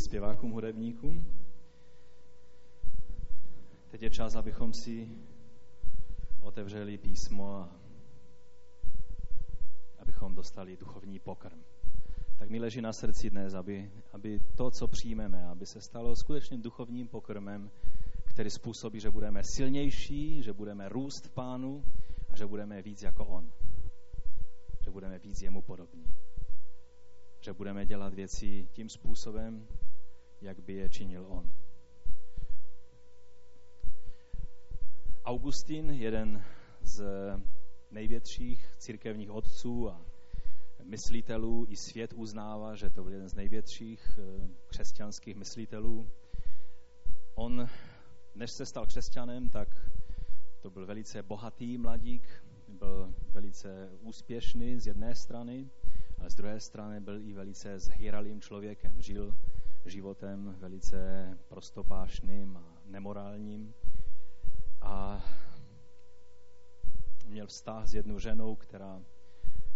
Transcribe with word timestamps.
zpěvákům, 0.00 0.52
hudebníkům. 0.52 1.26
Teď 3.90 4.02
je 4.02 4.10
čas, 4.10 4.34
abychom 4.34 4.72
si 4.72 5.10
otevřeli 6.42 6.98
písmo 6.98 7.54
a 7.54 7.68
abychom 9.98 10.34
dostali 10.34 10.76
duchovní 10.76 11.18
pokrm. 11.18 11.62
Tak 12.38 12.50
mi 12.50 12.60
leží 12.60 12.80
na 12.80 12.92
srdci 12.92 13.30
dnes, 13.30 13.54
aby, 13.54 13.90
aby 14.12 14.40
to, 14.56 14.70
co 14.70 14.88
přijmeme, 14.88 15.46
aby 15.46 15.66
se 15.66 15.80
stalo 15.80 16.16
skutečně 16.16 16.58
duchovním 16.58 17.08
pokrmem, 17.08 17.70
který 18.24 18.50
způsobí, 18.50 19.00
že 19.00 19.10
budeme 19.10 19.40
silnější, 19.44 20.42
že 20.42 20.52
budeme 20.52 20.88
růst 20.88 21.26
v 21.26 21.30
Pánu 21.30 21.84
a 22.28 22.36
že 22.36 22.46
budeme 22.46 22.82
víc 22.82 23.02
jako 23.02 23.26
On. 23.26 23.52
Že 24.84 24.90
budeme 24.90 25.18
víc 25.18 25.42
jemu 25.42 25.62
podobní. 25.62 26.04
Že 27.40 27.52
budeme 27.52 27.86
dělat 27.86 28.14
věci 28.14 28.68
tím 28.72 28.88
způsobem, 28.88 29.66
jak 30.40 30.60
by 30.60 30.74
je 30.74 30.88
činil 30.88 31.26
On. 31.28 31.52
Augustin, 35.24 35.90
jeden 35.90 36.44
z 36.82 37.02
největších 37.90 38.74
církevních 38.78 39.30
otců 39.30 39.90
a 39.90 40.00
myslitelů, 40.84 41.66
i 41.68 41.76
svět 41.76 42.12
uznává, 42.12 42.74
že 42.74 42.90
to 42.90 43.02
byl 43.02 43.12
jeden 43.12 43.28
z 43.28 43.34
největších 43.34 44.18
eh, 44.18 44.48
křesťanských 44.66 45.36
myslitelů. 45.36 46.10
On, 47.34 47.68
než 48.34 48.50
se 48.50 48.66
stal 48.66 48.86
křesťanem, 48.86 49.48
tak 49.48 49.68
to 50.60 50.70
byl 50.70 50.86
velice 50.86 51.22
bohatý 51.22 51.78
mladík, 51.78 52.44
byl 52.68 53.14
velice 53.32 53.88
úspěšný 54.00 54.80
z 54.80 54.86
jedné 54.86 55.14
strany, 55.14 55.70
ale 56.18 56.30
z 56.30 56.34
druhé 56.34 56.60
strany 56.60 57.00
byl 57.00 57.22
i 57.22 57.32
velice 57.32 57.78
zhýralým 57.78 58.40
člověkem. 58.40 59.02
Žil 59.02 59.36
životem 59.86 60.56
velice 60.58 61.28
prostopášným 61.48 62.56
a 62.56 62.78
nemorálním 62.86 63.74
a 64.80 65.24
měl 67.26 67.46
vztah 67.46 67.86
s 67.86 67.94
jednou 67.94 68.18
ženou, 68.18 68.56
která 68.56 69.02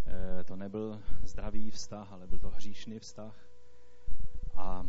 eh, 0.06 0.44
to 0.44 0.56
nebyl 0.56 1.00
zdravý 1.22 1.70
vztah, 1.70 2.12
ale 2.12 2.26
byl 2.26 2.38
to 2.38 2.50
hříšný 2.50 2.98
vztah. 2.98 3.36
A 4.54 4.86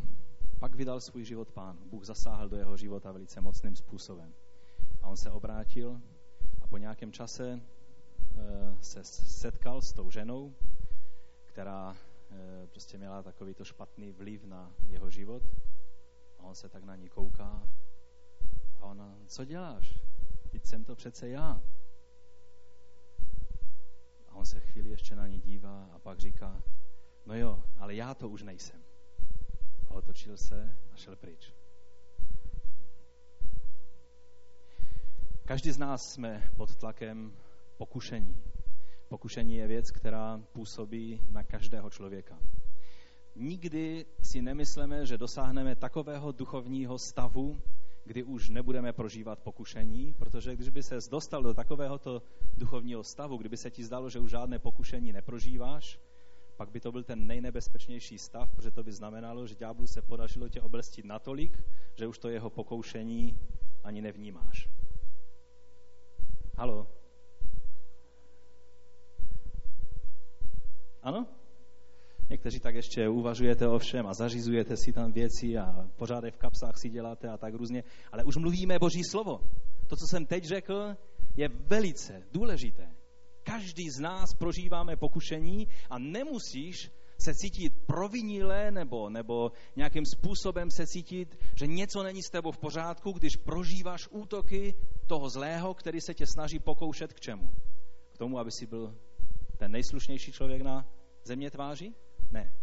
pak 0.59 0.75
vydal 0.75 1.02
svůj 1.02 1.25
život 1.25 1.52
pán. 1.52 1.77
Bůh 1.85 2.03
zasáhl 2.03 2.50
do 2.50 2.57
jeho 2.57 2.77
života 2.77 3.11
velice 3.11 3.41
mocným 3.41 3.75
způsobem. 3.75 4.33
A 5.02 5.07
on 5.07 5.17
se 5.17 5.31
obrátil 5.31 6.02
a 6.61 6.67
po 6.67 6.77
nějakém 6.77 7.11
čase 7.11 7.61
eh, 7.61 8.77
se 8.81 9.03
setkal 9.03 9.81
s 9.81 9.94
tou 9.94 10.09
ženou, 10.11 10.53
která 11.45 11.95
prostě 12.67 12.97
měla 12.97 13.23
takovýto 13.23 13.64
špatný 13.64 14.11
vliv 14.11 14.44
na 14.44 14.75
jeho 14.88 15.09
život. 15.09 15.44
A 16.39 16.44
on 16.44 16.55
se 16.55 16.69
tak 16.69 16.83
na 16.83 16.95
ní 16.95 17.09
kouká 17.09 17.67
a 18.80 18.86
ona, 18.86 19.17
co 19.28 19.45
děláš? 19.45 20.00
Teď 20.52 20.66
jsem 20.66 20.83
to 20.83 20.95
přece 20.95 21.30
já. 21.30 21.61
A 24.28 24.36
on 24.36 24.45
se 24.45 24.59
chvíli 24.59 24.89
ještě 24.89 25.16
na 25.16 25.28
ní 25.28 25.39
dívá 25.41 25.86
a 25.86 26.00
pak 26.00 26.19
říká, 26.19 26.63
no 27.25 27.36
jo, 27.36 27.63
ale 27.78 27.95
já 27.95 28.13
to 28.13 28.30
už 28.30 28.44
nejsem. 28.44 28.83
A 29.88 29.91
otočil 29.91 30.38
se 30.38 30.78
a 30.91 30.95
šel 30.95 31.16
pryč. 31.16 31.53
Každý 35.45 35.72
z 35.72 35.78
nás 35.78 36.02
jsme 36.13 36.52
pod 36.58 36.75
tlakem 36.75 37.38
pokušení. 37.78 38.54
Pokušení 39.07 39.55
je 39.55 39.67
věc, 39.67 39.91
která 39.91 40.41
působí 40.51 41.21
na 41.31 41.43
každého 41.43 41.89
člověka. 41.89 42.39
Nikdy 43.35 44.05
si 44.23 44.41
nemyslíme, 44.41 45.05
že 45.05 45.17
dosáhneme 45.17 45.75
takového 45.75 46.31
duchovního 46.31 46.97
stavu, 46.97 47.57
kdy 48.05 48.23
už 48.23 48.49
nebudeme 48.49 48.94
prožívat 48.94 49.39
pokušení, 49.39 50.13
protože 50.13 50.55
když 50.55 50.69
by 50.69 50.83
se 50.83 50.97
dostal 51.11 51.44
do 51.44 51.53
takovéhoto 51.53 52.21
duchovního 52.57 53.03
stavu, 53.03 53.38
kdyby 53.38 53.57
se 53.57 53.71
ti 53.71 53.83
zdalo, 53.83 54.09
že 54.09 54.19
už 54.19 54.31
žádné 54.31 54.59
pokušení 54.59 55.13
neprožíváš, 55.13 55.99
pak 56.57 56.71
by 56.71 56.79
to 56.79 56.91
byl 56.91 57.03
ten 57.03 57.27
nejnebezpečnější 57.27 58.17
stav, 58.17 58.51
protože 58.55 58.71
to 58.71 58.83
by 58.83 58.91
znamenalo, 58.91 59.47
že 59.47 59.55
ďáblu 59.55 59.88
se 59.88 60.01
podařilo 60.01 60.49
tě 60.49 60.61
obrstit 60.61 61.05
natolik, 61.05 61.63
že 61.95 62.07
už 62.07 62.19
to 62.19 62.29
jeho 62.29 62.49
pokoušení 62.49 63.39
ani 63.83 64.01
nevnímáš. 64.01 64.69
Halo? 66.57 66.88
Ano? 71.05 71.27
Někteří 72.29 72.59
tak 72.59 72.75
ještě 72.75 73.09
uvažujete 73.09 73.67
o 73.67 73.79
všem 73.79 74.07
a 74.07 74.13
zařizujete 74.13 74.77
si 74.77 74.93
tam 74.93 75.11
věci 75.11 75.57
a 75.57 75.89
pořádek 75.95 76.35
v 76.35 76.38
kapsách 76.38 76.77
si 76.77 76.89
děláte 76.89 77.29
a 77.29 77.38
tak 77.38 77.53
různě, 77.53 77.83
ale 78.11 78.23
už 78.23 78.35
mluvíme 78.35 78.79
Boží 78.79 79.03
slovo. 79.11 79.39
To, 79.88 79.95
co 79.95 80.05
jsem 80.09 80.25
teď 80.25 80.44
řekl, 80.44 80.95
je 81.38 81.47
velice 81.49 82.23
důležité. 82.31 82.88
Každý 83.44 83.89
z 83.89 83.99
nás 83.99 84.33
prožíváme 84.33 84.95
pokušení 84.95 85.67
a 85.89 85.99
nemusíš 85.99 86.91
se 87.25 87.33
cítit 87.33 87.73
provinile 87.85 88.71
nebo, 88.71 89.09
nebo 89.09 89.51
nějakým 89.75 90.03
způsobem 90.05 90.71
se 90.71 90.88
cítit, 90.88 91.38
že 91.55 91.67
něco 91.67 92.03
není 92.03 92.23
s 92.23 92.29
tebou 92.29 92.51
v 92.51 92.57
pořádku, 92.57 93.11
když 93.11 93.35
prožíváš 93.35 94.07
útoky 94.11 94.75
toho 95.07 95.29
zlého, 95.29 95.73
který 95.73 96.01
se 96.01 96.13
tě 96.13 96.25
snaží 96.27 96.59
pokoušet 96.59 97.13
k 97.13 97.19
čemu? 97.19 97.51
K 98.13 98.17
tomu, 98.17 98.39
aby 98.39 98.51
si 98.51 98.65
byl 98.65 98.95
ten 99.57 99.71
nejslušnější 99.71 100.31
člověk 100.31 100.61
na 100.61 100.88
země 101.23 101.51
tváří? 101.51 101.95
Ne. 102.31 102.53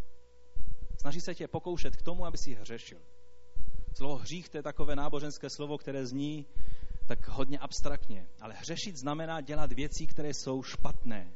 Snaží 1.00 1.20
se 1.20 1.34
tě 1.34 1.48
pokoušet 1.48 1.96
k 1.96 2.02
tomu, 2.02 2.26
aby 2.26 2.38
si 2.38 2.54
hřešil. 2.54 3.00
Slovo 3.96 4.16
hřích 4.16 4.48
to 4.48 4.56
je 4.56 4.62
takové 4.62 4.96
náboženské 4.96 5.50
slovo, 5.50 5.78
které 5.78 6.06
zní 6.06 6.46
tak 7.06 7.28
hodně 7.28 7.58
abstraktně. 7.58 8.28
Ale 8.40 8.54
hřešit 8.54 8.96
znamená 8.96 9.40
dělat 9.40 9.72
věci, 9.72 10.06
které 10.06 10.28
jsou 10.28 10.62
špatné. 10.62 11.32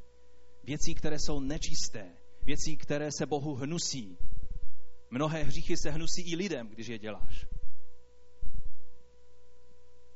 Věci, 0.64 0.94
které 0.94 1.18
jsou 1.18 1.40
nečisté. 1.40 2.12
Věci, 2.42 2.76
které 2.76 3.12
se 3.12 3.26
Bohu 3.26 3.54
hnusí. 3.54 4.18
Mnohé 5.10 5.42
hříchy 5.42 5.76
se 5.76 5.90
hnusí 5.90 6.32
i 6.32 6.36
lidem, 6.36 6.68
když 6.68 6.86
je 6.86 6.98
děláš. 6.98 7.46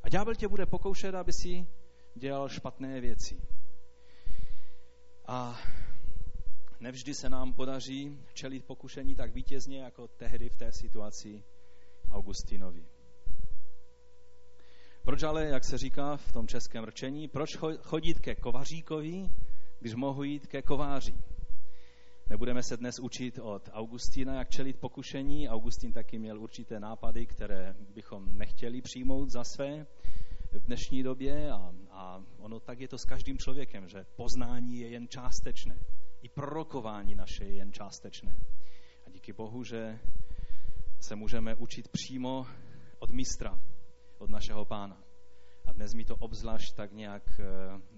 A 0.03 0.09
ďábel 0.09 0.35
tě 0.35 0.49
bude 0.49 0.67
pokoušet, 0.67 1.15
aby 1.15 1.33
si 1.33 1.67
dělal 2.15 2.49
špatné 2.49 3.01
věci. 3.01 3.41
A 5.33 5.59
nevždy 6.81 7.15
se 7.15 7.29
nám 7.29 7.53
podaří 7.53 8.19
čelit 8.33 8.65
pokušení 8.65 9.15
tak 9.15 9.35
vítězně, 9.35 9.81
jako 9.81 10.09
tehdy 10.09 10.49
v 10.49 10.57
té 10.57 10.73
situaci 10.73 11.45
Augustinovi. 12.11 12.87
Proč 15.03 15.23
ale, 15.23 15.45
jak 15.45 15.65
se 15.65 15.79
říká 15.79 16.17
v 16.17 16.33
tom 16.33 16.47
českém 16.47 16.85
rčení, 16.85 17.29
proč 17.29 17.57
chodit 17.81 18.21
ke 18.21 18.35
kovaříkovi, 18.35 19.31
když 19.81 19.95
mohu 19.95 20.23
jít 20.23 20.47
ke 20.47 20.63
kováři? 20.63 21.15
Nebudeme 22.31 22.63
se 22.63 22.77
dnes 22.77 22.99
učit 22.99 23.39
od 23.39 23.69
Augustína, 23.73 24.35
jak 24.35 24.51
čelit 24.51 24.81
pokušení. 24.81 25.49
Augustín 25.49 25.93
taky 25.93 26.19
měl 26.19 26.41
určité 26.41 26.81
nápady, 26.81 27.27
které 27.27 27.75
bychom 27.95 28.39
nechtěli 28.39 28.83
přijmout 28.83 29.31
za 29.31 29.45
své 29.45 29.87
v 30.53 30.67
dnešní 30.67 31.03
době 31.03 31.53
a, 31.53 31.73
a 31.91 32.25
ono 32.39 32.61
tak 32.61 32.81
je 32.81 32.89
to 32.89 32.99
s 32.99 33.05
každým 33.05 33.39
člověkem, 33.39 33.89
že 33.89 34.07
poznání 34.17 34.79
je 34.79 34.89
jen 34.89 35.09
částečné 35.09 35.79
i 36.23 36.29
prorokování 36.29 37.15
naše 37.15 37.45
je 37.45 37.55
jen 37.55 37.73
částečné. 37.73 38.37
A 39.07 39.11
díky 39.11 39.33
Bohu, 39.33 39.65
že 39.65 39.99
se 41.01 41.17
můžeme 41.17 41.55
učit 41.55 41.89
přímo 41.89 42.47
od 42.99 43.11
mistra, 43.11 43.61
od 44.19 44.31
našeho 44.31 44.65
pána. 44.65 45.05
A 45.65 45.73
dnes 45.73 45.95
mi 45.95 46.05
to 46.05 46.17
obzvlášť 46.17 46.75
tak 46.75 46.93
nějak 46.93 47.41
e, 47.41 47.45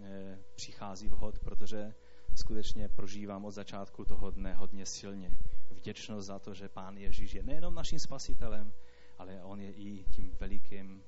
e, 0.05 0.39
přichází 0.55 1.09
vhod, 1.09 1.39
protože 1.39 1.95
skutečně 2.35 2.89
prožívám 2.89 3.45
od 3.45 3.51
začátku 3.51 4.05
toho 4.05 4.31
dne 4.31 4.55
hodně 4.55 4.87
silně 4.87 5.39
vděčnost 5.71 6.27
za 6.27 6.39
to, 6.39 6.55
že 6.55 6.69
Pán 6.69 6.97
Ježíš 6.97 7.35
je 7.35 7.43
nejenom 7.43 7.75
naším 7.75 7.99
spasitelem, 7.99 8.73
ale 9.19 9.43
On 9.43 9.61
je 9.61 9.73
i 9.73 10.05
tím 10.05 10.37
velikým, 10.41 11.05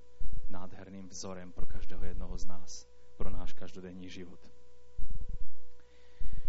nádherným 0.51 1.09
vzorem 1.09 1.53
pro 1.53 1.67
každého 1.67 2.05
jednoho 2.05 2.39
z 2.39 2.47
nás, 2.47 2.89
pro 3.17 3.31
náš 3.31 3.53
každodenní 3.53 4.09
život. 4.09 4.51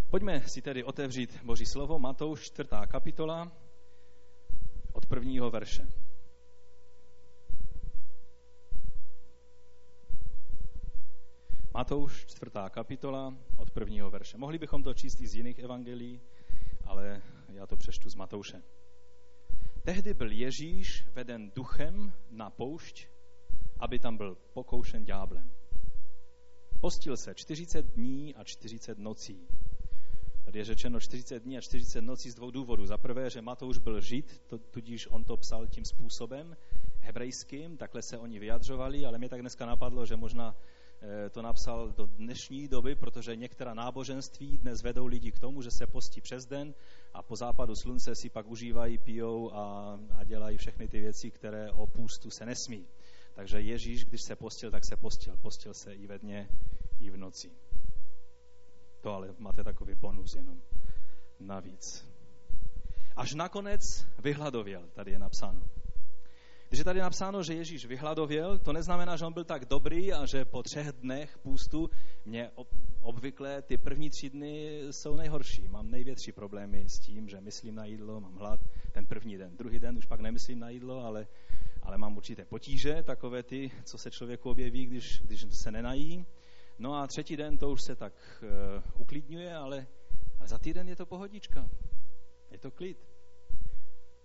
Pojďme 0.10 0.48
si 0.48 0.62
tedy 0.62 0.84
otevřít 0.84 1.44
Boží 1.44 1.66
slovo, 1.66 2.00
Matouš 2.00 2.44
4. 2.44 2.70
kapitola 2.88 3.52
od 4.94 5.06
prvního 5.06 5.52
verše. 5.52 5.88
Matouš 11.74 12.26
4. 12.26 12.52
kapitola 12.70 13.38
od 13.58 13.72
prvního 13.72 14.10
verše. 14.10 14.38
Mohli 14.38 14.58
bychom 14.58 14.84
to 14.84 14.94
číst 14.94 15.22
i 15.22 15.28
z 15.28 15.36
jiných 15.36 15.60
evangelií, 15.60 16.22
ale 16.84 17.22
já 17.54 17.68
to 17.68 17.76
přeštu 17.76 18.10
z 18.10 18.16
Matouše. 18.16 18.64
Tehdy 19.84 20.14
byl 20.14 20.32
Ježíš 20.32 21.08
veden 21.14 21.52
duchem 21.56 22.14
na 22.30 22.50
poušť, 22.50 23.08
aby 23.80 24.00
tam 24.00 24.18
byl 24.18 24.38
pokoušen 24.54 25.06
ďáblem. 25.06 25.52
Postil 26.82 27.18
se 27.18 27.36
40 27.36 27.86
dní 27.86 28.36
a 28.36 28.44
40 28.44 29.00
nocí 29.00 29.48
Tady 30.46 30.60
je 30.60 30.66
řečeno 30.66 31.00
40 31.00 31.44
dní 31.44 31.58
a 31.58 31.62
40 31.62 32.02
nocí 32.02 32.30
z 32.30 32.36
dvou 32.36 32.52
důvodů. 32.52 32.86
Za 32.86 32.98
prvé, 32.98 33.30
že 33.30 33.42
Matouš 33.42 33.78
byl 33.78 34.02
žid, 34.02 34.42
to, 34.48 34.58
tudíž 34.58 35.08
on 35.08 35.24
to 35.24 35.38
psal 35.38 35.68
tím 35.68 35.86
způsobem 35.86 36.58
hebrejským, 37.00 37.78
takhle 37.78 38.02
se 38.02 38.18
oni 38.18 38.40
vyjadřovali, 38.40 39.06
ale 39.06 39.18
mě 39.18 39.30
tak 39.30 39.42
dneska 39.42 39.66
napadlo, 39.66 40.06
že 40.06 40.16
možná 40.16 40.56
eh, 41.02 41.30
to 41.30 41.42
napsal 41.42 41.94
do 41.98 42.06
dnešní 42.06 42.68
doby, 42.68 42.96
protože 42.96 43.36
některá 43.36 43.74
náboženství 43.74 44.58
dnes 44.58 44.82
vedou 44.82 45.06
lidi 45.06 45.32
k 45.32 45.40
tomu, 45.40 45.62
že 45.62 45.72
se 45.72 45.88
postí 45.88 46.22
přes 46.22 46.46
den 46.46 46.74
a 47.14 47.24
po 47.24 47.36
západu 47.36 47.76
slunce 47.76 48.16
si 48.16 48.30
pak 48.30 48.48
užívají, 48.48 48.98
pijou 48.98 49.54
a, 49.54 50.00
a 50.18 50.24
dělají 50.24 50.58
všechny 50.58 50.88
ty 50.88 51.00
věci, 51.00 51.32
které 51.32 51.72
o 51.72 51.88
půstu 51.88 52.30
se 52.30 52.46
nesmí. 52.46 52.88
Takže 53.36 53.62
Ježíš, 53.62 54.06
když 54.06 54.22
se 54.22 54.36
postil, 54.36 54.72
tak 54.72 54.86
se 54.86 54.98
postil. 54.98 55.38
Postil 55.38 55.74
se 55.74 55.94
i 55.94 56.08
ve 56.08 56.20
dně, 56.20 56.50
i 57.00 57.10
v 57.10 57.18
noci. 57.18 57.52
To 59.02 59.14
ale 59.14 59.36
máte 59.38 59.64
takový 59.64 59.96
bonus 59.96 60.36
jenom 60.36 60.62
navíc. 61.40 62.16
Až 63.16 63.34
nakonec 63.34 64.08
vyhladověl, 64.24 64.90
tady 64.94 65.12
je 65.12 65.20
napsáno. 65.20 65.70
Když 66.70 66.80
je 66.80 66.84
tady 66.86 67.00
napsáno, 67.00 67.44
že 67.44 67.54
Ježíš 67.54 67.86
vyhladověl, 67.86 68.60
to 68.60 68.74
neznamená, 68.74 69.18
že 69.18 69.26
on 69.26 69.34
byl 69.34 69.44
tak 69.44 69.66
dobrý 69.66 70.14
a 70.14 70.26
že 70.26 70.46
po 70.46 70.64
třech 70.64 70.92
dnech 70.92 71.38
půstu 71.38 71.90
mě 72.26 72.52
obvykle 73.02 73.62
ty 73.62 73.78
první 73.78 74.10
tři 74.10 74.30
dny 74.30 74.82
jsou 74.92 75.16
nejhorší. 75.16 75.68
Mám 75.68 75.92
největší 75.92 76.32
problémy 76.32 76.90
s 76.90 77.00
tím, 77.00 77.30
že 77.30 77.42
myslím 77.42 77.76
na 77.76 77.86
jídlo, 77.86 78.22
mám 78.22 78.36
hlad 78.36 78.60
ten 78.92 79.06
první 79.06 79.38
den. 79.38 79.58
Druhý 79.58 79.80
den 79.80 79.98
už 79.98 80.06
pak 80.06 80.20
nemyslím 80.20 80.60
na 80.60 80.70
jídlo, 80.70 81.00
ale, 81.00 81.28
ale 81.86 81.98
mám 81.98 82.18
určité 82.18 82.46
potíže, 82.46 83.04
takové 83.04 83.44
ty, 83.44 83.72
co 83.84 83.98
se 83.98 84.12
člověku 84.12 84.50
objeví, 84.50 84.86
když, 84.86 85.22
když 85.22 85.46
se 85.52 85.72
nenají. 85.72 86.26
No 86.80 86.94
a 86.94 87.08
třetí 87.08 87.38
den 87.38 87.58
to 87.58 87.70
už 87.70 87.82
se 87.82 87.96
tak 87.96 88.14
uh, 88.44 89.02
uklidňuje, 89.02 89.56
ale, 89.56 89.88
ale 90.40 90.48
za 90.48 90.58
týden 90.58 90.90
je 90.90 90.96
to 90.96 91.06
pohodička. 91.06 91.70
Je 92.52 92.58
to 92.58 92.72
klid. 92.72 92.98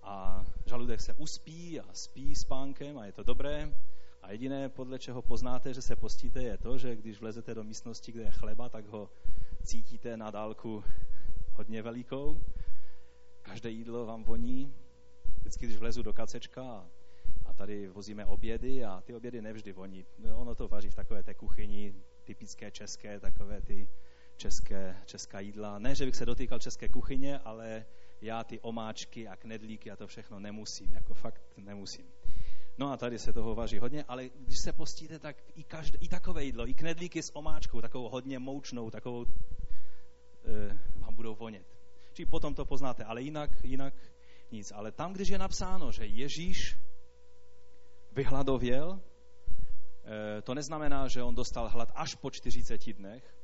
A 0.02 0.44
žaludek 0.66 1.00
se 1.00 1.14
uspí 1.14 1.80
a 1.80 1.94
spí 1.94 2.34
spánkem 2.34 2.98
a 2.98 3.06
je 3.06 3.12
to 3.12 3.22
dobré. 3.22 3.74
A 4.22 4.32
jediné, 4.32 4.68
podle 4.68 4.98
čeho 4.98 5.22
poznáte, 5.22 5.74
že 5.74 5.82
se 5.82 5.96
postíte, 5.96 6.42
je 6.42 6.58
to, 6.58 6.78
že 6.78 6.96
když 6.96 7.20
vlezete 7.20 7.54
do 7.54 7.64
místnosti, 7.64 8.12
kde 8.12 8.22
je 8.22 8.30
chleba, 8.30 8.68
tak 8.68 8.86
ho 8.86 9.10
cítíte 9.62 10.16
na 10.16 10.30
dálku 10.30 10.84
hodně 11.52 11.82
velikou. 11.82 12.40
Každé 13.42 13.70
jídlo 13.70 14.06
vám 14.06 14.24
voní. 14.24 14.74
Vždycky, 15.40 15.66
když 15.66 15.78
vlezu 15.78 16.02
do 16.02 16.12
kacečka 16.12 16.62
a, 16.62 16.86
tady 17.60 17.88
vozíme 17.88 18.26
obědy 18.26 18.84
a 18.84 19.00
ty 19.00 19.14
obědy 19.14 19.42
nevždy 19.42 19.72
voní. 19.72 20.06
Ono 20.34 20.54
to 20.54 20.68
vaří 20.68 20.90
v 20.90 20.94
takové 20.94 21.22
té 21.22 21.34
kuchyni, 21.34 21.94
typické 22.24 22.70
české, 22.70 23.20
takové 23.20 23.60
ty 23.60 23.88
české, 24.36 24.96
česká 25.04 25.40
jídla. 25.40 25.78
Ne, 25.78 25.94
že 25.94 26.04
bych 26.04 26.16
se 26.16 26.26
dotýkal 26.26 26.58
české 26.58 26.88
kuchyně, 26.88 27.38
ale 27.38 27.86
já 28.20 28.44
ty 28.44 28.60
omáčky 28.60 29.28
a 29.28 29.36
knedlíky 29.36 29.90
a 29.90 29.96
to 29.96 30.06
všechno 30.06 30.40
nemusím, 30.40 30.92
jako 30.92 31.14
fakt 31.14 31.42
nemusím. 31.56 32.06
No 32.78 32.92
a 32.92 32.96
tady 32.96 33.18
se 33.18 33.32
toho 33.32 33.54
vaří 33.54 33.78
hodně, 33.78 34.04
ale 34.04 34.30
když 34.40 34.58
se 34.58 34.72
postíte, 34.72 35.18
tak 35.18 35.36
i, 35.54 35.64
každé, 35.64 35.98
i 36.00 36.08
takové 36.08 36.44
jídlo, 36.44 36.68
i 36.68 36.74
knedlíky 36.74 37.22
s 37.22 37.36
omáčkou, 37.36 37.80
takovou 37.80 38.08
hodně 38.08 38.38
moučnou, 38.38 38.90
takovou 38.90 39.24
e, 39.24 40.78
vám 41.00 41.14
budou 41.14 41.34
vonět. 41.34 41.66
Či 42.12 42.26
potom 42.26 42.54
to 42.54 42.64
poznáte, 42.64 43.04
ale 43.04 43.22
jinak, 43.22 43.64
jinak 43.64 43.94
nic. 44.50 44.72
Ale 44.72 44.92
tam, 44.92 45.12
když 45.12 45.28
je 45.28 45.38
napsáno, 45.38 45.92
že 45.92 46.06
Ježíš 46.06 46.76
vyhladověl, 48.12 49.00
e, 50.04 50.42
to 50.42 50.54
neznamená, 50.54 51.08
že 51.08 51.22
on 51.22 51.34
dostal 51.34 51.68
hlad 51.68 51.92
až 51.94 52.14
po 52.14 52.30
40 52.30 52.92
dnech, 52.92 53.34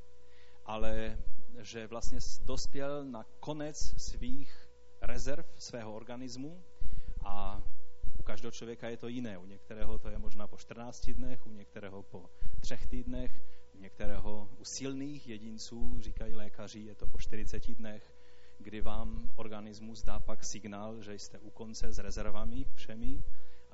ale 0.65 1.19
že 1.59 1.87
vlastně 1.87 2.19
dospěl 2.43 3.05
na 3.05 3.25
konec 3.41 3.77
svých 3.97 4.69
rezerv 5.03 5.47
svého 5.59 5.95
organismu. 5.95 6.65
A 7.25 7.63
u 8.19 8.23
každého 8.23 8.53
člověka 8.53 8.89
je 8.89 8.97
to 8.97 9.09
jiné. 9.09 9.39
U 9.39 9.47
některého 9.47 9.99
to 9.99 10.09
je 10.09 10.19
možná 10.19 10.47
po 10.47 10.57
14 10.57 11.11
dnech, 11.11 11.47
u 11.47 11.53
některého 11.53 12.03
po 12.03 12.31
třech 12.61 12.87
týdnech, 12.87 13.43
u 13.75 13.79
některého 13.79 14.49
u 14.59 14.65
silných 14.65 15.29
jedinců, 15.29 16.01
říkají 16.01 16.35
lékaři, 16.35 16.81
je 16.81 16.95
to 16.95 17.07
po 17.07 17.19
40 17.19 17.75
dnech, 17.75 18.15
kdy 18.59 18.81
vám 18.81 19.31
organismus 19.37 20.03
dá 20.03 20.19
pak 20.19 20.45
signál, 20.45 21.03
že 21.03 21.15
jste 21.15 21.39
u 21.39 21.51
konce 21.51 21.93
s 21.93 21.99
rezervami 21.99 22.67
všemi 22.75 23.25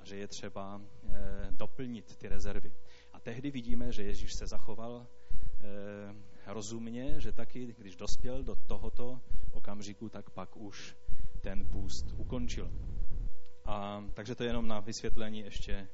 že 0.05 0.17
je 0.17 0.27
třeba 0.27 0.81
e, 1.09 1.47
doplnit 1.51 2.15
ty 2.17 2.27
rezervy. 2.27 2.73
A 3.13 3.19
tehdy 3.19 3.51
vidíme, 3.51 3.91
že 3.91 4.03
Ježíš 4.03 4.33
se 4.33 4.47
zachoval 4.47 5.07
e, 6.47 6.53
rozumně, 6.53 7.19
že 7.19 7.31
taky, 7.31 7.75
když 7.77 7.95
dospěl 7.95 8.43
do 8.43 8.55
tohoto 8.55 9.19
okamžiku, 9.51 10.09
tak 10.09 10.29
pak 10.29 10.57
už 10.57 10.95
ten 11.41 11.65
půst 11.65 12.05
ukončil. 12.17 12.71
A, 13.65 14.03
takže 14.13 14.35
to 14.35 14.43
je 14.43 14.49
jenom 14.49 14.67
na 14.67 14.79
vysvětlení 14.79 15.39
ještě 15.39 15.87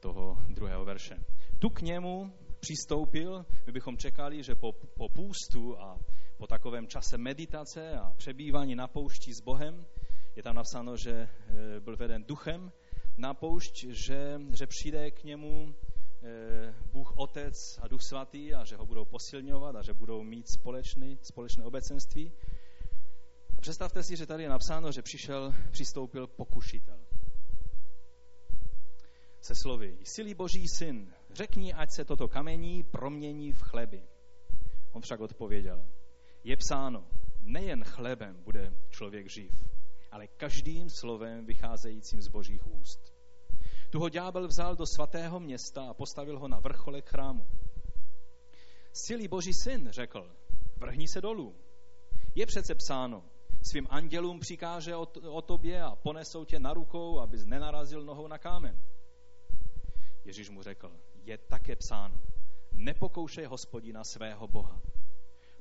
toho 0.00 0.38
druhého 0.48 0.84
verše. 0.84 1.16
Tu 1.58 1.70
k 1.70 1.80
němu 1.80 2.32
přistoupil, 2.60 3.46
my 3.66 3.72
bychom 3.72 3.96
čekali, 3.96 4.42
že 4.42 4.54
po, 4.54 4.72
po 4.72 5.08
půstu 5.08 5.78
a 5.78 5.98
po 6.36 6.46
takovém 6.46 6.86
čase 6.86 7.18
meditace 7.18 7.92
a 7.92 8.10
přebývání 8.16 8.74
na 8.74 8.88
poušti 8.88 9.34
s 9.34 9.40
Bohem, 9.40 9.86
je 10.36 10.42
tam 10.42 10.56
napsáno, 10.56 10.96
že 10.96 11.10
e, 11.10 11.28
byl 11.80 11.96
veden 11.96 12.24
duchem 12.24 12.72
na 13.16 13.34
poušť, 13.34 13.84
že, 13.84 14.40
že 14.50 14.66
přijde 14.66 15.10
k 15.10 15.24
němu 15.24 15.74
e, 16.22 16.74
Bůh 16.92 17.12
Otec 17.16 17.78
a 17.82 17.88
Duch 17.88 18.02
Svatý 18.02 18.54
a 18.54 18.64
že 18.64 18.76
ho 18.76 18.86
budou 18.86 19.04
posilňovat 19.04 19.76
a 19.76 19.82
že 19.82 19.92
budou 19.92 20.22
mít 20.22 20.48
společný, 20.48 21.18
společné 21.22 21.64
obecenství. 21.64 22.32
Představte 23.60 24.02
si, 24.02 24.16
že 24.16 24.26
tady 24.26 24.42
je 24.42 24.48
napsáno, 24.48 24.92
že 24.92 25.02
přišel, 25.02 25.54
přistoupil 25.70 26.26
pokušitel. 26.26 26.98
Se 29.40 29.54
slovy, 29.54 29.98
silý 30.04 30.34
boží 30.34 30.68
syn, 30.68 31.14
řekni, 31.32 31.74
ať 31.74 31.90
se 31.90 32.04
toto 32.04 32.28
kamení 32.28 32.82
promění 32.82 33.52
v 33.52 33.62
chleby. 33.62 34.02
On 34.92 35.02
však 35.02 35.20
odpověděl, 35.20 35.86
je 36.44 36.56
psáno, 36.56 37.06
nejen 37.40 37.84
chlebem 37.84 38.42
bude 38.44 38.72
člověk 38.90 39.30
živ, 39.30 39.52
ale 40.14 40.26
každým 40.26 40.90
slovem 40.90 41.46
vycházejícím 41.46 42.22
z 42.22 42.28
božích 42.28 42.66
úst. 42.66 43.14
Tu 43.90 43.98
ho 44.00 44.08
ďábel 44.08 44.48
vzal 44.48 44.76
do 44.76 44.86
svatého 44.86 45.40
města 45.40 45.90
a 45.90 45.94
postavil 45.94 46.38
ho 46.38 46.48
na 46.48 46.58
vrcholek 46.58 47.08
chrámu. 47.08 47.46
Silý 48.92 49.28
boží 49.28 49.52
syn, 49.52 49.88
řekl, 49.90 50.30
vrhni 50.76 51.08
se 51.08 51.20
dolů. 51.20 51.54
Je 52.34 52.46
přece 52.46 52.74
psáno, 52.74 53.24
svým 53.62 53.86
andělům 53.90 54.40
přikáže 54.40 54.96
o, 54.96 55.06
o 55.30 55.42
tobě 55.42 55.82
a 55.82 55.96
ponesou 55.96 56.44
tě 56.44 56.60
na 56.60 56.74
rukou, 56.74 57.20
abys 57.20 57.44
nenarazil 57.44 58.04
nohou 58.04 58.28
na 58.28 58.38
kámen. 58.38 58.78
Ježíš 60.24 60.50
mu 60.50 60.62
řekl, 60.62 60.92
je 61.24 61.38
také 61.38 61.76
psáno, 61.76 62.22
nepokoušej 62.72 63.44
hospodina 63.44 64.04
svého 64.04 64.48
Boha. 64.48 64.82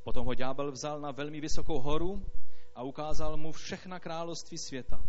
Potom 0.04 0.26
ho 0.26 0.34
ďábel 0.34 0.72
vzal 0.72 1.02
na 1.02 1.12
velmi 1.12 1.42
vysokou 1.42 1.80
horu 1.80 2.26
a 2.76 2.84
ukázal 2.84 3.38
mu 3.38 3.52
všechna 3.52 4.00
království 4.00 4.58
světa 4.58 5.06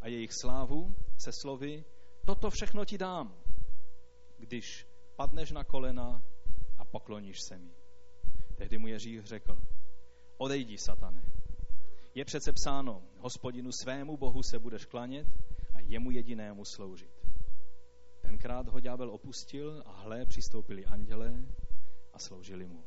a 0.00 0.08
jejich 0.08 0.30
slávu 0.40 0.94
se 1.18 1.30
slovy, 1.32 1.84
toto 2.24 2.50
všechno 2.50 2.84
ti 2.84 2.98
dám, 2.98 3.34
když 4.36 4.86
padneš 5.16 5.50
na 5.50 5.64
kolena 5.64 6.22
a 6.78 6.84
pokloníš 6.84 7.36
se 7.48 7.58
mi. 7.58 7.70
Tehdy 8.54 8.78
mu 8.78 8.88
Ježíš 8.88 9.24
řekl, 9.24 9.62
odejdi, 10.36 10.78
satane, 10.78 11.22
je 12.14 12.24
přece 12.24 12.52
psáno, 12.52 13.02
hospodinu 13.18 13.70
svému 13.82 14.16
bohu 14.16 14.42
se 14.42 14.58
budeš 14.58 14.84
klanět 14.84 15.26
a 15.74 15.80
jemu 15.80 16.10
jedinému 16.10 16.64
sloužit. 16.64 17.10
Tenkrát 18.20 18.68
ho 18.68 18.80
ďábel 18.80 19.10
opustil 19.10 19.82
a 19.86 19.92
hle 19.92 20.26
přistoupili 20.26 20.86
andělé 20.86 21.44
a 22.12 22.18
sloužili 22.18 22.66
mu. 22.66 22.84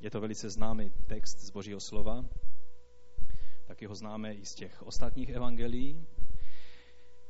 Je 0.00 0.10
to 0.10 0.20
velice 0.20 0.50
známý 0.50 0.92
text 1.06 1.40
z 1.40 1.50
Božího 1.50 1.80
slova, 1.80 2.24
taky 3.66 3.86
ho 3.86 3.94
známe 3.94 4.34
i 4.34 4.46
z 4.46 4.54
těch 4.54 4.82
ostatních 4.82 5.28
evangelií, 5.28 6.06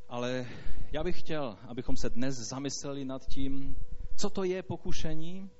ale 0.08 0.46
já 0.92 1.04
bych 1.04 1.20
chtěl, 1.20 1.58
abychom 1.68 1.96
se 1.96 2.10
dnes 2.10 2.36
zamysleli 2.36 3.04
nad 3.04 3.26
tím, 3.26 3.76
co 4.16 4.30
to 4.30 4.44
je 4.44 4.62
pokušení 4.62 5.50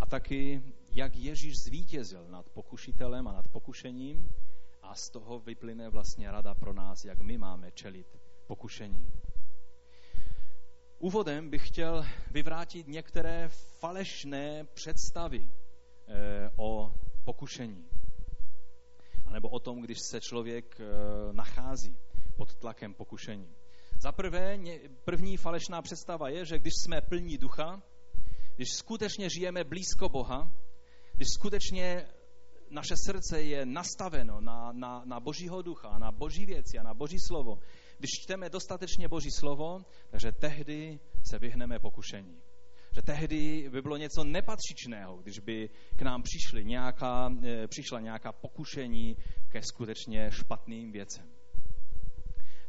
a 0.00 0.06
taky 0.06 0.62
jak 0.90 1.16
Ježíš 1.16 1.58
zvítězil 1.58 2.28
nad 2.28 2.48
pokušitelem 2.48 3.28
a 3.28 3.32
nad 3.32 3.48
pokušením. 3.48 4.34
A 4.82 4.94
z 4.94 5.10
toho 5.10 5.38
vyplyne 5.40 5.88
vlastně 5.88 6.30
rada 6.30 6.54
pro 6.54 6.72
nás, 6.72 7.04
jak 7.04 7.20
my 7.20 7.38
máme 7.38 7.72
čelit 7.72 8.18
pokušení. 8.46 9.12
Úvodem 10.98 11.50
bych 11.50 11.68
chtěl 11.68 12.06
vyvrátit 12.30 12.88
některé 12.88 13.48
falešné 13.48 14.64
představy 14.64 15.48
o 16.56 16.92
pokušení. 17.24 17.88
A 19.26 19.30
nebo 19.30 19.48
o 19.48 19.60
tom, 19.60 19.80
když 19.80 19.98
se 20.00 20.20
člověk 20.20 20.80
eh, 20.80 20.84
nachází 21.32 21.96
pod 22.36 22.54
tlakem 22.54 22.94
pokušení. 22.94 23.54
Za 24.02 24.12
prvé, 24.12 24.58
první 25.04 25.36
falešná 25.36 25.82
představa 25.82 26.28
je, 26.28 26.44
že 26.44 26.58
když 26.58 26.72
jsme 26.84 27.00
plní 27.00 27.38
ducha, 27.38 27.82
když 28.56 28.68
skutečně 28.72 29.30
žijeme 29.30 29.64
blízko 29.64 30.08
Boha, 30.08 30.52
když 31.16 31.28
skutečně 31.34 32.06
naše 32.70 32.94
srdce 32.96 33.42
je 33.42 33.66
nastaveno 33.66 34.40
na, 34.40 34.72
na, 34.72 35.02
na 35.04 35.20
Božího 35.20 35.62
ducha, 35.62 35.98
na 35.98 36.12
Boží 36.12 36.46
věci 36.46 36.78
a 36.78 36.82
na 36.82 36.94
Boží 36.94 37.18
slovo, 37.20 37.58
když 37.98 38.10
čteme 38.10 38.50
dostatečně 38.50 39.08
Boží 39.08 39.30
slovo, 39.30 39.84
takže 40.10 40.32
tehdy 40.32 41.00
se 41.24 41.38
vyhneme 41.38 41.78
pokušení. 41.78 42.42
Že 42.96 43.02
tehdy 43.02 43.68
by 43.70 43.82
bylo 43.82 43.96
něco 43.96 44.24
nepatřičného, 44.24 45.16
když 45.16 45.38
by 45.38 45.70
k 45.96 46.02
nám 46.02 46.22
přišly 46.22 46.64
nějaká, 46.64 47.30
e, 47.42 47.68
přišla 47.68 48.00
nějaká 48.00 48.32
pokušení 48.32 49.16
ke 49.48 49.62
skutečně 49.62 50.30
špatným 50.30 50.92
věcem. 50.92 51.30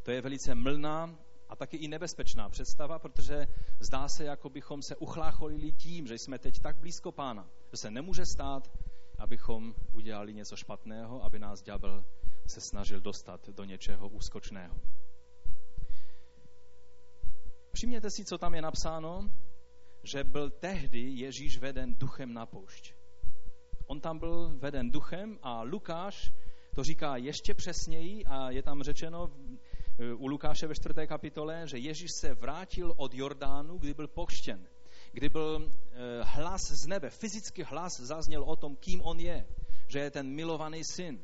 To 0.04 0.12
je 0.12 0.22
velice 0.22 0.56
mlná 0.56 1.16
a 1.50 1.56
taky 1.56 1.78
i 1.78 1.88
nebezpečná 1.88 2.50
představa, 2.50 3.00
protože 3.00 3.48
zdá 3.80 4.08
se, 4.08 4.24
jako 4.24 4.50
bychom 4.50 4.82
se 4.82 4.96
uchlácholili 4.96 5.72
tím, 5.72 6.08
že 6.08 6.14
jsme 6.14 6.40
teď 6.40 6.60
tak 6.60 6.78
blízko 6.78 7.12
pána, 7.12 7.50
že 7.72 7.78
se 7.78 7.92
nemůže 7.92 8.26
stát, 8.26 8.72
abychom 9.18 9.76
udělali 9.94 10.34
něco 10.34 10.56
špatného, 10.56 11.24
aby 11.24 11.40
nás 11.40 11.62
ďábel 11.62 12.06
se 12.48 12.62
snažil 12.62 13.02
dostat 13.02 13.50
do 13.50 13.64
něčeho 13.64 14.08
úskočného. 14.08 14.76
Všimněte 17.74 18.10
si, 18.12 18.26
co 18.26 18.38
tam 18.38 18.56
je 18.56 18.62
napsáno, 18.62 19.30
že 20.12 20.24
byl 20.24 20.50
tehdy 20.50 21.00
Ježíš 21.00 21.58
veden 21.58 21.96
duchem 21.96 22.34
na 22.34 22.46
poušť. 22.46 22.94
On 23.88 24.02
tam 24.02 24.20
byl 24.20 24.54
veden 24.60 24.92
duchem 24.92 25.40
a 25.42 25.62
Lukáš 25.62 26.32
to 26.76 26.84
říká 26.84 27.18
ještě 27.18 27.54
přesněji 27.54 28.26
a 28.26 28.50
je 28.50 28.64
tam 28.64 28.84
řečeno 28.84 29.32
u 30.18 30.28
Lukáše 30.28 30.68
ve 30.68 30.76
čtvrté 30.76 31.08
kapitole, 31.08 31.68
že 31.68 31.78
Ježíš 31.78 32.10
se 32.20 32.34
vrátil 32.34 32.94
od 32.98 33.14
Jordánu, 33.14 33.78
kdy 33.78 33.94
byl 33.94 34.08
pokštěn, 34.08 34.68
kdy 35.12 35.30
byl 35.30 35.72
eh, 35.72 35.98
hlas 36.24 36.62
z 36.62 36.88
nebe, 36.88 37.10
fyzický 37.10 37.64
hlas 37.64 38.00
zazněl 38.00 38.44
o 38.44 38.56
tom, 38.56 38.76
kým 38.76 39.02
on 39.02 39.20
je, 39.20 39.48
že 39.88 40.00
je 40.00 40.12
ten 40.12 40.28
milovaný 40.28 40.82
syn. 40.84 41.20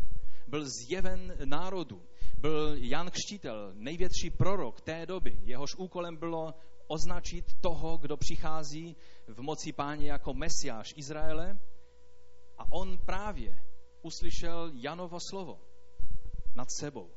Byl 0.47 0.65
zjeven 0.69 1.37
národu, 1.45 2.01
byl 2.37 2.75
Jan 2.75 3.11
Křtitel, 3.11 3.71
největší 3.75 4.29
prorok 4.29 4.81
té 4.81 5.05
doby. 5.05 5.39
Jehož 5.43 5.75
úkolem 5.75 6.17
bylo 6.17 6.53
označit 6.93 7.45
toho, 7.61 7.97
kdo 7.97 8.17
přichází 8.17 8.95
v 9.27 9.41
moci 9.41 9.73
páně 9.73 10.11
jako 10.11 10.33
mesiáš 10.33 10.93
Izraele. 10.95 11.59
A 12.57 12.71
on 12.71 12.97
právě 12.97 13.63
uslyšel 14.01 14.71
Janovo 14.73 15.17
slovo 15.29 15.59
nad 16.55 16.71
sebou. 16.71 17.11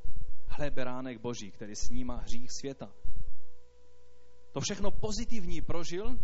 Hle, 0.46 0.70
beránek 0.70 1.20
boží, 1.20 1.50
který 1.50 1.76
snímá 1.76 2.16
hřích 2.16 2.52
světa. 2.52 2.92
To 4.52 4.60
všechno 4.60 4.90
pozitivní 4.90 5.60
prožil 5.60 6.18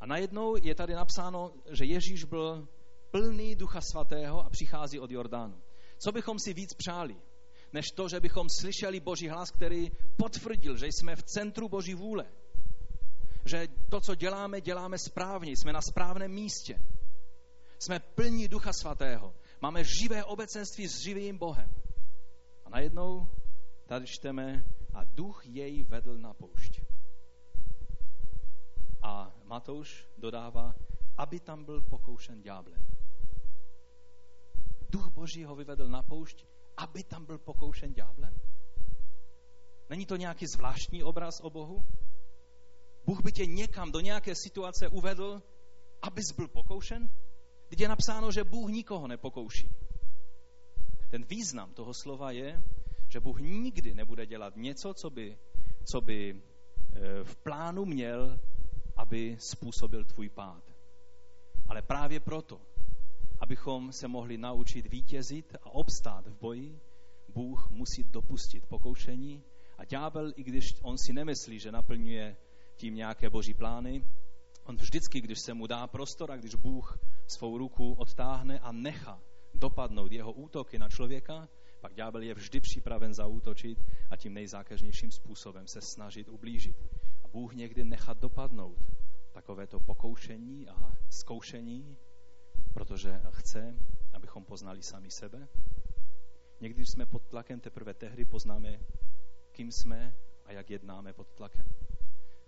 a 0.00 0.06
najednou 0.06 0.56
je 0.56 0.74
tady 0.74 0.94
napsáno, 0.94 1.52
že 1.70 1.84
Ježíš 1.84 2.24
byl 2.24 2.68
plný 3.10 3.56
ducha 3.56 3.80
svatého 3.80 4.46
a 4.46 4.50
přichází 4.50 5.00
od 5.00 5.10
Jordánu. 5.10 5.62
Co 5.98 6.12
bychom 6.12 6.38
si 6.38 6.54
víc 6.54 6.74
přáli? 6.74 7.16
Než 7.72 7.90
to, 7.94 8.08
že 8.08 8.20
bychom 8.20 8.48
slyšeli 8.48 9.00
Boží 9.00 9.28
hlas, 9.28 9.50
který 9.50 9.90
potvrdil, 10.16 10.76
že 10.76 10.86
jsme 10.86 11.16
v 11.16 11.22
centru 11.22 11.68
Boží 11.68 11.94
vůle. 11.94 12.24
Že 13.44 13.68
to, 13.88 14.00
co 14.00 14.14
děláme, 14.14 14.60
děláme 14.60 14.98
správně, 14.98 15.52
jsme 15.52 15.72
na 15.72 15.80
správném 15.82 16.30
místě. 16.30 16.78
Jsme 17.78 18.00
plní 18.00 18.48
Ducha 18.48 18.72
Svatého. 18.72 19.34
Máme 19.60 19.84
živé 19.84 20.24
obecenství 20.24 20.88
s 20.88 21.00
živým 21.00 21.38
Bohem. 21.38 21.70
A 22.64 22.70
najednou 22.70 23.28
tady 23.86 24.06
čteme, 24.06 24.64
a 24.94 25.04
duch 25.04 25.46
jej 25.46 25.82
vedl 25.82 26.18
na 26.18 26.34
poušť. 26.34 26.80
A 29.02 29.34
Matouš 29.44 30.08
dodává, 30.18 30.74
aby 31.16 31.40
tam 31.40 31.64
byl 31.64 31.80
pokoušen 31.80 32.42
ďáblem. 32.42 32.86
Duch 34.90 35.08
Boží 35.08 35.44
ho 35.44 35.54
vyvedl 35.56 35.88
na 35.88 36.02
poušť, 36.02 36.46
aby 36.78 37.04
tam 37.04 37.24
byl 37.24 37.38
pokoušen 37.38 37.92
ďáblem? 37.92 38.34
Není 39.90 40.06
to 40.06 40.16
nějaký 40.16 40.46
zvláštní 40.46 41.02
obraz 41.02 41.40
o 41.40 41.50
Bohu? 41.50 41.84
Bůh 43.06 43.22
by 43.22 43.32
tě 43.32 43.46
někam 43.46 43.92
do 43.92 44.00
nějaké 44.00 44.34
situace 44.34 44.88
uvedl, 44.88 45.42
abys 46.02 46.32
byl 46.36 46.48
pokoušen? 46.48 47.08
Teď 47.68 47.80
je 47.80 47.88
napsáno, 47.88 48.32
že 48.32 48.44
Bůh 48.44 48.70
nikoho 48.70 49.06
nepokouší. 49.06 49.70
Ten 51.10 51.24
význam 51.24 51.74
toho 51.74 51.94
slova 51.94 52.30
je, 52.30 52.62
že 53.08 53.20
Bůh 53.20 53.40
nikdy 53.40 53.94
nebude 53.94 54.26
dělat 54.26 54.56
něco, 54.56 54.94
co 54.94 55.10
by, 55.10 55.38
co 55.84 56.00
by 56.00 56.30
e, 56.30 57.24
v 57.24 57.36
plánu 57.36 57.84
měl, 57.84 58.38
aby 58.96 59.36
způsobil 59.40 60.04
tvůj 60.04 60.28
pád. 60.28 60.62
Ale 61.68 61.82
právě 61.82 62.20
proto, 62.20 62.60
abychom 63.40 63.92
se 63.92 64.08
mohli 64.08 64.38
naučit 64.38 64.86
vítězit 64.86 65.54
a 65.62 65.70
obstát 65.70 66.26
v 66.26 66.38
boji, 66.38 66.80
Bůh 67.28 67.70
musí 67.70 68.04
dopustit 68.04 68.66
pokoušení 68.66 69.42
a 69.78 69.84
ďábel, 69.84 70.32
i 70.36 70.42
když 70.42 70.64
on 70.82 70.98
si 70.98 71.12
nemyslí, 71.12 71.58
že 71.58 71.72
naplňuje 71.72 72.36
tím 72.76 72.94
nějaké 72.94 73.30
boží 73.30 73.54
plány, 73.54 74.04
on 74.64 74.76
vždycky, 74.76 75.20
když 75.20 75.38
se 75.38 75.54
mu 75.54 75.66
dá 75.66 75.86
prostor 75.86 76.32
a 76.32 76.36
když 76.36 76.54
Bůh 76.54 76.98
svou 77.26 77.58
ruku 77.58 77.92
odtáhne 77.92 78.58
a 78.58 78.72
nechá 78.72 79.22
dopadnout 79.54 80.12
jeho 80.12 80.32
útoky 80.32 80.78
na 80.78 80.88
člověka, 80.88 81.48
pak 81.80 81.94
ďábel 81.94 82.22
je 82.22 82.34
vždy 82.34 82.60
připraven 82.60 83.14
zaútočit 83.14 83.78
a 84.10 84.16
tím 84.16 84.34
nejzákeřnějším 84.34 85.10
způsobem 85.12 85.66
se 85.66 85.80
snažit 85.80 86.28
ublížit. 86.28 86.76
A 87.24 87.28
Bůh 87.28 87.54
někdy 87.54 87.84
nechá 87.84 88.12
dopadnout 88.12 88.78
takovéto 89.32 89.80
pokoušení 89.80 90.68
a 90.68 90.92
zkoušení, 91.10 91.96
protože 92.78 93.20
chce, 93.30 93.74
abychom 94.12 94.44
poznali 94.44 94.82
sami 94.82 95.10
sebe. 95.10 95.48
Někdy, 96.60 96.86
jsme 96.86 97.06
pod 97.06 97.22
tlakem, 97.22 97.60
teprve 97.60 97.94
tehdy 97.94 98.24
poznáme, 98.24 98.78
kým 99.52 99.72
jsme 99.72 100.16
a 100.44 100.52
jak 100.52 100.70
jednáme 100.70 101.12
pod 101.12 101.28
tlakem. 101.28 101.66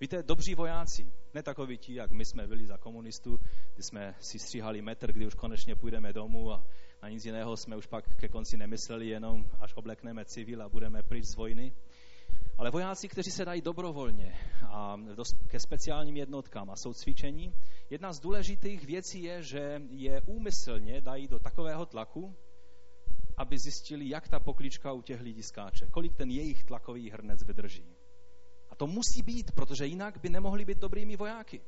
Víte, 0.00 0.22
dobří 0.22 0.54
vojáci, 0.54 1.12
ne 1.34 1.42
takoví 1.42 1.78
ti, 1.78 1.94
jak 1.94 2.10
my 2.10 2.24
jsme 2.24 2.46
byli 2.46 2.66
za 2.66 2.78
komunistů, 2.78 3.40
kdy 3.74 3.82
jsme 3.82 4.14
si 4.20 4.38
stříhali 4.38 4.82
metr, 4.82 5.12
kdy 5.12 5.26
už 5.26 5.34
konečně 5.34 5.76
půjdeme 5.76 6.12
domů 6.12 6.52
a 6.52 6.66
na 7.02 7.08
nic 7.08 7.24
jiného 7.24 7.56
jsme 7.56 7.76
už 7.76 7.86
pak 7.86 8.16
ke 8.16 8.28
konci 8.28 8.56
nemysleli, 8.56 9.08
jenom 9.08 9.50
až 9.58 9.74
oblekneme 9.74 10.24
civil 10.24 10.62
a 10.62 10.68
budeme 10.68 11.02
pryč 11.02 11.24
z 11.24 11.36
vojny. 11.36 11.74
Ale 12.60 12.70
vojáci, 12.70 13.08
kteří 13.08 13.30
se 13.30 13.44
dají 13.44 13.60
dobrovolně 13.60 14.38
a 14.68 14.96
ke 15.46 15.60
speciálním 15.60 16.16
jednotkám 16.16 16.70
a 16.70 16.76
jsou 16.76 16.92
cvičení, 16.92 17.54
jedna 17.90 18.12
z 18.12 18.20
důležitých 18.20 18.84
věcí 18.84 19.22
je, 19.22 19.42
že 19.42 19.82
je 19.90 20.20
úmyslně 20.20 21.00
dají 21.00 21.28
do 21.28 21.38
takového 21.38 21.86
tlaku, 21.86 22.34
aby 23.36 23.58
zjistili, 23.58 24.08
jak 24.08 24.28
ta 24.28 24.40
poklička 24.40 24.92
u 24.92 25.02
těch 25.02 25.20
lidí 25.20 25.42
skáče, 25.42 25.86
kolik 25.86 26.16
ten 26.16 26.30
jejich 26.30 26.64
tlakový 26.64 27.10
hrnec 27.10 27.42
vydrží. 27.42 27.96
A 28.70 28.74
to 28.74 28.86
musí 28.86 29.22
být, 29.22 29.52
protože 29.52 29.86
jinak 29.86 30.20
by 30.20 30.28
nemohli 30.28 30.64
být 30.64 30.78
dobrými 30.78 31.16
vojáky. 31.16 31.60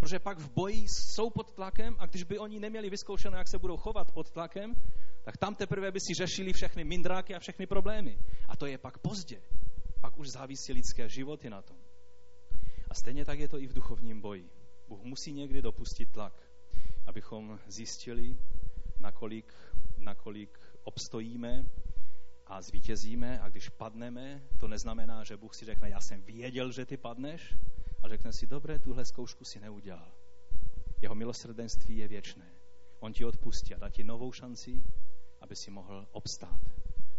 Protože 0.00 0.18
pak 0.18 0.38
v 0.38 0.50
boji 0.50 0.84
jsou 0.88 1.30
pod 1.30 1.52
tlakem 1.52 1.96
a 1.98 2.06
když 2.06 2.24
by 2.24 2.38
oni 2.38 2.60
neměli 2.60 2.90
vyzkoušeno, 2.90 3.36
jak 3.36 3.48
se 3.48 3.58
budou 3.58 3.76
chovat 3.76 4.12
pod 4.12 4.30
tlakem, 4.30 4.74
tak 5.22 5.36
tam 5.36 5.54
teprve 5.54 5.90
by 5.92 6.00
si 6.00 6.14
řešili 6.14 6.52
všechny 6.52 6.84
mindráky 6.84 7.34
a 7.34 7.38
všechny 7.38 7.66
problémy. 7.66 8.18
A 8.48 8.56
to 8.56 8.66
je 8.66 8.78
pak 8.78 8.98
pozdě 8.98 9.40
pak 10.04 10.18
už 10.18 10.28
závisí 10.28 10.72
lidské 10.72 11.08
životy 11.08 11.50
na 11.50 11.62
tom. 11.62 11.76
A 12.90 12.94
stejně 12.94 13.24
tak 13.24 13.38
je 13.38 13.48
to 13.48 13.58
i 13.58 13.66
v 13.66 13.72
duchovním 13.72 14.20
boji. 14.20 14.50
Bůh 14.88 15.02
musí 15.02 15.32
někdy 15.32 15.62
dopustit 15.62 16.12
tlak, 16.12 16.50
abychom 17.06 17.58
zjistili, 17.66 18.36
nakolik, 19.00 19.52
nakolik 19.96 20.58
obstojíme 20.82 21.70
a 22.46 22.62
zvítězíme 22.62 23.40
a 23.40 23.48
když 23.48 23.68
padneme, 23.68 24.42
to 24.60 24.68
neznamená, 24.68 25.24
že 25.24 25.36
Bůh 25.36 25.54
si 25.54 25.64
řekne, 25.64 25.90
já 25.90 26.00
jsem 26.00 26.22
věděl, 26.22 26.72
že 26.72 26.86
ty 26.86 26.96
padneš 26.96 27.56
a 28.02 28.08
řekne 28.08 28.32
si, 28.32 28.46
dobré, 28.46 28.78
tuhle 28.78 29.04
zkoušku 29.04 29.44
si 29.44 29.60
neudělal. 29.60 30.12
Jeho 31.02 31.14
milosrdenství 31.14 31.96
je 31.96 32.08
věčné. 32.08 32.50
On 33.00 33.12
ti 33.12 33.24
odpustí 33.24 33.74
a 33.74 33.78
dá 33.78 33.90
ti 33.90 34.04
novou 34.04 34.32
šanci, 34.32 34.84
aby 35.40 35.56
si 35.56 35.70
mohl 35.70 36.08
obstát 36.12 36.60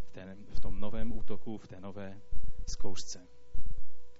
v, 0.03 0.11
ten, 0.11 0.45
v 0.49 0.59
tom 0.59 0.79
novém 0.79 1.17
útoku, 1.17 1.57
v 1.57 1.67
té 1.67 1.81
nové 1.81 2.21
zkoušce. 2.67 3.27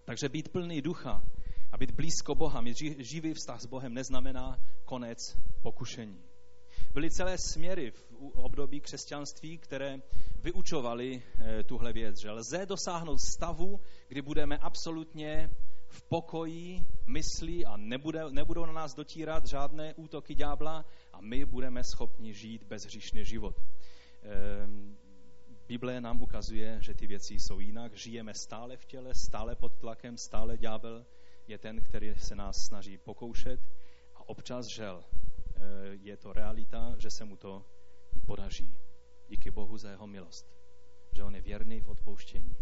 Takže 0.06 0.30
být 0.30 0.50
plný 0.50 0.82
ducha 0.82 1.24
a 1.72 1.78
být 1.78 1.92
blízko 1.92 2.36
Boha, 2.36 2.62
mít 2.62 2.78
živý 2.98 3.34
vztah 3.34 3.62
s 3.62 3.66
Bohem 3.66 3.94
neznamená 3.94 4.60
konec 4.86 5.38
pokušení. 5.62 6.24
Byly 6.94 7.12
celé 7.12 7.38
směry 7.38 7.92
v 7.92 8.06
období 8.36 8.82
křesťanství, 8.82 9.58
které 9.58 9.98
vyučovaly 10.44 11.24
eh, 11.40 11.64
tuhle 11.64 11.94
věc, 11.94 12.22
že 12.22 12.32
lze 12.32 12.66
dosáhnout 12.66 13.18
stavu, 13.18 13.80
kdy 14.08 14.22
budeme 14.22 14.58
absolutně 14.58 15.50
v 15.88 16.02
pokoji 16.02 16.86
myslí 17.08 17.66
a 17.66 17.78
nebude, 17.78 18.32
nebudou 18.32 18.66
na 18.66 18.74
nás 18.74 18.94
dotírat 18.94 19.46
žádné 19.46 19.94
útoky 19.94 20.36
ďábla 20.36 20.86
a 21.14 21.22
my 21.22 21.46
budeme 21.46 21.84
schopni 21.84 22.34
žít 22.34 22.64
bezhříšný 22.64 23.26
život. 23.26 23.56
Ehm, 24.22 24.98
Bible 25.68 26.02
nám 26.02 26.22
ukazuje, 26.22 26.78
že 26.82 26.94
ty 26.94 27.08
věci 27.08 27.34
jsou 27.34 27.60
jinak. 27.60 27.94
Žijeme 27.94 28.34
stále 28.34 28.78
v 28.78 28.86
těle, 28.86 29.14
stále 29.14 29.56
pod 29.56 29.74
tlakem, 29.80 30.18
stále 30.18 30.58
ďábel 30.58 31.06
je 31.48 31.58
ten, 31.58 31.82
který 31.82 32.16
se 32.16 32.36
nás 32.36 32.66
snaží 32.66 32.98
pokoušet 32.98 33.60
a 34.16 34.30
občas 34.30 34.66
žel. 34.66 35.04
je 35.92 36.18
to 36.18 36.34
realita, 36.34 36.96
že 36.98 37.10
se 37.10 37.26
mu 37.26 37.36
to 37.36 37.66
podaří. 38.26 38.78
Díky 39.28 39.52
Bohu 39.52 39.78
za 39.78 39.90
jeho 39.90 40.08
milost. 40.08 40.46
Že 41.16 41.24
on 41.24 41.36
je 41.36 41.42
věrný 41.42 41.82
v 41.82 41.90
odpouštění. 41.90 42.58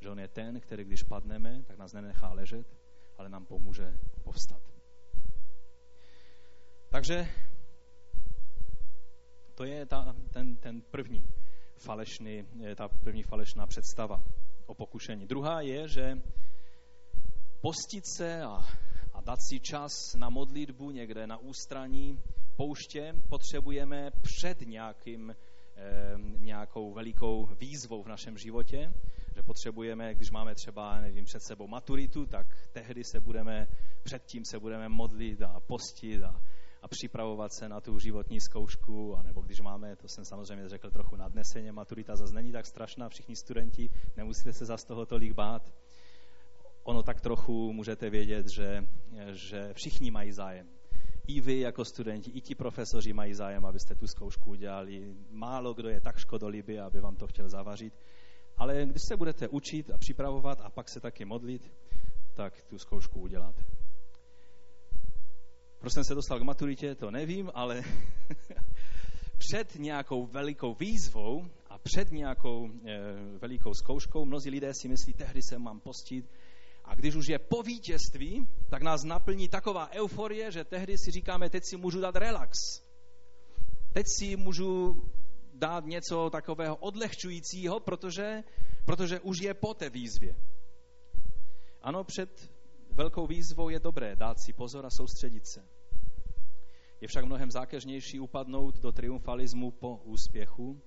Že 0.00 0.10
on 0.10 0.18
je 0.18 0.28
ten, 0.28 0.60
který 0.60 0.84
když 0.84 1.02
padneme, 1.02 1.62
tak 1.62 1.78
nás 1.78 1.92
nenechá 1.92 2.32
ležet, 2.32 2.66
ale 3.16 3.28
nám 3.28 3.46
pomůže 3.46 3.98
povstat. 4.22 4.62
Takže 6.88 7.28
to 9.54 9.64
je 9.64 9.86
ta, 9.86 10.16
ten, 10.32 10.56
ten 10.56 10.82
první 10.82 11.28
falešný, 11.76 12.46
ta 12.76 12.88
první 12.88 13.22
falešná 13.22 13.66
představa 13.66 14.22
o 14.66 14.74
pokušení. 14.74 15.26
Druhá 15.26 15.60
je, 15.60 15.88
že 15.88 16.18
postit 17.60 18.04
se 18.16 18.42
a, 18.42 18.58
a 19.12 19.20
dát 19.20 19.38
si 19.48 19.60
čas 19.60 19.92
na 20.16 20.30
modlitbu 20.30 20.90
někde 20.90 21.26
na 21.26 21.36
ústraní 21.36 22.18
pouště 22.56 23.14
potřebujeme 23.28 24.10
před 24.10 24.60
nějakým, 24.60 25.30
e, 25.30 25.36
nějakou 26.38 26.92
velikou 26.92 27.46
výzvou 27.46 28.02
v 28.02 28.08
našem 28.08 28.38
životě, 28.38 28.92
že 29.34 29.42
potřebujeme, 29.42 30.14
když 30.14 30.30
máme 30.30 30.54
třeba, 30.54 31.00
nevím, 31.00 31.24
před 31.24 31.42
sebou 31.42 31.66
maturitu, 31.68 32.26
tak 32.26 32.46
tehdy 32.72 33.04
se 33.04 33.20
budeme, 33.20 33.66
předtím 34.02 34.44
se 34.44 34.58
budeme 34.58 34.88
modlit 34.88 35.42
a 35.42 35.60
postit 35.60 36.22
a, 36.22 36.40
a 36.84 36.88
připravovat 36.88 37.52
se 37.52 37.68
na 37.68 37.80
tu 37.80 37.98
životní 37.98 38.40
zkoušku, 38.40 39.16
anebo 39.16 39.40
když 39.40 39.60
máme, 39.60 39.96
to 39.96 40.08
jsem 40.08 40.24
samozřejmě 40.24 40.68
řekl 40.68 40.90
trochu 40.90 41.16
nadneseně, 41.16 41.72
maturita 41.72 42.16
zase 42.16 42.34
není 42.34 42.52
tak 42.52 42.66
strašná, 42.66 43.08
všichni 43.08 43.36
studenti, 43.36 43.90
nemusíte 44.16 44.52
se 44.52 44.64
za 44.64 44.76
toho 44.76 45.06
tolik 45.06 45.32
bát. 45.32 45.74
Ono 46.82 47.02
tak 47.02 47.20
trochu 47.20 47.72
můžete 47.72 48.10
vědět, 48.10 48.46
že, 48.48 48.86
že 49.32 49.72
všichni 49.72 50.10
mají 50.10 50.32
zájem. 50.32 50.68
I 51.26 51.40
vy 51.40 51.60
jako 51.60 51.84
studenti, 51.84 52.30
i 52.30 52.40
ti 52.40 52.54
profesoři 52.54 53.12
mají 53.12 53.34
zájem, 53.34 53.66
abyste 53.66 53.94
tu 53.94 54.06
zkoušku 54.06 54.50
udělali. 54.50 55.14
Málo 55.30 55.74
kdo 55.74 55.88
je 55.88 56.00
tak 56.00 56.18
škodolibý, 56.18 56.78
aby 56.78 57.00
vám 57.00 57.16
to 57.16 57.26
chtěl 57.26 57.48
zavařit. 57.48 57.94
Ale 58.56 58.86
když 58.86 59.02
se 59.08 59.16
budete 59.16 59.48
učit 59.48 59.90
a 59.90 59.98
připravovat 59.98 60.60
a 60.60 60.70
pak 60.70 60.88
se 60.88 61.00
taky 61.00 61.24
modlit, 61.24 61.72
tak 62.34 62.62
tu 62.62 62.78
zkoušku 62.78 63.20
uděláte. 63.20 63.64
Proč 65.84 65.92
jsem 65.92 66.04
se 66.04 66.14
dostal 66.14 66.40
k 66.40 66.42
maturitě, 66.42 66.94
to 66.94 67.10
nevím, 67.10 67.50
ale 67.54 67.82
před 69.38 69.74
nějakou 69.74 70.26
velikou 70.26 70.74
výzvou 70.74 71.46
a 71.68 71.78
před 71.78 72.10
nějakou 72.12 72.68
e, 72.68 73.00
velikou 73.38 73.74
zkouškou 73.74 74.24
mnozí 74.24 74.50
lidé 74.50 74.72
si 74.74 74.88
myslí, 74.88 75.12
tehdy 75.12 75.42
se 75.42 75.58
mám 75.58 75.80
postit. 75.80 76.30
A 76.84 76.94
když 76.94 77.14
už 77.14 77.26
je 77.28 77.38
po 77.38 77.62
vítězství, 77.62 78.48
tak 78.70 78.82
nás 78.82 79.04
naplní 79.04 79.48
taková 79.48 79.90
euforie, 79.92 80.52
že 80.52 80.64
tehdy 80.64 80.98
si 80.98 81.10
říkáme, 81.10 81.50
teď 81.50 81.62
si 81.64 81.76
můžu 81.76 82.00
dát 82.00 82.16
relax. 82.16 82.56
Teď 83.92 84.06
si 84.18 84.36
můžu 84.36 85.02
dát 85.54 85.84
něco 85.84 86.30
takového 86.30 86.76
odlehčujícího, 86.76 87.80
protože, 87.80 88.42
protože 88.84 89.20
už 89.20 89.40
je 89.40 89.54
po 89.54 89.74
té 89.74 89.90
výzvě. 89.90 90.34
Ano, 91.82 92.04
před 92.04 92.50
velkou 92.90 93.26
výzvou 93.26 93.68
je 93.68 93.80
dobré 93.80 94.16
dát 94.16 94.40
si 94.40 94.52
pozor 94.52 94.86
a 94.86 94.90
soustředit 94.90 95.46
se. 95.46 95.73
Je 97.04 97.08
však 97.08 97.24
mnohem 97.24 97.50
zákeřnější 97.50 98.20
upadnout 98.20 98.78
do 98.78 98.92
triumfalismu 98.92 99.70
po 99.70 99.96
úspěchu. 99.96 100.82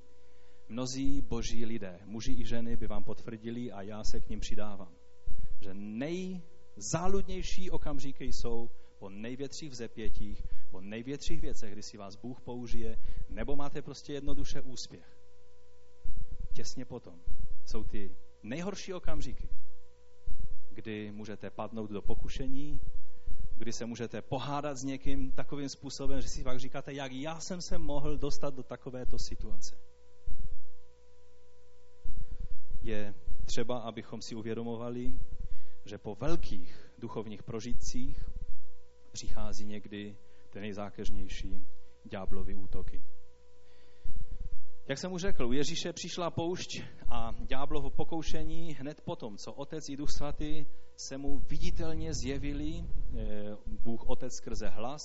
Mnozí 0.70 1.22
boží 1.22 1.66
lidé, 1.66 2.00
muži 2.06 2.32
i 2.32 2.46
ženy, 2.46 2.78
by 2.78 2.88
vám 2.88 3.04
potvrdili 3.04 3.72
a 3.72 3.82
já 3.82 4.04
se 4.04 4.20
k 4.20 4.30
ním 4.30 4.40
přidávám, 4.40 4.96
že 5.62 5.74
nejzáludnější 5.74 7.72
okamžiky 7.72 8.26
jsou 8.26 8.70
po 9.00 9.10
největších 9.10 9.70
vzepětích, 9.72 10.44
po 10.72 10.82
největších 10.82 11.42
věcech, 11.42 11.74
kdy 11.74 11.84
si 11.84 11.98
vás 11.98 12.16
Bůh 12.16 12.42
použije, 12.42 12.98
nebo 13.30 13.56
máte 13.56 13.82
prostě 13.82 14.14
jednoduše 14.14 14.62
úspěch. 14.62 15.18
Těsně 16.54 16.86
potom 16.86 17.22
jsou 17.66 17.84
ty 17.84 18.16
nejhorší 18.44 18.94
okamžiky, 18.94 19.50
kdy 20.70 21.12
můžete 21.12 21.50
padnout 21.50 21.92
do 21.92 22.02
pokušení, 22.02 22.82
kdy 23.58 23.74
se 23.74 23.86
můžete 23.86 24.22
pohádat 24.22 24.78
s 24.78 24.84
někým 24.84 25.32
takovým 25.32 25.70
způsobem, 25.70 26.22
že 26.22 26.30
si 26.30 26.44
pak 26.44 26.60
říkáte, 26.60 26.94
jak 26.94 27.12
já 27.12 27.40
jsem 27.40 27.62
se 27.62 27.78
mohl 27.78 28.18
dostat 28.18 28.54
do 28.54 28.64
takovéto 28.64 29.20
situace. 29.20 29.76
Je 32.82 33.14
třeba, 33.46 33.80
abychom 33.80 34.22
si 34.22 34.36
uvědomovali, 34.36 35.20
že 35.86 35.98
po 35.98 36.16
velkých 36.16 36.92
duchovních 36.98 37.44
prožitcích 37.44 38.30
přichází 39.12 39.66
někdy 39.66 40.18
ty 40.50 40.60
nejzákeřnější 40.60 41.68
ďáblovy 42.06 42.56
útoky. 42.56 43.04
Jak 44.90 44.98
jsem 44.98 45.14
už 45.14 45.22
řekl, 45.22 45.46
u 45.46 45.52
Ježíše 45.52 45.94
přišla 45.94 46.32
poušť 46.32 46.82
a 47.10 47.32
ďáblovo 47.40 47.90
pokoušení 47.90 48.74
hned 48.74 49.02
potom, 49.02 49.38
co 49.38 49.54
Otec 49.54 49.90
i 49.90 49.98
Duch 49.98 50.12
Svatý 50.12 50.66
se 50.96 51.18
mu 51.18 51.40
viditelně 51.40 52.14
zjevili, 52.14 52.84
eh, 52.84 53.58
Bůh 53.66 54.04
Otec 54.10 54.34
skrze 54.34 54.68
hlas, 54.68 55.02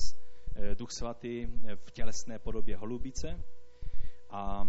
eh, 0.54 0.74
Duch 0.74 0.90
Svatý 0.90 1.46
v 1.74 1.90
tělesné 1.90 2.38
podobě 2.38 2.76
holubice 2.76 3.44
a 4.30 4.68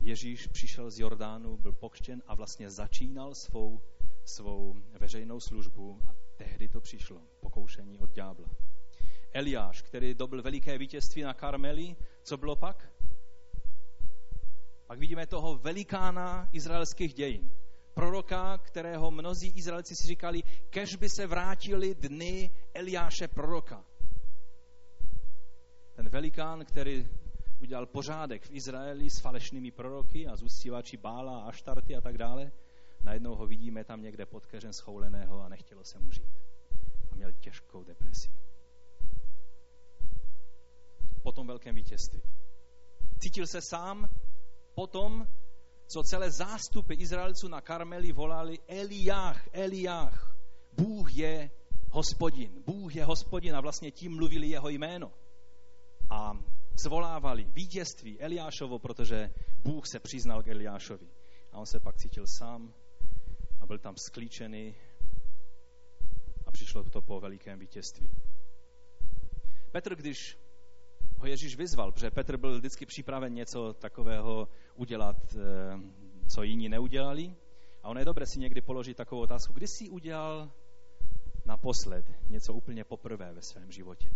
Ježíš 0.00 0.46
přišel 0.46 0.90
z 0.90 0.98
Jordánu, 0.98 1.56
byl 1.56 1.72
pokřtěn 1.72 2.22
a 2.26 2.34
vlastně 2.34 2.70
začínal 2.70 3.34
svou, 3.34 3.80
svou 4.24 4.74
veřejnou 5.00 5.40
službu 5.40 6.00
a 6.08 6.14
tehdy 6.36 6.68
to 6.68 6.80
přišlo, 6.80 7.22
pokoušení 7.40 7.98
od 7.98 8.10
ďábla. 8.10 8.48
Eliáš, 9.32 9.82
který 9.82 10.14
dobil 10.14 10.42
veliké 10.42 10.78
vítězství 10.78 11.22
na 11.22 11.34
Karmeli, 11.34 11.96
co 12.22 12.36
bylo 12.36 12.56
pak? 12.56 12.92
Pak 14.92 14.98
vidíme 14.98 15.26
toho 15.26 15.56
velikána 15.58 16.48
izraelských 16.52 17.14
dějin. 17.14 17.50
Proroka, 17.94 18.58
kterého 18.58 19.10
mnozí 19.10 19.48
Izraelci 19.48 19.96
si 19.96 20.06
říkali, 20.06 20.42
kež 20.70 20.96
by 20.96 21.08
se 21.08 21.26
vrátili 21.26 21.94
dny 21.94 22.50
Eliáše 22.74 23.28
proroka. 23.28 23.84
Ten 25.92 26.08
velikán, 26.08 26.64
který 26.64 27.08
udělal 27.60 27.86
pořádek 27.86 28.42
v 28.42 28.50
Izraeli 28.50 29.10
s 29.10 29.20
falešnými 29.20 29.70
proroky 29.70 30.26
a 30.26 30.36
z 30.36 30.42
uctívači 30.42 30.96
Bála 30.96 31.40
a 31.40 31.48
Aštarty 31.48 31.96
a 31.96 32.00
tak 32.00 32.18
dále, 32.18 32.52
najednou 33.04 33.34
ho 33.34 33.46
vidíme 33.46 33.84
tam 33.84 34.02
někde 34.02 34.26
pod 34.26 34.46
keřem 34.46 34.72
schouleného 34.72 35.40
a 35.40 35.48
nechtělo 35.48 35.84
se 35.84 35.98
mu 35.98 36.10
žít. 36.10 36.32
A 37.10 37.14
měl 37.14 37.32
těžkou 37.32 37.84
depresi. 37.84 38.28
Po 41.22 41.32
tom 41.32 41.46
velkém 41.46 41.74
vítězství. 41.74 42.22
Cítil 43.18 43.46
se 43.46 43.60
sám 43.60 44.08
potom, 44.74 45.26
co 45.86 46.02
celé 46.02 46.30
zástupy 46.30 46.94
Izraelců 46.94 47.48
na 47.48 47.60
Karmeli 47.60 48.12
volali 48.12 48.58
Eliách, 48.68 49.48
Eliách, 49.52 50.36
Bůh 50.72 51.16
je 51.16 51.50
hospodin, 51.90 52.62
Bůh 52.66 52.96
je 52.96 53.04
hospodin 53.04 53.56
a 53.56 53.60
vlastně 53.60 53.90
tím 53.90 54.16
mluvili 54.16 54.48
jeho 54.48 54.68
jméno. 54.68 55.12
A 56.10 56.32
zvolávali 56.82 57.44
vítězství 57.44 58.20
Eliášovo, 58.20 58.78
protože 58.78 59.30
Bůh 59.64 59.86
se 59.86 60.00
přiznal 60.00 60.42
k 60.42 60.48
Eliášovi. 60.48 61.08
A 61.52 61.58
on 61.58 61.66
se 61.66 61.80
pak 61.80 61.96
cítil 61.96 62.24
sám 62.26 62.74
a 63.60 63.66
byl 63.66 63.78
tam 63.78 63.96
sklíčený 63.96 64.74
a 66.46 66.50
přišlo 66.50 66.84
to 66.84 67.00
po 67.00 67.20
velikém 67.20 67.58
vítězství. 67.58 68.10
Petr, 69.72 69.94
když 69.94 70.38
ho 71.18 71.26
Ježíš 71.26 71.56
vyzval, 71.56 71.92
protože 71.92 72.10
Petr 72.10 72.36
byl 72.36 72.58
vždycky 72.58 72.86
připraven 72.86 73.34
něco 73.34 73.72
takového 73.72 74.48
udělat, 74.76 75.16
eh, 75.34 75.80
co 76.28 76.42
jiní 76.42 76.68
neudělali. 76.68 77.34
A 77.82 77.88
ono 77.88 78.00
je 78.00 78.04
dobré 78.04 78.26
si 78.26 78.40
někdy 78.40 78.60
položit 78.60 78.96
takovou 78.96 79.22
otázku, 79.22 79.52
kdy 79.52 79.66
jsi 79.66 79.90
udělal 79.90 80.50
naposled 81.44 82.04
něco 82.28 82.54
úplně 82.54 82.84
poprvé 82.84 83.32
ve 83.32 83.42
svém 83.42 83.72
životě. 83.72 84.10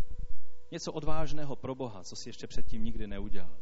Něco 0.71 0.93
odvážného 0.93 1.57
pro 1.57 1.75
Boha, 1.75 2.05
co 2.05 2.17
si 2.17 2.29
ještě 2.29 2.47
předtím 2.47 2.85
nikdy 2.85 3.07
neudělal. 3.07 3.57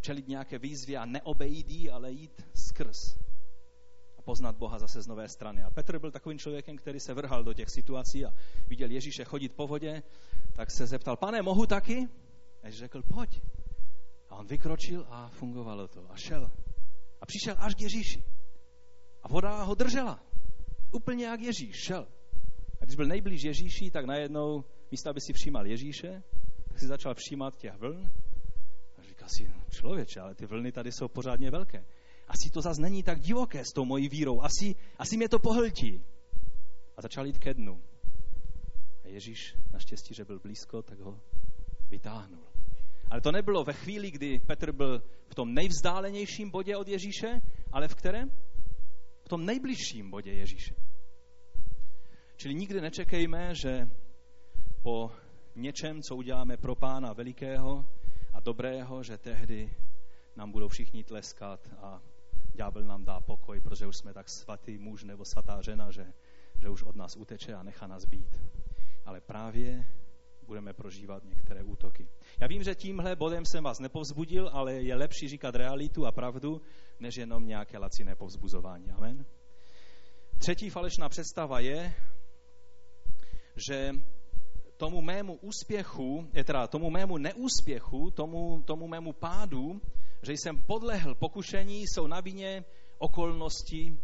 Čelit 0.00 0.28
nějaké 0.28 0.58
výzvy 0.58 0.96
a 0.96 1.04
neobejít 1.04 1.90
ale 1.90 2.12
jít 2.12 2.46
skrz 2.54 3.16
a 4.18 4.22
poznat 4.22 4.56
Boha 4.56 4.78
zase 4.78 5.02
z 5.02 5.06
nové 5.06 5.28
strany. 5.28 5.62
A 5.62 5.70
Petr 5.70 5.98
byl 5.98 6.10
takovým 6.10 6.38
člověkem, 6.38 6.76
který 6.76 7.00
se 7.00 7.14
vrhal 7.14 7.44
do 7.44 7.52
těch 7.52 7.70
situací 7.70 8.24
a 8.24 8.32
viděl 8.68 8.90
Ježíše 8.90 9.24
chodit 9.24 9.52
po 9.52 9.66
vodě, 9.66 10.02
tak 10.56 10.70
se 10.70 10.86
zeptal, 10.86 11.16
pane, 11.16 11.42
mohu 11.42 11.66
taky? 11.66 12.08
A 12.62 12.70
řekl, 12.70 13.02
pojď. 13.02 13.40
A 14.34 14.38
on 14.38 14.46
vykročil 14.46 15.06
a 15.10 15.28
fungovalo 15.28 15.88
to. 15.88 16.10
A 16.10 16.16
šel. 16.16 16.50
A 17.20 17.26
přišel 17.26 17.54
až 17.58 17.74
k 17.74 17.80
Ježíši. 17.80 18.24
A 19.22 19.28
voda 19.28 19.62
ho 19.62 19.74
držela. 19.74 20.20
Úplně 20.92 21.26
jak 21.26 21.40
Ježíš 21.40 21.76
šel. 21.76 22.08
A 22.80 22.84
když 22.84 22.96
byl 22.96 23.06
nejblíž 23.06 23.42
Ježíši, 23.42 23.90
tak 23.90 24.04
najednou, 24.04 24.64
místo 24.90 25.10
aby 25.10 25.20
si 25.20 25.32
všímal 25.32 25.66
Ježíše, 25.66 26.22
tak 26.68 26.78
si 26.78 26.86
začal 26.86 27.14
všímat 27.14 27.56
těch 27.56 27.74
vln. 27.74 28.10
A 28.98 29.02
říkal 29.02 29.28
si, 29.36 29.48
no, 29.48 29.62
člověče, 29.70 30.20
ale 30.20 30.34
ty 30.34 30.46
vlny 30.46 30.72
tady 30.72 30.92
jsou 30.92 31.08
pořádně 31.08 31.50
velké. 31.50 31.84
Asi 32.28 32.50
to 32.50 32.60
zase 32.60 32.80
není 32.80 33.02
tak 33.02 33.20
divoké 33.20 33.64
s 33.64 33.72
tou 33.72 33.84
mojí 33.84 34.08
vírou. 34.08 34.40
Asi, 34.40 34.74
asi 34.98 35.16
mě 35.16 35.28
to 35.28 35.38
pohltí. 35.38 36.04
A 36.96 37.02
začal 37.02 37.26
jít 37.26 37.38
ke 37.38 37.54
dnu. 37.54 37.82
A 39.04 39.08
Ježíš, 39.08 39.56
naštěstí, 39.72 40.14
že 40.14 40.24
byl 40.24 40.40
blízko, 40.40 40.82
tak 40.82 41.00
ho 41.00 41.20
vytáhnul. 41.90 42.53
Ale 43.10 43.20
to 43.20 43.32
nebylo 43.32 43.64
ve 43.64 43.72
chvíli, 43.72 44.10
kdy 44.10 44.38
Petr 44.38 44.72
byl 44.72 45.02
v 45.26 45.34
tom 45.34 45.54
nejvzdálenějším 45.54 46.50
bodě 46.50 46.76
od 46.76 46.88
Ježíše, 46.88 47.40
ale 47.72 47.88
v 47.88 47.94
kterém? 47.94 48.30
V 49.24 49.28
tom 49.28 49.46
nejbližším 49.46 50.10
bodě 50.10 50.32
Ježíše. 50.32 50.74
Čili 52.36 52.54
nikdy 52.54 52.80
nečekejme, 52.80 53.54
že 53.54 53.88
po 54.82 55.10
něčem, 55.54 56.02
co 56.02 56.16
uděláme 56.16 56.56
pro 56.56 56.74
Pána 56.74 57.12
velikého 57.12 57.84
a 58.32 58.40
dobrého, 58.40 59.02
že 59.02 59.18
tehdy 59.18 59.70
nám 60.36 60.52
budou 60.52 60.68
všichni 60.68 61.04
tleskat 61.04 61.60
a 61.78 62.02
ďábel 62.54 62.84
nám 62.84 63.04
dá 63.04 63.20
pokoj, 63.20 63.60
protože 63.60 63.86
už 63.86 63.96
jsme 63.96 64.14
tak 64.14 64.28
svatý 64.28 64.78
muž 64.78 65.04
nebo 65.04 65.24
svatá 65.24 65.62
žena, 65.62 65.90
že, 65.90 66.06
že 66.60 66.68
už 66.68 66.82
od 66.82 66.96
nás 66.96 67.16
uteče 67.16 67.54
a 67.54 67.62
nechá 67.62 67.86
nás 67.86 68.04
být. 68.04 68.40
Ale 69.04 69.20
právě 69.20 69.86
budeme 70.46 70.72
prožívat 70.72 71.24
některé 71.24 71.62
útoky. 71.62 72.08
Já 72.40 72.46
vím, 72.46 72.62
že 72.62 72.74
tímhle 72.74 73.16
bodem 73.16 73.44
jsem 73.44 73.64
vás 73.64 73.78
nepovzbudil, 73.80 74.50
ale 74.52 74.74
je 74.74 74.94
lepší 74.94 75.28
říkat 75.28 75.54
realitu 75.54 76.06
a 76.06 76.12
pravdu, 76.12 76.60
než 77.00 77.16
jenom 77.16 77.46
nějaké 77.46 77.78
laciné 77.78 78.16
povzbuzování. 78.16 78.90
Amen. 78.90 79.26
Třetí 80.38 80.70
falešná 80.70 81.08
představa 81.08 81.60
je, 81.60 81.94
že 83.68 83.90
tomu 84.76 85.00
mému 85.00 85.34
úspěchu, 85.34 86.28
je 86.34 86.44
teda 86.44 86.66
tomu 86.66 86.90
mému 86.90 87.18
neúspěchu, 87.18 88.10
tomu, 88.10 88.62
tomu 88.62 88.88
mému 88.88 89.12
pádu, 89.12 89.80
že 90.22 90.32
jsem 90.32 90.62
podlehl 90.66 91.14
pokušení, 91.14 91.82
jsou 91.82 92.06
na 92.06 92.20
vině 92.20 92.64
okolnosti, 92.98 93.98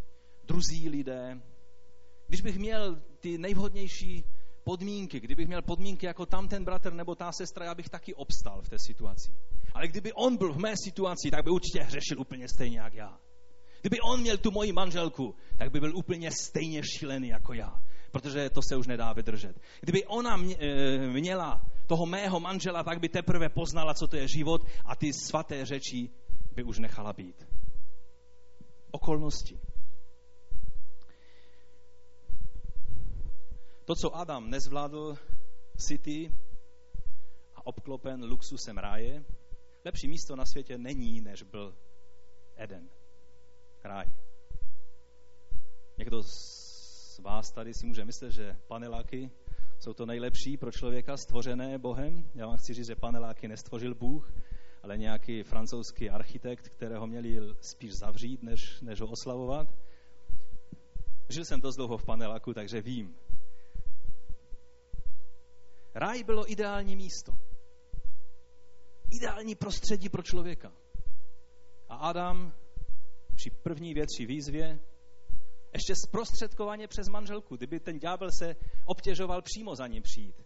druzí 0.44 0.88
lidé. 0.88 1.40
Když 2.26 2.40
bych 2.40 2.58
měl 2.58 3.02
ty 3.20 3.38
nejvhodnější 3.38 4.24
podmínky, 4.70 5.20
kdybych 5.20 5.48
měl 5.48 5.62
podmínky 5.62 6.06
jako 6.06 6.26
tam 6.26 6.48
ten 6.48 6.64
bratr 6.64 6.92
nebo 6.92 7.14
ta 7.14 7.32
sestra, 7.32 7.64
já 7.64 7.74
bych 7.74 7.88
taky 7.88 8.14
obstal 8.14 8.62
v 8.62 8.68
té 8.68 8.78
situaci. 8.78 9.30
Ale 9.74 9.88
kdyby 9.88 10.12
on 10.12 10.36
byl 10.36 10.52
v 10.52 10.58
mé 10.58 10.74
situaci, 10.84 11.30
tak 11.30 11.44
by 11.44 11.50
určitě 11.50 11.82
hřešil 11.82 12.20
úplně 12.20 12.48
stejně 12.48 12.78
jak 12.80 12.94
já. 12.94 13.18
Kdyby 13.80 14.00
on 14.00 14.20
měl 14.20 14.36
tu 14.36 14.50
moji 14.50 14.72
manželku, 14.72 15.34
tak 15.58 15.70
by 15.70 15.80
byl 15.80 15.96
úplně 15.96 16.30
stejně 16.30 16.82
šílený 16.82 17.28
jako 17.28 17.52
já 17.52 17.80
protože 18.12 18.50
to 18.50 18.60
se 18.62 18.76
už 18.76 18.86
nedá 18.86 19.12
vydržet. 19.12 19.60
Kdyby 19.80 20.04
ona 20.06 20.34
e, 20.36 20.66
měla 21.08 21.62
toho 21.86 22.06
mého 22.06 22.40
manžela, 22.40 22.82
tak 22.82 23.00
by 23.00 23.08
teprve 23.08 23.48
poznala, 23.48 23.94
co 23.94 24.06
to 24.06 24.16
je 24.16 24.28
život 24.28 24.66
a 24.84 24.96
ty 24.96 25.12
svaté 25.12 25.64
řeči 25.64 26.10
by 26.54 26.62
už 26.62 26.78
nechala 26.78 27.12
být. 27.12 27.46
Okolnosti. 28.90 29.58
To, 33.90 33.94
co 33.96 34.16
Adam 34.16 34.50
nezvládl 34.50 35.16
city 35.76 36.32
a 37.54 37.66
obklopen 37.66 38.24
luxusem 38.24 38.78
ráje, 38.78 39.24
lepší 39.84 40.08
místo 40.08 40.36
na 40.36 40.44
světě 40.44 40.78
není, 40.78 41.20
než 41.20 41.42
byl 41.42 41.74
Eden, 42.56 42.88
ráj. 43.84 44.06
Někdo 45.98 46.22
vás 47.22 47.52
tady 47.52 47.74
si 47.74 47.86
může 47.86 48.04
myslet, 48.04 48.32
že 48.32 48.56
paneláky 48.68 49.30
jsou 49.78 49.92
to 49.92 50.06
nejlepší 50.06 50.56
pro 50.56 50.72
člověka 50.72 51.16
stvořené 51.16 51.78
Bohem. 51.78 52.30
Já 52.34 52.46
vám 52.46 52.56
chci 52.56 52.74
říct, 52.74 52.86
že 52.86 52.96
paneláky 52.96 53.48
nestvořil 53.48 53.94
Bůh, 53.94 54.32
ale 54.82 54.98
nějaký 54.98 55.42
francouzský 55.42 56.10
architekt, 56.10 56.68
kterého 56.68 57.06
měli 57.06 57.38
spíš 57.60 57.92
zavřít, 57.94 58.42
než, 58.42 58.80
než 58.80 59.00
ho 59.00 59.06
oslavovat. 59.06 59.68
Žil 61.28 61.44
jsem 61.44 61.60
dost 61.60 61.76
dlouho 61.76 61.98
v 61.98 62.04
paneláku, 62.04 62.54
takže 62.54 62.80
vím. 62.80 63.16
Ráj 65.94 66.24
bylo 66.24 66.52
ideální 66.52 66.96
místo. 66.96 67.32
Ideální 69.10 69.54
prostředí 69.54 70.08
pro 70.08 70.22
člověka. 70.22 70.72
A 71.88 71.96
Adam 71.96 72.54
při 73.34 73.50
první 73.50 73.94
větší 73.94 74.26
výzvě 74.26 74.80
ještě 75.72 75.94
zprostředkovaně 75.96 76.88
přes 76.88 77.08
manželku, 77.08 77.56
kdyby 77.56 77.80
ten 77.80 77.98
ďábel 77.98 78.28
se 78.38 78.56
obtěžoval 78.84 79.42
přímo 79.42 79.76
za 79.76 79.86
ním 79.86 80.02
přijít. 80.02 80.42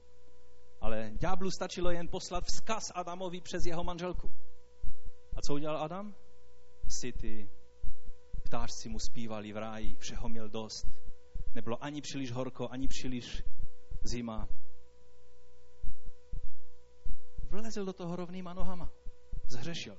Ale 0.80 1.10
ďáblu 1.14 1.50
stačilo 1.50 1.90
jen 1.90 2.08
poslat 2.08 2.44
vzkaz 2.44 2.82
Adamovi 2.94 3.40
přes 3.40 3.66
jeho 3.66 3.84
manželku. 3.84 4.30
A 5.36 5.40
co 5.46 5.54
udělal 5.54 5.84
Adam? 5.84 6.14
City, 6.88 7.50
ptářci 8.42 8.88
mu 8.88 8.98
zpívali 8.98 9.52
v 9.52 9.56
ráji, 9.56 9.96
všeho 9.96 10.28
měl 10.28 10.48
dost. 10.48 10.86
Nebylo 11.54 11.84
ani 11.84 12.00
příliš 12.00 12.32
horko, 12.32 12.68
ani 12.68 12.88
příliš 12.88 13.42
zima. 14.04 14.48
Vlezl 17.54 17.84
do 17.84 17.92
toho 17.92 18.16
rovnýma 18.16 18.54
nohama. 18.54 18.90
Zhřešil. 19.50 19.96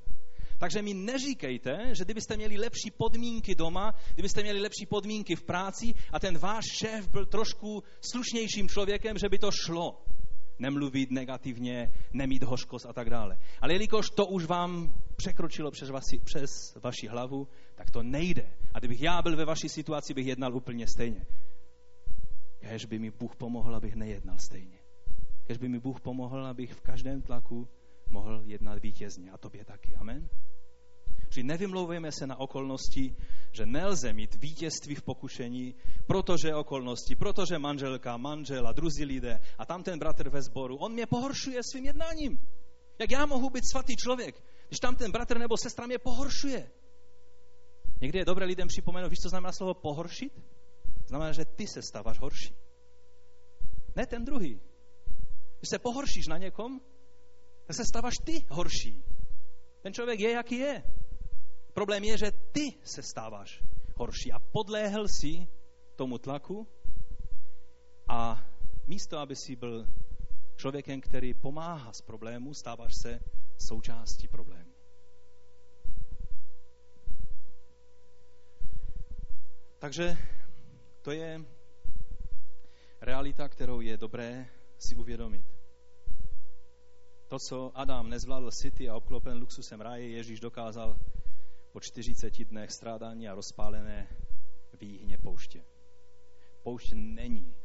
Takže 0.57 0.81
mi 0.81 0.93
neříkejte, 0.93 1.95
že 1.97 2.03
kdybyste 2.03 2.37
měli 2.37 2.57
lepší 2.57 2.91
podmínky 2.91 3.55
doma, 3.55 3.93
kdybyste 4.13 4.41
měli 4.43 4.61
lepší 4.61 4.85
podmínky 4.85 5.35
v 5.35 5.43
práci 5.43 5.93
a 6.11 6.19
ten 6.19 6.37
váš 6.37 6.63
šéf 6.79 7.07
byl 7.07 7.25
trošku 7.25 7.83
slušnějším 8.11 8.69
člověkem, 8.69 9.17
že 9.17 9.29
by 9.29 9.37
to 9.37 9.49
šlo. 9.51 10.03
Nemluvit 10.59 11.11
negativně, 11.11 11.91
nemít 12.13 12.43
hořkost 12.43 12.85
a 12.85 12.93
tak 12.93 13.09
dále. 13.09 13.37
Ale 13.61 13.73
jelikož 13.73 14.09
to 14.09 14.25
už 14.25 14.45
vám 14.45 14.93
překročilo 15.15 15.71
přes 15.71 15.89
vaši, 15.89 16.19
přes 16.23 16.49
vaši 16.83 17.07
hlavu, 17.07 17.47
tak 17.75 17.91
to 17.91 18.03
nejde. 18.03 18.53
A 18.73 18.79
kdybych 18.79 19.01
já 19.01 19.21
byl 19.21 19.35
ve 19.35 19.45
vaší 19.45 19.69
situaci, 19.69 20.13
bych 20.13 20.27
jednal 20.27 20.55
úplně 20.55 20.87
stejně. 20.87 21.25
Kež 22.59 22.85
by 22.85 22.99
mi 22.99 23.11
Bůh 23.11 23.35
pomohl, 23.35 23.75
abych 23.75 23.95
nejednal 23.95 24.39
stejně. 24.39 24.84
Kež 25.47 25.57
by 25.57 25.69
mi 25.69 25.79
Bůh 25.79 26.01
pomohl, 26.01 26.45
abych 26.45 26.73
v 26.73 26.81
každém 26.81 27.21
tlaku 27.21 27.67
mohl 28.09 28.41
jednat 28.45 28.79
vítězně. 28.81 29.31
A 29.31 29.37
tobě 29.37 29.65
taky. 29.65 29.95
Amen. 29.95 30.29
Čili 31.29 31.43
nevymlouvejme 31.43 32.11
se 32.11 32.27
na 32.27 32.39
okolnosti, 32.39 33.15
že 33.51 33.65
nelze 33.65 34.13
mít 34.13 34.35
vítězství 34.35 34.95
v 34.95 35.01
pokušení, 35.01 35.75
protože 36.07 36.55
okolnosti, 36.55 37.15
protože 37.15 37.59
manželka, 37.59 38.17
manžel 38.17 38.67
a 38.67 38.71
druzí 38.71 39.05
lidé 39.05 39.41
a 39.57 39.65
tam 39.65 39.83
ten 39.83 39.99
bratr 39.99 40.29
ve 40.29 40.41
sboru, 40.41 40.77
on 40.77 40.93
mě 40.93 41.05
pohoršuje 41.05 41.59
svým 41.71 41.85
jednáním. 41.85 42.39
Jak 42.99 43.11
já 43.11 43.25
mohu 43.25 43.49
být 43.49 43.63
svatý 43.71 43.95
člověk, 43.95 44.43
když 44.67 44.79
tam 44.79 44.95
ten 44.95 45.11
bratr 45.11 45.37
nebo 45.37 45.57
sestra 45.57 45.85
mě 45.87 45.97
pohoršuje? 45.97 46.71
Někdy 48.01 48.19
je 48.19 48.25
dobré 48.25 48.45
lidem 48.45 48.67
připomenout, 48.67 49.09
víš, 49.09 49.19
co 49.19 49.29
znamená 49.29 49.51
slovo 49.51 49.73
pohoršit? 49.73 50.33
Znamená, 51.07 51.31
že 51.31 51.45
ty 51.45 51.67
se 51.67 51.81
stáváš 51.81 52.19
horší. 52.19 52.55
Ne 53.95 54.05
ten 54.05 54.25
druhý. 54.25 54.61
Když 55.59 55.69
se 55.69 55.79
pohoršíš 55.79 56.27
na 56.27 56.37
někom, 56.37 56.81
tak 57.65 57.75
se 57.75 57.85
stáváš 57.85 58.13
ty 58.23 58.45
horší. 58.49 59.03
Ten 59.81 59.93
člověk 59.93 60.19
je, 60.19 60.31
jaký 60.31 60.55
je. 60.55 60.83
Problém 61.73 62.03
je, 62.03 62.17
že 62.17 62.31
ty 62.51 62.73
se 62.83 63.01
stáváš 63.01 63.63
horší 63.95 64.31
a 64.31 64.39
podléhl 64.39 65.07
si 65.07 65.47
tomu 65.95 66.17
tlaku 66.17 66.67
a 68.07 68.45
místo, 68.87 69.17
aby 69.17 69.35
si 69.35 69.55
byl 69.55 69.87
člověkem, 70.55 71.01
který 71.01 71.33
pomáhá 71.33 71.93
z 71.93 72.01
problému, 72.01 72.53
stáváš 72.53 72.91
se 73.01 73.19
součástí 73.57 74.27
problému. 74.27 74.71
Takže 79.79 80.17
to 81.01 81.11
je 81.11 81.45
realita, 83.01 83.49
kterou 83.49 83.81
je 83.81 83.97
dobré 83.97 84.49
si 84.79 84.95
uvědomit. 84.95 85.45
To, 87.27 87.39
co 87.39 87.71
Adam 87.75 88.09
nezvládl 88.09 88.51
city 88.51 88.89
a 88.89 88.95
obklopen 88.95 89.37
luxusem 89.37 89.81
ráje, 89.81 90.09
Ježíš 90.09 90.39
dokázal 90.39 90.99
po 91.71 91.79
40 91.79 92.43
dnech 92.45 92.71
strádání 92.71 93.27
a 93.27 93.35
rozpálené 93.35 94.07
výhně 94.79 95.17
pouště. 95.17 95.63
Poušť 96.63 96.93
není. 96.93 97.55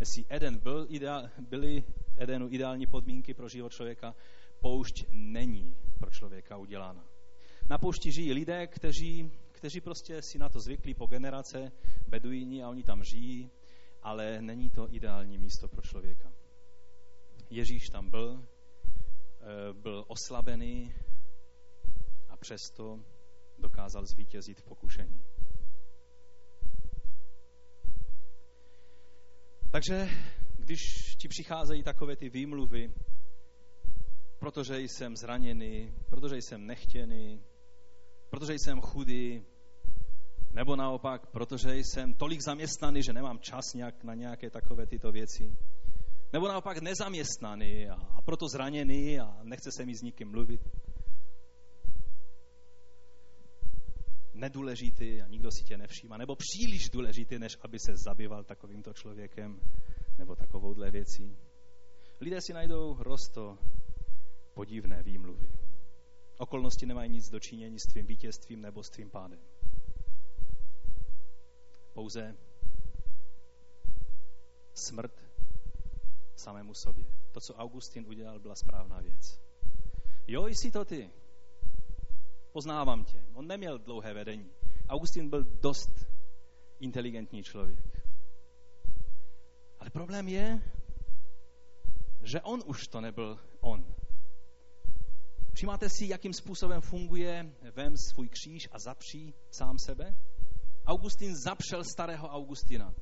Jestli 0.00 0.24
Eden 0.28 0.58
byl 0.58 0.86
ideál, 0.88 1.28
byly 1.38 1.84
Edenu 2.16 2.48
ideální 2.50 2.86
podmínky 2.86 3.34
pro 3.34 3.48
život 3.48 3.72
člověka, 3.72 4.14
poušť 4.60 5.04
není 5.10 5.76
pro 5.98 6.10
člověka 6.10 6.56
udělána. 6.56 7.08
Na 7.70 7.78
poušti 7.78 8.12
žijí 8.12 8.32
lidé, 8.32 8.66
kteří, 8.66 9.32
kteří 9.52 9.80
prostě 9.80 10.22
si 10.22 10.38
na 10.38 10.48
to 10.48 10.60
zvykli 10.60 10.94
po 10.94 11.06
generace, 11.06 11.72
beduíni 12.08 12.62
a 12.62 12.68
oni 12.68 12.82
tam 12.82 13.04
žijí, 13.04 13.50
ale 14.02 14.42
není 14.42 14.70
to 14.70 14.94
ideální 14.94 15.38
místo 15.38 15.68
pro 15.68 15.82
člověka. 15.82 16.32
Ježíš 17.52 17.88
tam 17.88 18.10
byl, 18.10 18.44
eh, 19.40 19.72
byl 19.72 20.04
oslabený 20.08 20.94
a 22.28 22.36
přesto 22.36 23.00
dokázal 23.58 24.06
zvítězit 24.06 24.60
v 24.60 24.64
pokušení. 24.64 25.24
Takže 29.70 30.08
když 30.56 30.78
ti 31.18 31.28
přicházejí 31.28 31.82
takové 31.82 32.16
ty 32.16 32.28
výmluvy, 32.28 32.94
protože 34.38 34.80
jsem 34.80 35.16
zraněný, 35.16 35.94
protože 36.08 36.36
jsem 36.36 36.66
nechtěný, 36.66 37.44
protože 38.30 38.52
jsem 38.52 38.80
chudý, 38.80 39.44
nebo 40.52 40.76
naopak, 40.76 41.26
protože 41.26 41.76
jsem 41.76 42.14
tolik 42.14 42.40
zaměstnaný, 42.40 43.02
že 43.02 43.12
nemám 43.12 43.38
čas 43.38 43.74
nějak 43.74 44.04
na 44.04 44.14
nějaké 44.14 44.50
takové 44.50 44.86
tyto 44.86 45.12
věci, 45.12 45.56
Nebo 46.32 46.48
naopak 46.48 46.78
nezaměstnaný 46.78 47.88
a, 47.88 48.22
proto 48.24 48.48
zraněný 48.48 49.20
a 49.20 49.38
nechce 49.42 49.72
se 49.72 49.86
mi 49.86 49.94
s 49.96 50.02
nikým 50.02 50.30
mluvit. 50.30 50.60
Nedůležitý 54.34 55.22
a 55.22 55.28
nikdo 55.28 55.50
si 55.50 55.64
tě 55.64 55.78
nevšíma. 55.78 56.16
Nebo 56.16 56.36
příliš 56.36 56.90
důležitý, 56.92 57.38
než 57.38 57.52
aby 57.60 57.78
se 57.78 57.92
zabýval 57.96 58.44
takovýmto 58.44 58.92
člověkem 58.92 59.60
nebo 60.18 60.36
takovouhle 60.36 60.90
věcí. 60.90 61.38
Lidé 62.20 62.40
si 62.40 62.52
najdou 62.52 62.96
rosto 63.02 63.58
podivné 64.54 65.02
výmluvy. 65.02 65.50
Okolnosti 66.38 66.86
nemají 66.86 67.10
nic 67.10 67.28
dočinění 67.30 67.78
s 67.78 67.92
tvým 67.92 68.06
vítězstvím 68.06 68.60
nebo 68.60 68.82
s 68.82 68.90
tvým 68.90 69.10
pádem. 69.10 69.40
Pouze 71.92 72.36
smrt 74.74 75.31
samému 76.42 76.74
sobě. 76.74 77.06
To, 77.32 77.40
co 77.40 77.54
Augustin 77.54 78.06
udělal, 78.08 78.38
byla 78.38 78.54
správná 78.54 79.00
věc. 79.00 79.40
Jo, 80.26 80.46
jsi 80.46 80.70
to 80.70 80.84
ty. 80.84 81.10
Poznávám 82.52 83.04
tě. 83.04 83.24
On 83.34 83.46
neměl 83.46 83.78
dlouhé 83.78 84.14
vedení. 84.14 84.50
Augustin 84.88 85.30
byl 85.30 85.44
dost 85.44 86.06
inteligentní 86.80 87.42
člověk. 87.42 88.02
Ale 89.78 89.90
problém 89.90 90.28
je, 90.28 90.62
že 92.22 92.40
on 92.40 92.62
už 92.66 92.88
to 92.88 93.00
nebyl 93.00 93.38
on. 93.60 93.94
Všimáte 95.54 95.88
si, 95.88 96.06
jakým 96.06 96.32
způsobem 96.32 96.80
funguje 96.80 97.52
vem 97.74 97.96
svůj 97.96 98.28
kříž 98.28 98.68
a 98.72 98.78
zapří 98.78 99.34
sám 99.50 99.78
sebe? 99.78 100.16
Augustin 100.86 101.36
zapřel 101.36 101.84
starého 101.84 102.28
Augustina. 102.28 102.94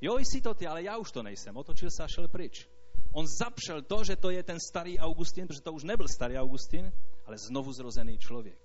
Jo, 0.00 0.18
jsi 0.18 0.40
to 0.40 0.54
ty, 0.54 0.66
ale 0.66 0.82
já 0.82 0.96
už 0.96 1.12
to 1.12 1.22
nejsem. 1.22 1.56
Otočil 1.56 1.90
se 1.90 2.02
a 2.04 2.08
šel 2.08 2.28
pryč. 2.28 2.68
On 3.12 3.26
zapřel 3.26 3.82
to, 3.82 4.04
že 4.04 4.16
to 4.16 4.30
je 4.30 4.42
ten 4.42 4.60
starý 4.60 4.98
Augustin, 4.98 5.46
protože 5.46 5.60
to 5.60 5.72
už 5.72 5.84
nebyl 5.84 6.08
starý 6.08 6.38
Augustin, 6.38 6.92
ale 7.24 7.38
znovu 7.38 7.72
zrozený 7.72 8.18
člověk. 8.18 8.58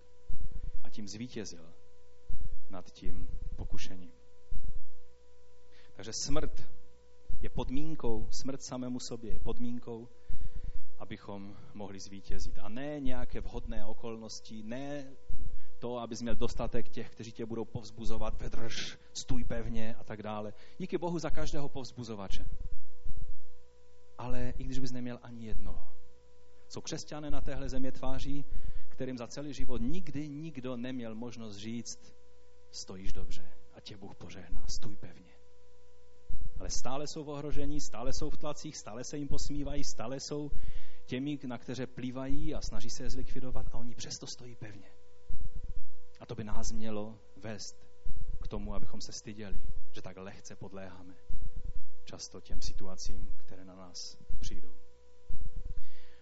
A 0.83 0.89
tím 0.89 1.07
zvítězil 1.07 1.73
nad 2.69 2.91
tím 2.91 3.27
pokušením. 3.55 4.11
Takže 5.93 6.11
smrt 6.13 6.63
je 7.41 7.49
podmínkou, 7.49 8.27
smrt 8.31 8.63
samému 8.63 8.99
sobě 8.99 9.33
je 9.33 9.39
podmínkou, 9.39 10.07
abychom 10.97 11.57
mohli 11.73 11.99
zvítězit. 11.99 12.59
A 12.59 12.69
ne 12.69 12.99
nějaké 12.99 13.41
vhodné 13.41 13.85
okolnosti, 13.85 14.63
ne 14.63 15.15
to, 15.79 15.97
abys 15.97 16.21
měl 16.21 16.35
dostatek 16.35 16.89
těch, 16.89 17.09
kteří 17.09 17.31
tě 17.31 17.45
budou 17.45 17.65
povzbuzovat, 17.65 18.41
vedrž, 18.41 18.97
stůj 19.13 19.43
pevně 19.43 19.95
a 19.95 20.03
tak 20.03 20.23
dále. 20.23 20.53
Díky 20.77 20.97
Bohu 20.97 21.19
za 21.19 21.29
každého 21.29 21.69
povzbuzovače. 21.69 22.45
Ale 24.17 24.53
i 24.57 24.63
když 24.63 24.79
bys 24.79 24.91
neměl 24.91 25.19
ani 25.21 25.45
jednoho. 25.45 25.87
Jsou 26.67 26.81
křesťané 26.81 27.31
na 27.31 27.41
téhle 27.41 27.69
země 27.69 27.91
tváří, 27.91 28.45
kterým 28.89 29.17
za 29.17 29.27
celý 29.27 29.53
život 29.53 29.81
nikdy 29.81 30.29
nikdo 30.29 30.77
neměl 30.77 31.15
možnost 31.15 31.55
říct, 31.55 32.15
stojíš 32.71 33.13
dobře 33.13 33.51
a 33.73 33.81
tě 33.81 33.97
Bůh 33.97 34.15
požehná, 34.15 34.67
stůj 34.67 34.95
pevně. 34.95 35.33
Ale 36.59 36.69
stále 36.69 37.07
jsou 37.07 37.23
v 37.23 37.29
ohrožení, 37.29 37.81
stále 37.81 38.13
jsou 38.13 38.29
v 38.29 38.37
tlacích, 38.37 38.77
stále 38.77 39.03
se 39.03 39.17
jim 39.17 39.27
posmívají, 39.27 39.83
stále 39.83 40.19
jsou 40.19 40.51
těmi, 41.05 41.39
na 41.47 41.57
které 41.57 41.87
plývají 41.87 42.55
a 42.55 42.61
snaží 42.61 42.89
se 42.89 43.03
je 43.03 43.09
zlikvidovat 43.09 43.65
a 43.71 43.77
oni 43.77 43.95
přesto 43.95 44.27
stojí 44.27 44.55
pevně. 44.55 44.98
A 46.19 46.25
to 46.25 46.35
by 46.35 46.43
nás 46.43 46.71
mělo 46.71 47.19
vést 47.35 47.75
k 48.41 48.47
tomu, 48.47 48.75
abychom 48.75 49.01
se 49.01 49.11
styděli, 49.11 49.61
že 49.91 50.01
tak 50.01 50.17
lehce 50.17 50.55
podléháme 50.55 51.15
často 52.03 52.41
těm 52.41 52.61
situacím, 52.61 53.33
které 53.37 53.65
na 53.65 53.75
nás 53.75 54.17
přijdou. 54.39 54.75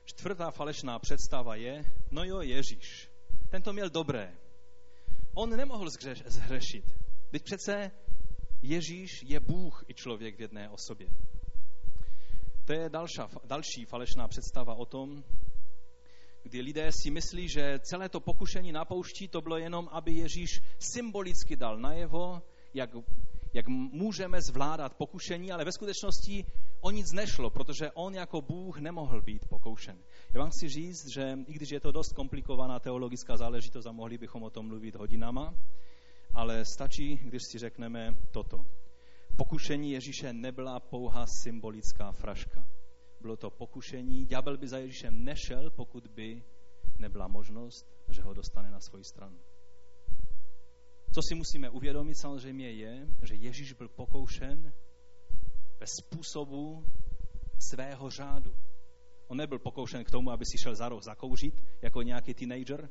Čtvrtá 0.06 0.52
falešná 0.52 1.00
představa 1.00 1.56
je, 1.56 1.84
no 2.12 2.24
jo, 2.24 2.42
Ježíš, 2.42 3.12
ten 3.50 3.62
to 3.62 3.74
měl 3.74 3.90
dobré. 3.90 4.38
On 5.34 5.50
nemohl 5.50 5.90
zhřešit. 6.26 6.86
Teď 7.32 7.44
přece 7.44 7.92
Ježíš 8.62 9.24
je 9.24 9.40
Bůh 9.40 9.84
i 9.88 9.94
člověk 9.94 10.38
v 10.38 10.42
jedné 10.42 10.70
osobě. 10.70 11.08
To 12.66 12.74
je 12.74 12.90
další, 12.90 13.22
další 13.44 13.86
falešná 13.86 14.28
představa 14.28 14.74
o 14.74 14.86
tom, 14.86 15.24
kdy 16.48 16.62
lidé 16.62 16.92
si 16.92 17.12
myslí, 17.12 17.50
že 17.50 17.80
celé 17.80 18.10
to 18.10 18.20
pokušení 18.20 18.72
na 18.72 18.86
poušti 18.86 19.28
to 19.28 19.42
bylo 19.42 19.58
jenom, 19.58 19.90
aby 19.92 20.12
Ježíš 20.12 20.62
symbolicky 20.80 21.56
dal 21.56 21.78
najevo, 21.78 22.42
jak, 22.74 22.90
jak 23.54 23.68
můžeme 23.68 24.42
zvládat 24.42 24.94
pokušení, 24.94 25.52
ale 25.52 25.66
ve 25.66 25.72
skutečnosti 25.72 26.46
o 26.82 26.92
nic 26.92 27.12
nešlo, 27.12 27.50
protože 27.50 27.92
on 27.92 28.16
jako 28.16 28.42
Bůh 28.42 28.80
nemohl 28.80 29.22
být 29.22 29.46
pokoušen. 29.48 29.98
Já 30.34 30.40
vám 30.40 30.50
chci 30.50 30.70
říct, 30.70 31.08
že 31.08 31.38
i 31.48 31.54
když 31.54 31.70
je 31.70 31.80
to 31.80 31.92
dost 31.92 32.14
komplikovaná 32.14 32.80
teologická 32.80 33.38
záležitost 33.38 33.86
a 33.86 33.92
mohli 33.92 34.18
bychom 34.18 34.44
o 34.44 34.50
tom 34.50 34.68
mluvit 34.68 34.96
hodinama, 34.96 35.54
ale 36.34 36.66
stačí, 36.66 37.16
když 37.16 37.44
si 37.52 37.60
řekneme 37.60 38.16
toto. 38.32 38.66
Pokušení 39.36 39.92
Ježíše 39.92 40.34
nebyla 40.34 40.80
pouhá 40.80 41.26
symbolická 41.28 42.12
fraška 42.12 42.77
bylo 43.22 43.38
to 43.38 43.50
pokušení. 43.50 44.26
Ďábel 44.26 44.58
by 44.58 44.68
za 44.68 44.78
Ježíšem 44.78 45.24
nešel, 45.24 45.70
pokud 45.70 46.08
by 46.08 46.44
nebyla 46.98 47.28
možnost, 47.28 47.86
že 48.08 48.22
ho 48.22 48.34
dostane 48.34 48.72
na 48.72 48.80
svoji 48.80 49.04
stranu. 49.04 49.40
Co 51.14 51.22
si 51.30 51.36
musíme 51.36 51.70
uvědomit 51.70 52.16
samozřejmě 52.16 52.72
je, 52.72 53.08
že 53.24 53.36
Ježíš 53.36 53.74
byl 53.74 53.88
pokoušen 53.88 54.74
ve 55.80 55.88
způsobu 55.88 56.86
svého 57.60 58.10
řádu. 58.10 58.56
On 59.28 59.38
nebyl 59.38 59.60
pokoušen 59.60 60.04
k 60.04 60.12
tomu, 60.12 60.32
aby 60.32 60.46
si 60.46 60.58
šel 60.64 60.76
za 60.76 60.90
roh 60.90 61.04
zakouřit 61.04 61.64
jako 61.82 62.02
nějaký 62.02 62.34
teenager, 62.34 62.90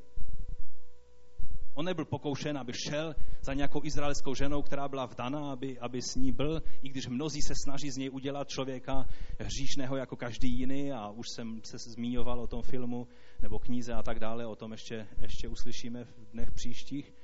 On 1.76 1.84
nebyl 1.84 2.04
pokoušen, 2.04 2.58
aby 2.58 2.72
šel 2.72 3.14
za 3.42 3.54
nějakou 3.54 3.84
izraelskou 3.84 4.34
ženou, 4.34 4.62
která 4.62 4.88
byla 4.88 5.06
vdaná, 5.06 5.52
aby, 5.52 5.78
aby 5.78 6.02
s 6.02 6.14
ní 6.14 6.32
byl, 6.32 6.62
i 6.82 6.88
když 6.88 7.06
mnozí 7.06 7.42
se 7.42 7.52
snaží 7.64 7.90
z 7.90 7.96
něj 7.96 8.10
udělat 8.10 8.48
člověka 8.48 9.06
hříšného 9.40 9.96
jako 9.96 10.16
každý 10.16 10.58
jiný 10.58 10.92
a 10.92 11.10
už 11.10 11.26
jsem 11.28 11.60
se 11.64 11.76
zmiňoval 11.78 12.40
o 12.40 12.46
tom 12.46 12.62
filmu 12.62 13.08
nebo 13.42 13.58
knize 13.58 13.92
a 13.92 14.02
tak 14.02 14.18
dále, 14.18 14.46
o 14.46 14.56
tom 14.56 14.72
ještě, 14.72 15.06
ještě 15.20 15.48
uslyšíme 15.48 16.04
v 16.04 16.30
dnech 16.32 16.50
příštích. 16.52 17.14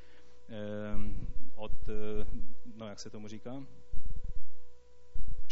Ehm, 0.48 1.26
od, 1.56 1.88
eh, 1.88 2.26
no 2.76 2.88
jak 2.88 3.00
se 3.00 3.10
tomu 3.10 3.28
říká, 3.28 3.66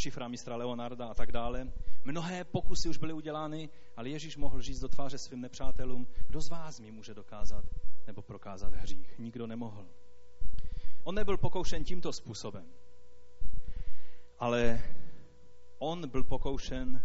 šifra 0.01 0.29
mistra 0.29 0.57
Leonarda 0.57 1.07
a 1.09 1.15
tak 1.15 1.33
dále. 1.33 1.73
Mnohé 2.05 2.45
pokusy 2.45 2.89
už 2.89 2.99
byly 2.99 3.13
udělány, 3.13 3.69
ale 3.97 4.09
Ježíš 4.09 4.37
mohl 4.37 4.63
říct 4.63 4.81
do 4.81 4.89
tváře 4.89 5.19
svým 5.19 5.41
nepřátelům, 5.41 6.07
kdo 6.27 6.41
z 6.41 6.49
vás 6.49 6.81
mi 6.81 6.91
může 6.91 7.15
dokázat, 7.15 7.65
nebo 8.07 8.23
prokázat 8.23 8.75
hřích. 8.75 9.19
Nikdo 9.19 9.47
nemohl. 9.47 9.87
On 11.05 11.15
nebyl 11.15 11.37
pokoušen 11.37 11.85
tímto 11.85 12.13
způsobem, 12.13 12.67
ale 14.39 14.83
on 15.79 16.09
byl 16.09 16.25
pokoušen, 16.25 17.05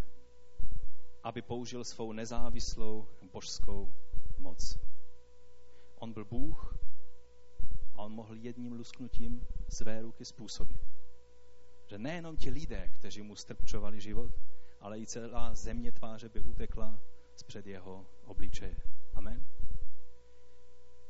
aby 1.22 1.42
použil 1.42 1.84
svou 1.84 2.12
nezávislou 2.12 3.08
božskou 3.32 3.92
moc. 4.38 4.78
On 5.98 6.12
byl 6.12 6.24
Bůh 6.24 6.78
a 7.94 8.02
on 8.02 8.12
mohl 8.12 8.36
jedním 8.36 8.72
lusknutím 8.72 9.46
své 9.68 10.02
ruky 10.02 10.24
způsobit, 10.24 10.80
že 11.86 11.98
nejenom 11.98 12.36
ti 12.36 12.50
lidé, 12.50 12.88
kteří 12.98 13.22
mu 13.22 13.36
strpčovali 13.36 14.00
život, 14.00 14.30
ale 14.80 14.98
i 14.98 15.06
celá 15.06 15.54
země 15.54 15.92
tváře 15.92 16.28
by 16.28 16.40
utekla 16.40 17.00
zpřed 17.36 17.66
jeho 17.66 18.06
obličeje. 18.24 18.76
Amen 19.14 19.44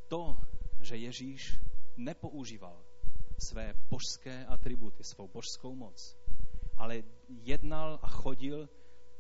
to, 0.09 0.39
že 0.81 0.97
Ježíš 0.97 1.61
nepoužíval 1.97 2.85
své 3.39 3.75
božské 3.91 4.47
atributy, 4.47 5.05
svou 5.05 5.29
božskou 5.29 5.75
moc, 5.75 6.17
ale 6.77 7.03
jednal 7.29 7.99
a 8.03 8.09
chodil 8.09 8.69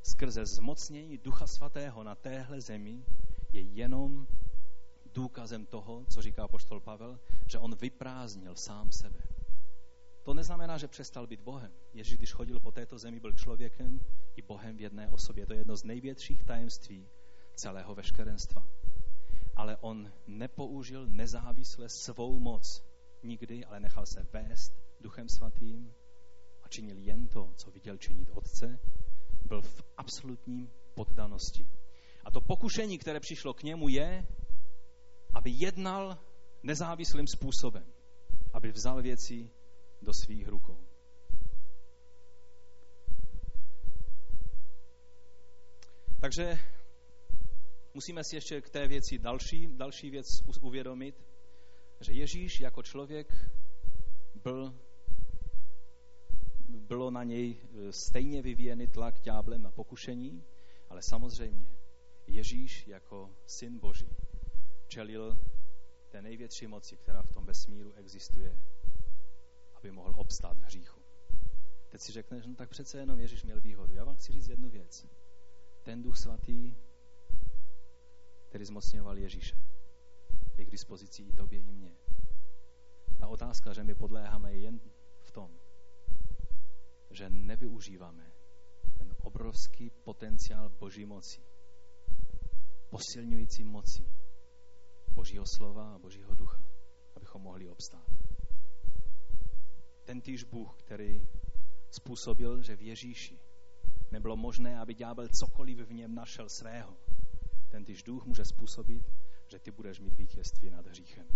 skrze 0.02 0.46
zmocnění 0.46 1.18
Ducha 1.18 1.46
Svatého 1.46 2.02
na 2.02 2.14
téhle 2.14 2.60
zemi, 2.60 3.04
je 3.52 3.60
jenom 3.60 4.26
důkazem 5.14 5.66
toho, 5.66 6.04
co 6.04 6.22
říká 6.22 6.48
poštol 6.48 6.80
Pavel, 6.80 7.20
že 7.46 7.58
on 7.58 7.74
vyprázdnil 7.74 8.54
sám 8.54 8.92
sebe. 8.92 9.18
To 10.26 10.34
neznamená, 10.34 10.78
že 10.78 10.88
přestal 10.88 11.26
být 11.26 11.40
Bohem. 11.40 11.72
Ježíš, 11.94 12.18
když 12.18 12.32
chodil 12.32 12.60
po 12.60 12.72
této 12.72 12.98
zemi, 12.98 13.20
byl 13.20 13.32
člověkem 13.32 14.00
i 14.36 14.42
Bohem 14.42 14.76
v 14.76 14.80
jedné 14.80 15.10
osobě. 15.10 15.46
To 15.46 15.52
je 15.52 15.60
jedno 15.60 15.76
z 15.76 15.84
největších 15.84 16.44
tajemství 16.44 17.08
celého 17.54 17.94
veškerenstva 17.94 18.66
ale 19.56 19.76
on 19.80 20.12
nepoužil 20.26 21.06
nezávisle 21.06 21.88
svou 21.88 22.38
moc 22.38 22.84
nikdy, 23.22 23.64
ale 23.64 23.80
nechal 23.80 24.06
se 24.06 24.26
vést 24.32 24.72
Duchem 25.00 25.28
Svatým 25.28 25.94
a 26.62 26.68
činil 26.68 26.98
jen 26.98 27.28
to, 27.28 27.52
co 27.56 27.70
viděl 27.70 27.96
činit 27.96 28.30
Otce, 28.30 28.78
byl 29.44 29.62
v 29.62 29.82
absolutním 29.96 30.70
poddanosti. 30.94 31.66
A 32.24 32.30
to 32.30 32.40
pokušení, 32.40 32.98
které 32.98 33.20
přišlo 33.20 33.54
k 33.54 33.62
němu, 33.62 33.88
je, 33.88 34.26
aby 35.34 35.50
jednal 35.50 36.18
nezávislým 36.62 37.26
způsobem, 37.26 37.92
aby 38.52 38.72
vzal 38.72 39.02
věci 39.02 39.50
do 40.02 40.12
svých 40.12 40.48
rukou. 40.48 40.86
Takže 46.20 46.58
musíme 47.94 48.24
si 48.24 48.36
ještě 48.36 48.60
k 48.60 48.70
té 48.70 48.88
věci 48.88 49.18
další, 49.18 49.68
další 49.76 50.10
věc 50.10 50.26
uvědomit, 50.62 51.24
že 52.00 52.12
Ježíš 52.12 52.60
jako 52.60 52.82
člověk 52.82 53.32
byl, 54.34 54.74
bylo 56.68 57.10
na 57.10 57.24
něj 57.24 57.56
e, 57.56 57.92
stejně 57.92 58.42
vyvíjený 58.42 58.86
tlak 58.88 59.20
ďáblem 59.20 59.62
na 59.62 59.70
pokušení, 59.70 60.44
ale 60.88 61.02
samozřejmě 61.02 61.66
Ježíš 62.26 62.86
jako 62.86 63.30
syn 63.46 63.78
Boží 63.78 64.16
čelil 64.88 65.38
té 66.08 66.22
největší 66.22 66.66
moci, 66.66 66.96
která 66.96 67.22
v 67.22 67.32
tom 67.32 67.44
vesmíru 67.44 67.92
existuje, 67.92 68.56
aby 69.86 69.92
mohl 69.92 70.14
obstát 70.16 70.58
v 70.58 70.62
hříchu. 70.62 71.00
Teď 71.88 72.00
si 72.00 72.12
řekneš, 72.12 72.46
no 72.46 72.54
tak 72.54 72.70
přece 72.70 72.98
jenom 72.98 73.20
Ježíš 73.20 73.42
měl 73.42 73.60
výhodu. 73.60 73.94
Já 73.94 74.04
vám 74.04 74.16
chci 74.16 74.32
říct 74.32 74.48
jednu 74.48 74.70
věc. 74.70 75.06
Ten 75.82 76.02
duch 76.02 76.16
svatý, 76.16 76.74
který 78.48 78.64
zmocňoval 78.64 79.18
Ježíše, 79.18 79.56
je 80.56 80.64
k 80.64 80.70
dispozici 80.70 81.22
i 81.22 81.32
tobě, 81.32 81.60
i 81.60 81.72
mně. 81.72 81.96
Ta 83.18 83.28
otázka, 83.28 83.72
že 83.72 83.84
my 83.84 83.94
podléháme, 83.94 84.52
je 84.52 84.60
jen 84.60 84.80
v 85.20 85.30
tom, 85.30 85.58
že 87.10 87.30
nevyužíváme 87.30 88.32
ten 88.98 89.14
obrovský 89.22 89.90
potenciál 89.90 90.68
Boží 90.68 91.04
moci, 91.04 91.40
posilňující 92.88 93.64
moci 93.64 94.10
Božího 95.14 95.44
slova 95.46 95.94
a 95.94 95.98
Božího 95.98 96.34
ducha, 96.34 96.62
abychom 97.16 97.42
mohli 97.42 97.68
obstát. 97.68 98.35
Ten 100.06 100.20
týž 100.20 100.44
Bůh, 100.44 100.74
který 100.78 101.28
způsobil, 101.90 102.62
že 102.62 102.76
v 102.76 102.82
Ježíši 102.82 103.38
nebylo 104.10 104.36
možné, 104.36 104.78
aby 104.78 104.94
ďábel 104.94 105.28
cokoliv 105.28 105.78
v 105.78 105.92
něm 105.92 106.14
našel 106.14 106.48
svého. 106.48 106.96
Ten 107.70 107.84
týž 107.84 108.02
duch 108.02 108.24
může 108.26 108.44
způsobit, 108.44 109.04
že 109.46 109.58
ty 109.58 109.70
budeš 109.70 110.00
mít 110.00 110.14
vítězství 110.16 110.70
nad 110.70 110.86
hříchem 110.86 111.26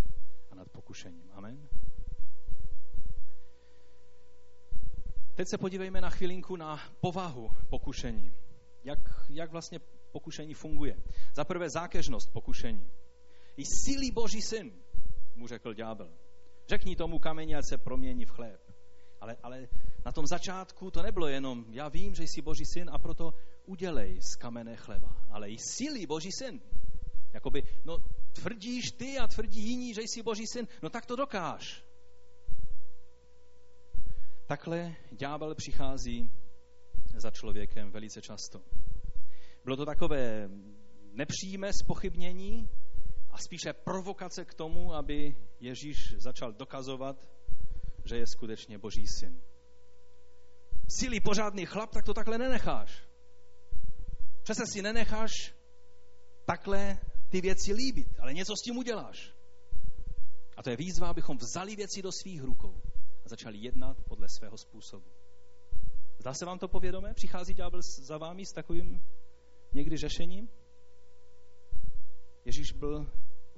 a 0.50 0.54
nad 0.54 0.68
pokušením. 0.68 1.30
Amen. 1.33 1.68
Teď 5.35 5.48
se 5.48 5.59
podívejme 5.59 6.00
na 6.00 6.11
chvilinku 6.11 6.56
na 6.56 6.80
povahu 7.00 7.50
pokušení. 7.68 8.33
Jak, 8.85 8.98
jak 9.30 9.50
vlastně 9.50 9.78
pokušení 10.12 10.54
funguje. 10.54 10.96
Za 11.37 11.44
prvé 11.44 11.70
zákežnost 11.70 12.33
pokušení. 12.33 12.90
I 13.56 13.62
sílí 13.64 14.11
Boží 14.11 14.42
syn, 14.42 14.72
mu 15.35 15.46
řekl 15.46 15.74
ďábel. 15.74 16.12
Řekni 16.70 16.96
tomu 16.96 17.18
kameni, 17.18 17.54
ať 17.54 17.64
se 17.64 17.78
promění 17.78 18.24
v 18.24 18.30
chléb. 18.30 18.61
Ale, 19.20 19.37
ale 19.42 19.68
na 20.04 20.12
tom 20.12 20.26
začátku 20.26 20.90
to 20.90 21.02
nebylo 21.02 21.26
jenom, 21.26 21.64
já 21.68 21.88
vím, 21.88 22.14
že 22.14 22.22
jsi 22.22 22.42
Boží 22.42 22.64
syn 22.64 22.90
a 22.92 22.98
proto 22.98 23.35
udělej 23.66 24.22
z 24.22 24.37
kamene 24.37 24.76
chleba. 24.76 25.16
Ale 25.30 25.50
i 25.50 25.59
sílí 25.59 26.06
Boží 26.06 26.33
syn. 26.33 26.61
Jakoby, 27.33 27.62
no 27.85 27.98
tvrdíš 28.33 28.92
ty 28.92 29.18
a 29.18 29.26
tvrdí 29.26 29.61
jiní, 29.61 29.94
že 29.94 30.02
jsi 30.02 30.22
Boží 30.22 30.46
syn, 30.46 30.68
no 30.83 30.90
tak 30.90 31.06
to 31.06 31.16
dokáž. 31.16 31.85
Takhle 34.46 34.96
ďábel 35.12 35.54
přichází 35.54 36.30
za 37.16 37.30
člověkem 37.30 37.90
velice 37.90 38.22
často. 38.22 38.62
Bylo 39.64 39.76
to 39.76 39.87
takové 39.87 40.48
nepřímé 41.12 41.72
spochybnění 41.72 42.68
spíše 43.40 43.72
provokace 43.72 44.44
k 44.44 44.55
tomu, 44.55 44.94
aby 44.94 45.37
Ježíš 45.61 46.14
začal 46.18 46.53
dokazovat, 46.53 47.29
že 48.05 48.16
je 48.16 48.26
skutečně 48.26 48.79
Boží 48.79 49.07
syn. 49.07 49.42
Silý 50.88 51.20
pořádný 51.20 51.66
chlap, 51.66 51.90
tak 51.90 52.05
to 52.05 52.14
takhle 52.14 52.38
nenecháš. 52.38 53.09
Přece 54.42 54.62
si 54.72 54.83
nenecháš 54.83 55.31
takhle 56.44 56.98
ty 57.29 57.40
věci 57.40 57.72
líbit, 57.72 58.20
ale 58.20 58.35
něco 58.35 58.53
s 58.57 58.62
tím 58.64 58.79
uděláš. 58.79 59.35
A 60.57 60.62
to 60.62 60.70
je 60.70 60.76
výzva, 60.76 61.09
abychom 61.09 61.37
vzali 61.37 61.76
věci 61.76 62.03
do 62.03 62.11
svých 62.12 62.42
rukou 62.42 62.81
a 63.24 63.29
začali 63.29 63.59
jednat 63.59 63.96
podle 64.09 64.29
svého 64.29 64.59
způsobu. 64.59 65.11
Zdá 66.18 66.35
se 66.35 66.44
vám 66.44 66.59
to 66.59 66.68
povědomé? 66.68 67.14
Přichází 67.14 67.55
ďábel 67.55 67.81
za 68.07 68.18
vámi 68.18 68.46
s 68.46 68.53
takovým 68.53 69.03
někdy 69.72 69.96
řešením? 69.96 70.48
Ježíš 72.44 72.72
byl 72.72 73.11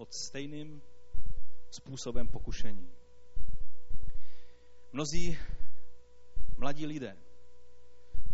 pod 0.02 0.14
stejným 0.14 0.82
způsobem 1.70 2.28
pokušení. 2.28 2.90
Mnozí 4.92 5.38
mladí 6.56 6.86
lidé 6.86 7.16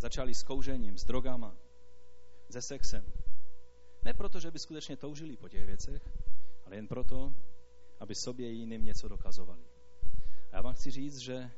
začali 0.00 0.34
s 0.34 0.42
kouřením, 0.42 0.98
s 0.98 1.04
drogama, 1.04 1.56
se 2.50 2.62
sexem. 2.62 3.12
Ne 4.02 4.14
proto, 4.14 4.40
že 4.40 4.50
by 4.50 4.58
skutečně 4.58 4.96
toužili 4.96 5.36
po 5.36 5.48
těch 5.48 5.66
věcech, 5.66 6.02
ale 6.64 6.76
jen 6.76 6.88
proto, 6.88 7.34
aby 8.00 8.14
sobě 8.14 8.50
jiným 8.50 8.84
něco 8.84 9.08
dokazovali. 9.08 9.64
A 10.52 10.56
já 10.56 10.62
vám 10.62 10.74
chci 10.74 10.90
říct, 10.90 11.18
že 11.18 11.50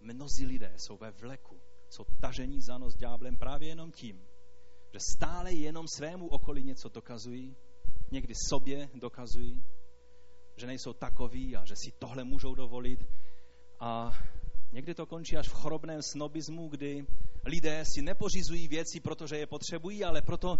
mnozí 0.00 0.46
lidé 0.46 0.72
jsou 0.76 0.96
ve 0.96 1.10
vleku, 1.10 1.60
jsou 1.88 2.04
tažení 2.20 2.62
za 2.62 2.78
nos 2.78 2.96
ďáblem 2.96 3.36
právě 3.36 3.68
jenom 3.68 3.92
tím, 3.92 4.26
že 4.92 5.00
stále 5.00 5.52
jenom 5.52 5.88
svému 5.88 6.28
okolí 6.28 6.64
něco 6.64 6.88
dokazují, 6.88 7.56
někdy 8.10 8.34
sobě 8.48 8.88
dokazují, 8.94 9.64
že 10.56 10.66
nejsou 10.66 10.92
takoví 10.92 11.56
a 11.56 11.64
že 11.64 11.74
si 11.76 11.92
tohle 11.98 12.24
můžou 12.24 12.54
dovolit. 12.54 13.06
A 13.80 14.12
někdy 14.72 14.94
to 14.94 15.06
končí 15.06 15.36
až 15.36 15.48
v 15.48 15.52
chorobném 15.52 16.02
snobismu, 16.02 16.68
kdy 16.68 17.06
lidé 17.44 17.84
si 17.84 18.02
nepořizují 18.02 18.68
věci, 18.68 19.00
protože 19.00 19.36
je 19.36 19.46
potřebují, 19.46 20.04
ale 20.04 20.22
proto 20.22 20.58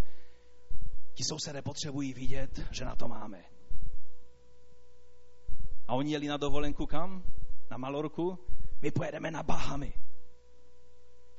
ti 1.15 1.25
sousedé 1.25 1.63
potřebují 1.63 2.15
vidět, 2.15 2.61
že 2.71 2.85
na 2.85 2.97
to 2.97 3.09
máme. 3.09 3.45
A 5.89 5.95
oni 5.95 6.13
jeli 6.13 6.27
na 6.27 6.37
dovolenku 6.37 6.87
kam? 6.87 7.23
Na 7.71 7.77
Malorku? 7.77 8.39
My 8.83 8.91
pojedeme 8.91 9.31
na 9.31 9.43
Bahamy. 9.43 9.93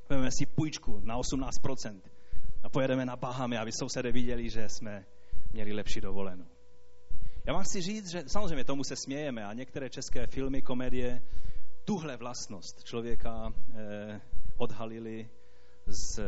Vezmeme 0.08 0.30
si 0.30 0.46
půjčku 0.46 1.00
na 1.00 1.18
18% 1.18 2.00
a 2.62 2.68
pojedeme 2.68 3.06
na 3.06 3.16
Bahamy, 3.16 3.58
aby 3.58 3.72
sousedé 3.72 4.12
viděli, 4.12 4.50
že 4.50 4.68
jsme 4.68 5.06
měli 5.52 5.72
lepší 5.72 6.00
dovolenou. 6.00 6.46
Já 7.46 7.52
vám 7.54 7.62
chci 7.62 7.80
říct, 7.80 8.10
že 8.10 8.22
samozřejmě 8.26 8.64
tomu 8.64 8.84
se 8.84 8.96
smějeme 8.96 9.44
a 9.44 9.52
některé 9.52 9.90
české 9.90 10.26
filmy, 10.26 10.62
komedie 10.62 11.22
tuhle 11.84 12.16
vlastnost 12.16 12.84
člověka 12.84 13.52
eh, 13.74 14.20
odhalili 14.56 15.30
s 15.86 16.20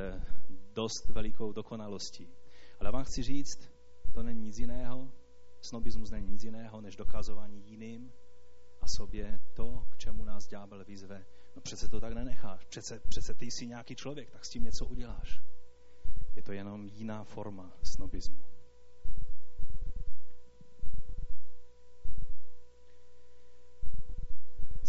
dost 0.72 1.08
velikou 1.08 1.52
dokonalostí. 1.52 2.28
Ale 2.80 2.90
vám 2.92 3.04
chci 3.04 3.22
říct, 3.22 3.70
to 4.14 4.22
není 4.22 4.40
nic 4.42 4.58
jiného, 4.58 5.12
snobismus 5.60 6.10
není 6.10 6.28
nic 6.28 6.44
jiného, 6.44 6.80
než 6.80 6.96
dokazování 6.96 7.62
jiným 7.70 8.12
a 8.80 8.86
sobě 8.88 9.40
to, 9.54 9.86
k 9.90 9.98
čemu 9.98 10.24
nás 10.24 10.46
ďábel 10.48 10.84
vyzve. 10.84 11.24
No 11.56 11.62
přece 11.62 11.88
to 11.88 12.00
tak 12.00 12.12
nenecháš, 12.12 12.64
přece, 12.64 13.00
přece 13.08 13.34
ty 13.34 13.46
jsi 13.46 13.66
nějaký 13.66 13.96
člověk, 13.96 14.30
tak 14.30 14.44
s 14.44 14.50
tím 14.50 14.64
něco 14.64 14.86
uděláš. 14.86 15.40
Je 16.36 16.42
to 16.42 16.52
jenom 16.52 16.88
jiná 16.88 17.24
forma 17.24 17.72
snobismu. 17.82 18.44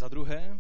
Za 0.02 0.08
druhé, 0.08 0.60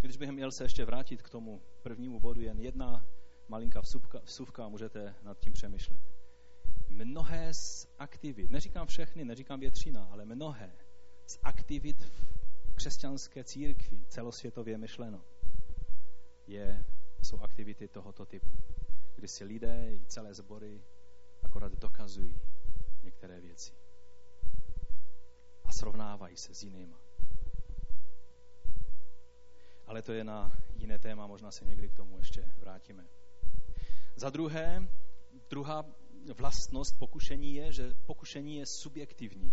když 0.00 0.16
bych 0.16 0.30
měl 0.30 0.52
se 0.52 0.64
ještě 0.64 0.84
vrátit 0.84 1.22
k 1.22 1.30
tomu 1.30 1.62
prvnímu 1.82 2.20
bodu, 2.20 2.40
jen 2.40 2.58
jedna 2.58 3.06
malinká 3.48 3.80
vsuvka, 3.80 4.20
vsuvka 4.24 4.68
můžete 4.68 5.14
nad 5.22 5.38
tím 5.38 5.52
přemýšlet. 5.52 6.00
Mnohé 6.88 7.54
z 7.54 7.88
aktivit, 7.98 8.50
neříkám 8.50 8.86
všechny, 8.86 9.24
neříkám 9.24 9.60
většina, 9.60 10.04
ale 10.04 10.24
mnohé 10.24 10.72
z 11.26 11.38
aktivit 11.42 12.02
v 12.04 12.74
křesťanské 12.74 13.44
církvi, 13.44 14.06
celosvětově 14.08 14.78
myšleno, 14.78 15.24
je, 16.46 16.84
jsou 17.22 17.40
aktivity 17.40 17.88
tohoto 17.88 18.26
typu, 18.26 18.50
kdy 19.14 19.28
si 19.28 19.44
lidé 19.44 19.92
i 19.92 20.06
celé 20.06 20.34
sbory 20.34 20.84
akorát 21.42 21.72
dokazují 21.72 22.40
některé 23.02 23.40
věci 23.40 23.72
a 25.64 25.72
srovnávají 25.72 26.36
se 26.36 26.54
s 26.54 26.62
jinými 26.62 27.09
ale 29.90 30.02
to 30.02 30.12
je 30.12 30.24
na 30.24 30.52
jiné 30.76 30.98
téma, 30.98 31.26
možná 31.26 31.50
se 31.50 31.64
někdy 31.64 31.88
k 31.88 31.94
tomu 31.94 32.18
ještě 32.18 32.44
vrátíme. 32.58 33.06
Za 34.16 34.30
druhé, 34.30 34.88
druhá 35.50 35.84
vlastnost 36.38 36.98
pokušení 36.98 37.54
je, 37.54 37.72
že 37.72 37.94
pokušení 38.06 38.56
je 38.56 38.64
subjektivní. 38.66 39.52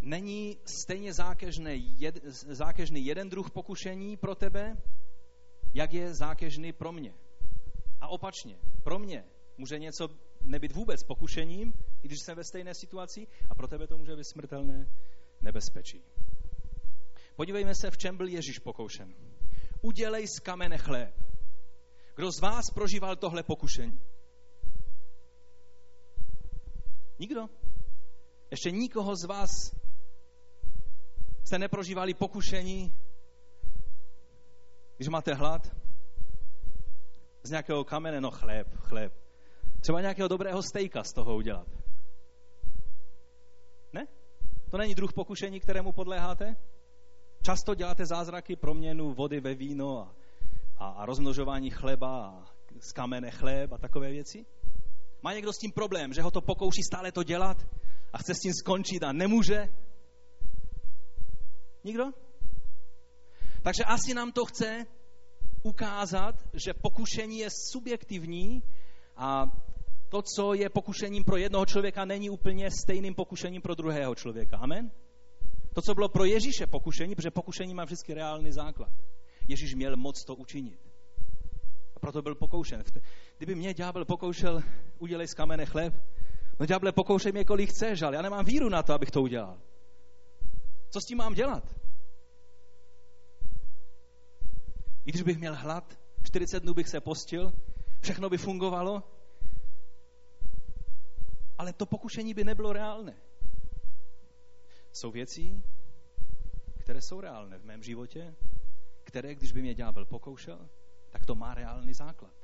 Není 0.00 0.58
stejně 0.64 1.14
zákežný, 1.14 2.00
jed, 2.00 2.24
zákežný 2.48 3.06
jeden 3.06 3.28
druh 3.28 3.50
pokušení 3.50 4.16
pro 4.16 4.34
tebe, 4.34 4.76
jak 5.74 5.92
je 5.92 6.14
zákežný 6.14 6.72
pro 6.72 6.92
mě. 6.92 7.14
A 8.00 8.08
opačně, 8.08 8.58
pro 8.82 8.98
mě 8.98 9.24
může 9.58 9.78
něco 9.78 10.08
nebyt 10.40 10.72
vůbec 10.72 11.02
pokušením, 11.02 11.72
i 12.02 12.08
když 12.08 12.18
jsem 12.24 12.36
ve 12.36 12.44
stejné 12.44 12.74
situaci, 12.74 13.26
a 13.50 13.54
pro 13.54 13.68
tebe 13.68 13.86
to 13.86 13.98
může 13.98 14.16
být 14.16 14.24
smrtelné 14.24 14.88
nebezpečí. 15.40 16.02
Podívejme 17.38 17.74
se, 17.74 17.90
v 17.90 17.98
čem 17.98 18.16
byl 18.16 18.28
Ježíš 18.28 18.58
pokoušen. 18.58 19.14
Udělej 19.80 20.26
z 20.26 20.40
kamene 20.40 20.78
chléb. 20.78 21.14
Kdo 22.16 22.32
z 22.32 22.40
vás 22.40 22.64
prožíval 22.74 23.16
tohle 23.16 23.42
pokušení? 23.42 24.00
Nikdo? 27.18 27.40
Ještě 28.50 28.70
nikoho 28.70 29.16
z 29.16 29.24
vás 29.24 29.50
jste 31.44 31.58
neprožívali 31.58 32.14
pokušení, 32.14 32.92
když 34.96 35.08
máte 35.08 35.34
hlad? 35.34 35.62
Z 37.42 37.50
nějakého 37.50 37.84
kamene, 37.84 38.20
no 38.20 38.30
chléb, 38.30 38.66
chléb. 38.76 39.12
Třeba 39.80 40.00
nějakého 40.00 40.28
dobrého 40.28 40.62
stejka 40.62 41.04
z 41.04 41.12
toho 41.12 41.36
udělat. 41.36 41.68
Ne? 43.92 44.06
To 44.70 44.78
není 44.78 44.94
druh 44.94 45.12
pokušení, 45.12 45.60
kterému 45.60 45.92
podléháte? 45.92 46.56
Často 47.42 47.74
děláte 47.74 48.06
zázraky, 48.06 48.56
proměnu 48.56 49.14
vody 49.14 49.40
ve 49.40 49.54
víno 49.54 49.98
a, 49.98 50.14
a, 50.76 50.88
a 50.88 51.06
rozmnožování 51.06 51.70
chleba 51.70 52.26
a 52.26 52.44
z 52.80 52.92
kamene 52.92 53.30
chléb 53.30 53.72
a 53.72 53.78
takové 53.78 54.10
věci? 54.10 54.46
Má 55.22 55.32
někdo 55.32 55.52
s 55.52 55.58
tím 55.58 55.72
problém, 55.72 56.12
že 56.12 56.22
ho 56.22 56.30
to 56.30 56.40
pokouší 56.40 56.82
stále 56.82 57.12
to 57.12 57.22
dělat 57.22 57.56
a 58.12 58.18
chce 58.18 58.34
s 58.34 58.38
tím 58.38 58.52
skončit 58.54 59.02
a 59.02 59.12
nemůže? 59.12 59.68
Nikdo? 61.84 62.04
Takže 63.62 63.84
asi 63.84 64.14
nám 64.14 64.32
to 64.32 64.44
chce 64.44 64.86
ukázat, 65.62 66.34
že 66.66 66.74
pokušení 66.74 67.38
je 67.38 67.48
subjektivní 67.50 68.62
a 69.16 69.46
to, 70.08 70.22
co 70.22 70.54
je 70.54 70.68
pokušením 70.68 71.24
pro 71.24 71.36
jednoho 71.36 71.66
člověka, 71.66 72.04
není 72.04 72.30
úplně 72.30 72.70
stejným 72.70 73.14
pokušením 73.14 73.62
pro 73.62 73.74
druhého 73.74 74.14
člověka. 74.14 74.56
Amen? 74.56 74.90
To, 75.78 75.82
co 75.82 75.94
bylo 75.94 76.08
pro 76.08 76.24
Ježíše 76.24 76.66
pokušení, 76.66 77.14
protože 77.14 77.30
pokušení 77.30 77.74
má 77.74 77.84
vždycky 77.84 78.14
reálný 78.14 78.52
základ. 78.52 78.90
Ježíš 79.48 79.74
měl 79.74 79.96
moc 79.96 80.24
to 80.24 80.34
učinit. 80.34 80.80
A 81.96 82.00
proto 82.00 82.22
byl 82.22 82.34
pokoušen. 82.34 82.84
Kdyby 83.36 83.54
mě 83.54 83.74
ďábel 83.74 84.04
pokoušel, 84.04 84.62
udělej 84.98 85.28
z 85.28 85.34
kamene 85.34 85.66
chléb, 85.66 85.94
no 86.60 86.66
ďáble, 86.66 86.92
pokoušej 86.92 87.32
mě, 87.32 87.44
kolik 87.44 87.70
chceš, 87.70 88.02
ale 88.02 88.16
já 88.16 88.22
nemám 88.22 88.44
víru 88.44 88.68
na 88.68 88.82
to, 88.82 88.94
abych 88.94 89.10
to 89.10 89.22
udělal. 89.22 89.58
Co 90.90 91.00
s 91.00 91.04
tím 91.04 91.18
mám 91.18 91.34
dělat? 91.34 91.74
I 95.04 95.10
když 95.10 95.22
bych 95.22 95.38
měl 95.38 95.54
hlad, 95.54 95.98
40 96.22 96.62
dnů 96.62 96.74
bych 96.74 96.88
se 96.88 97.00
postil, 97.00 97.52
všechno 98.00 98.30
by 98.30 98.38
fungovalo, 98.38 99.02
ale 101.58 101.72
to 101.72 101.86
pokušení 101.86 102.34
by 102.34 102.44
nebylo 102.44 102.72
reálné. 102.72 103.27
Jsou 104.98 105.10
věci, 105.10 105.62
které 106.78 107.00
jsou 107.00 107.20
reálné 107.20 107.58
v 107.58 107.64
mém 107.64 107.82
životě, 107.82 108.34
které, 109.04 109.34
když 109.34 109.52
by 109.52 109.62
mě 109.62 109.74
ďábel 109.74 110.04
pokoušel, 110.04 110.68
tak 111.10 111.26
to 111.26 111.34
má 111.34 111.54
reálný 111.54 111.94
základ. 111.94 112.34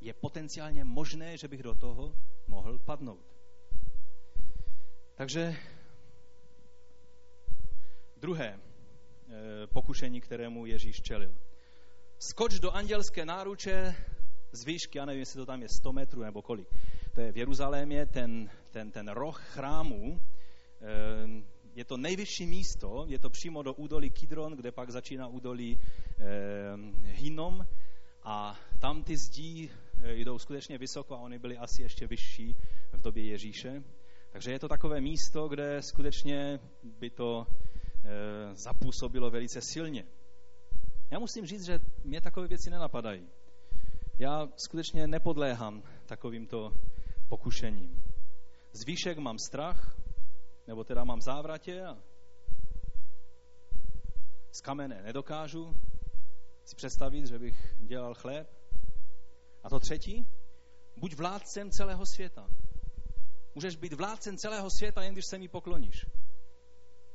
Je 0.00 0.14
potenciálně 0.14 0.84
možné, 0.84 1.36
že 1.36 1.48
bych 1.48 1.62
do 1.62 1.74
toho 1.74 2.14
mohl 2.46 2.78
padnout. 2.78 3.36
Takže 5.14 5.56
druhé 8.16 8.58
eh, 8.58 9.66
pokušení, 9.66 10.20
kterému 10.20 10.66
Ježíš 10.66 11.02
čelil. 11.02 11.38
Skoč 12.18 12.58
do 12.58 12.70
andělské 12.70 13.24
náruče 13.24 13.94
z 14.52 14.64
výšky, 14.64 14.98
já 14.98 15.04
nevím, 15.04 15.20
jestli 15.20 15.36
to 15.36 15.46
tam 15.46 15.62
je 15.62 15.68
100 15.68 15.92
metrů 15.92 16.22
nebo 16.22 16.42
kolik. 16.42 16.68
To 17.14 17.20
je 17.20 17.32
v 17.32 17.36
Jeruzalémě 17.36 18.06
ten, 18.06 18.50
ten, 18.70 18.90
ten 18.90 19.08
roh 19.08 19.40
chrámu, 19.40 20.20
je 21.78 21.84
to 21.84 21.96
nejvyšší 21.96 22.46
místo, 22.46 23.04
je 23.08 23.18
to 23.18 23.30
přímo 23.30 23.62
do 23.62 23.74
údolí 23.74 24.10
Kidron, 24.10 24.52
kde 24.52 24.72
pak 24.72 24.90
začíná 24.90 25.26
údolí 25.26 25.78
eh, 25.78 26.24
Hinom 27.02 27.66
a 28.22 28.58
tam 28.80 29.02
ty 29.02 29.16
zdí 29.16 29.70
eh, 29.70 30.14
jdou 30.14 30.38
skutečně 30.38 30.78
vysoko 30.78 31.14
a 31.14 31.18
oni 31.18 31.38
byli 31.38 31.56
asi 31.56 31.82
ještě 31.82 32.06
vyšší 32.06 32.56
v 32.92 33.00
době 33.02 33.24
Ježíše. 33.24 33.82
Takže 34.32 34.52
je 34.52 34.58
to 34.58 34.68
takové 34.68 35.00
místo, 35.00 35.48
kde 35.48 35.82
skutečně 35.82 36.60
by 36.82 37.10
to 37.10 37.46
eh, 37.46 38.54
zapůsobilo 38.54 39.30
velice 39.30 39.60
silně. 39.60 40.04
Já 41.10 41.18
musím 41.18 41.46
říct, 41.46 41.66
že 41.66 41.78
mě 42.04 42.20
takové 42.20 42.48
věci 42.48 42.70
nenapadají. 42.70 43.26
Já 44.18 44.48
skutečně 44.56 45.06
nepodléhám 45.06 45.82
takovýmto 46.06 46.72
pokušením. 47.28 48.02
Z 48.72 48.84
výšek 48.84 49.18
mám 49.18 49.38
strach, 49.38 49.98
nebo 50.68 50.84
teda 50.84 51.04
mám 51.04 51.20
závratě 51.20 51.84
a 51.84 51.96
z 54.52 54.60
kamene 54.60 55.02
nedokážu 55.02 55.76
si 56.64 56.76
představit, 56.76 57.26
že 57.26 57.38
bych 57.38 57.74
dělal 57.78 58.14
chléb. 58.14 58.48
A 59.62 59.68
to 59.68 59.80
třetí, 59.80 60.26
buď 60.96 61.14
vládcem 61.14 61.70
celého 61.70 62.06
světa. 62.06 62.48
Můžeš 63.54 63.76
být 63.76 63.92
vládcem 63.92 64.36
celého 64.36 64.70
světa, 64.70 65.02
jen 65.02 65.12
když 65.12 65.24
se 65.26 65.38
mi 65.38 65.48
pokloníš. 65.48 66.06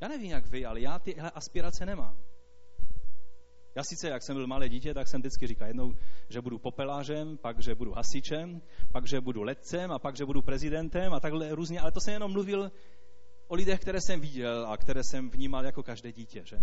Já 0.01 0.07
nevím, 0.07 0.31
jak 0.31 0.45
vy, 0.45 0.65
ale 0.65 0.81
já 0.81 0.99
tyhle 0.99 1.31
aspirace 1.31 1.85
nemám. 1.85 2.23
Já 3.75 3.83
sice, 3.83 4.09
jak 4.09 4.23
jsem 4.23 4.35
byl 4.35 4.47
malé 4.47 4.69
dítě, 4.69 4.93
tak 4.93 5.07
jsem 5.07 5.21
vždycky 5.21 5.47
říkal 5.47 5.67
jednou, 5.67 5.93
že 6.29 6.41
budu 6.41 6.59
popelářem, 6.59 7.37
pak, 7.37 7.61
že 7.61 7.75
budu 7.75 7.91
hasičem, 7.91 8.61
pak, 8.91 9.07
že 9.07 9.21
budu 9.21 9.43
letcem 9.43 9.91
a 9.91 9.99
pak, 9.99 10.15
že 10.15 10.25
budu 10.25 10.41
prezidentem 10.41 11.13
a 11.13 11.19
takhle 11.19 11.55
různě, 11.55 11.79
ale 11.79 11.91
to 11.91 11.99
jsem 12.01 12.13
jenom 12.13 12.31
mluvil 12.31 12.71
o 13.53 13.55
lidech, 13.55 13.79
které 13.79 14.01
jsem 14.01 14.21
viděl 14.21 14.67
a 14.67 14.77
které 14.77 15.03
jsem 15.03 15.29
vnímal 15.29 15.65
jako 15.65 15.83
každé 15.83 16.11
dítě, 16.11 16.41
že? 16.45 16.57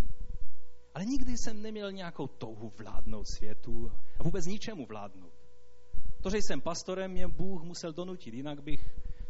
Ale 0.95 1.05
nikdy 1.05 1.39
jsem 1.39 1.63
neměl 1.63 1.93
nějakou 1.93 2.27
touhu 2.27 2.73
vládnout 2.79 3.29
světu 3.29 3.93
a 4.19 4.23
vůbec 4.23 4.47
ničemu 4.47 4.87
vládnout. 4.87 5.33
To, 6.23 6.31
že 6.31 6.37
jsem 6.37 6.61
pastorem, 6.61 7.11
mě 7.11 7.29
Bůh 7.29 7.63
musel 7.63 7.93
donutit, 7.93 8.35
jinak 8.35 8.63
bych, 8.63 8.81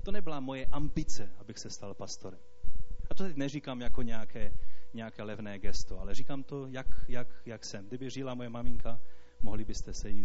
to 0.04 0.10
nebyla 0.10 0.40
moje 0.40 0.66
ambice, 0.66 1.32
abych 1.38 1.58
se 1.58 1.70
stal 1.70 1.94
pastorem. 1.94 2.40
A 3.10 3.14
to 3.14 3.24
teď 3.24 3.36
neříkám 3.36 3.80
jako 3.80 4.02
nějaké, 4.02 4.52
nějaké 4.94 5.22
levné 5.22 5.58
gesto, 5.58 6.00
ale 6.00 6.14
říkám 6.14 6.42
to, 6.42 6.66
jak, 6.66 6.86
jak, 7.08 7.28
jak 7.46 7.64
jsem. 7.64 7.88
Kdyby 7.88 8.10
žila 8.10 8.34
moje 8.34 8.48
maminka, 8.48 9.00
mohli 9.42 9.64
byste 9.64 9.94
se 9.94 10.10
jí 10.10 10.24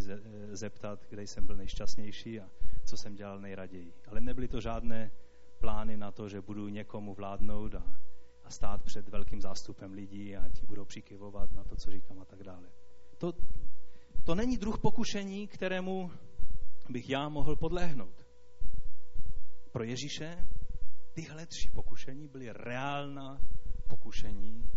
zeptat, 0.51 1.05
kde 1.09 1.21
jsem 1.21 1.45
byl 1.45 1.55
nejšťastnější 1.55 2.39
a 2.39 2.49
co 2.85 2.97
jsem 2.97 3.15
dělal 3.15 3.41
nejraději. 3.41 3.93
Ale 4.07 4.21
nebyly 4.21 4.47
to 4.47 4.61
žádné 4.61 5.11
plány 5.65 5.97
na 5.97 6.11
to, 6.11 6.29
že 6.29 6.41
budu 6.41 6.67
někomu 6.67 7.13
vládnout 7.13 7.75
a, 7.75 7.83
a 8.43 8.49
stát 8.49 8.83
před 8.83 9.09
velkým 9.09 9.41
zástupem 9.41 9.93
lidí 9.93 10.37
a 10.37 10.49
ti 10.49 10.65
budou 10.65 10.85
přikyvovat 10.85 11.51
na 11.51 11.63
to, 11.63 11.75
co 11.75 11.91
říkám 11.91 12.19
a 12.19 12.25
tak 12.25 12.43
dále. 12.43 12.69
To, 13.17 13.33
to 14.23 14.35
není 14.35 14.57
druh 14.57 14.79
pokušení, 14.79 15.47
kterému 15.47 16.11
bych 16.89 17.09
já 17.09 17.29
mohl 17.29 17.55
podlehnout. 17.55 18.25
Pro 19.71 19.83
Ježíše 19.83 20.47
tyhle 21.13 21.45
tři 21.45 21.71
pokušení 21.71 22.27
byly 22.27 22.49
reálná 22.53 23.41
pokušení, 23.87 24.69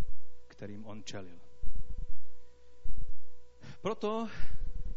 kterým 0.47 0.85
on 0.85 1.03
čelil. 1.03 1.39
Proto 3.81 4.27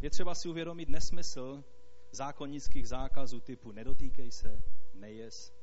je 0.01 0.11
třeba 0.11 0.35
si 0.35 0.49
uvědomit 0.49 0.89
nesmysl 0.89 1.65
zákonnických 2.13 2.89
zákazů 2.89 3.41
typu 3.41 3.73
nedotýkej 3.73 4.31
se, 4.31 4.63
nejes, 4.95 5.62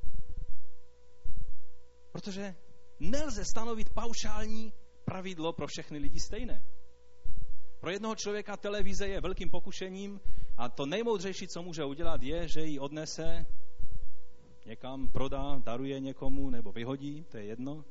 Protože 2.20 2.56
nelze 3.00 3.46
stanovit 3.46 3.90
paušální 3.90 4.74
pravidlo 5.06 5.54
pro 5.54 5.68
všechny 5.68 5.98
lidi 5.98 6.20
stejné. 6.20 6.62
Pro 7.80 7.90
jednoho 7.92 8.16
člověka 8.16 8.58
televize 8.58 9.08
je 9.08 9.22
velkým 9.22 9.50
pokušením 9.50 10.22
a 10.58 10.70
to 10.70 10.86
nejmoudřejší, 10.86 11.48
co 11.48 11.64
může 11.64 11.86
udělat, 11.86 12.24
je, 12.24 12.48
že 12.48 12.62
ji 12.62 12.80
odnese 12.80 13.46
někam, 14.66 15.08
prodá, 15.08 15.62
daruje 15.64 16.00
někomu 16.00 16.50
nebo 16.50 16.72
vyhodí, 16.72 17.24
to 17.24 17.38
je 17.38 17.46
jedno. 17.46 17.86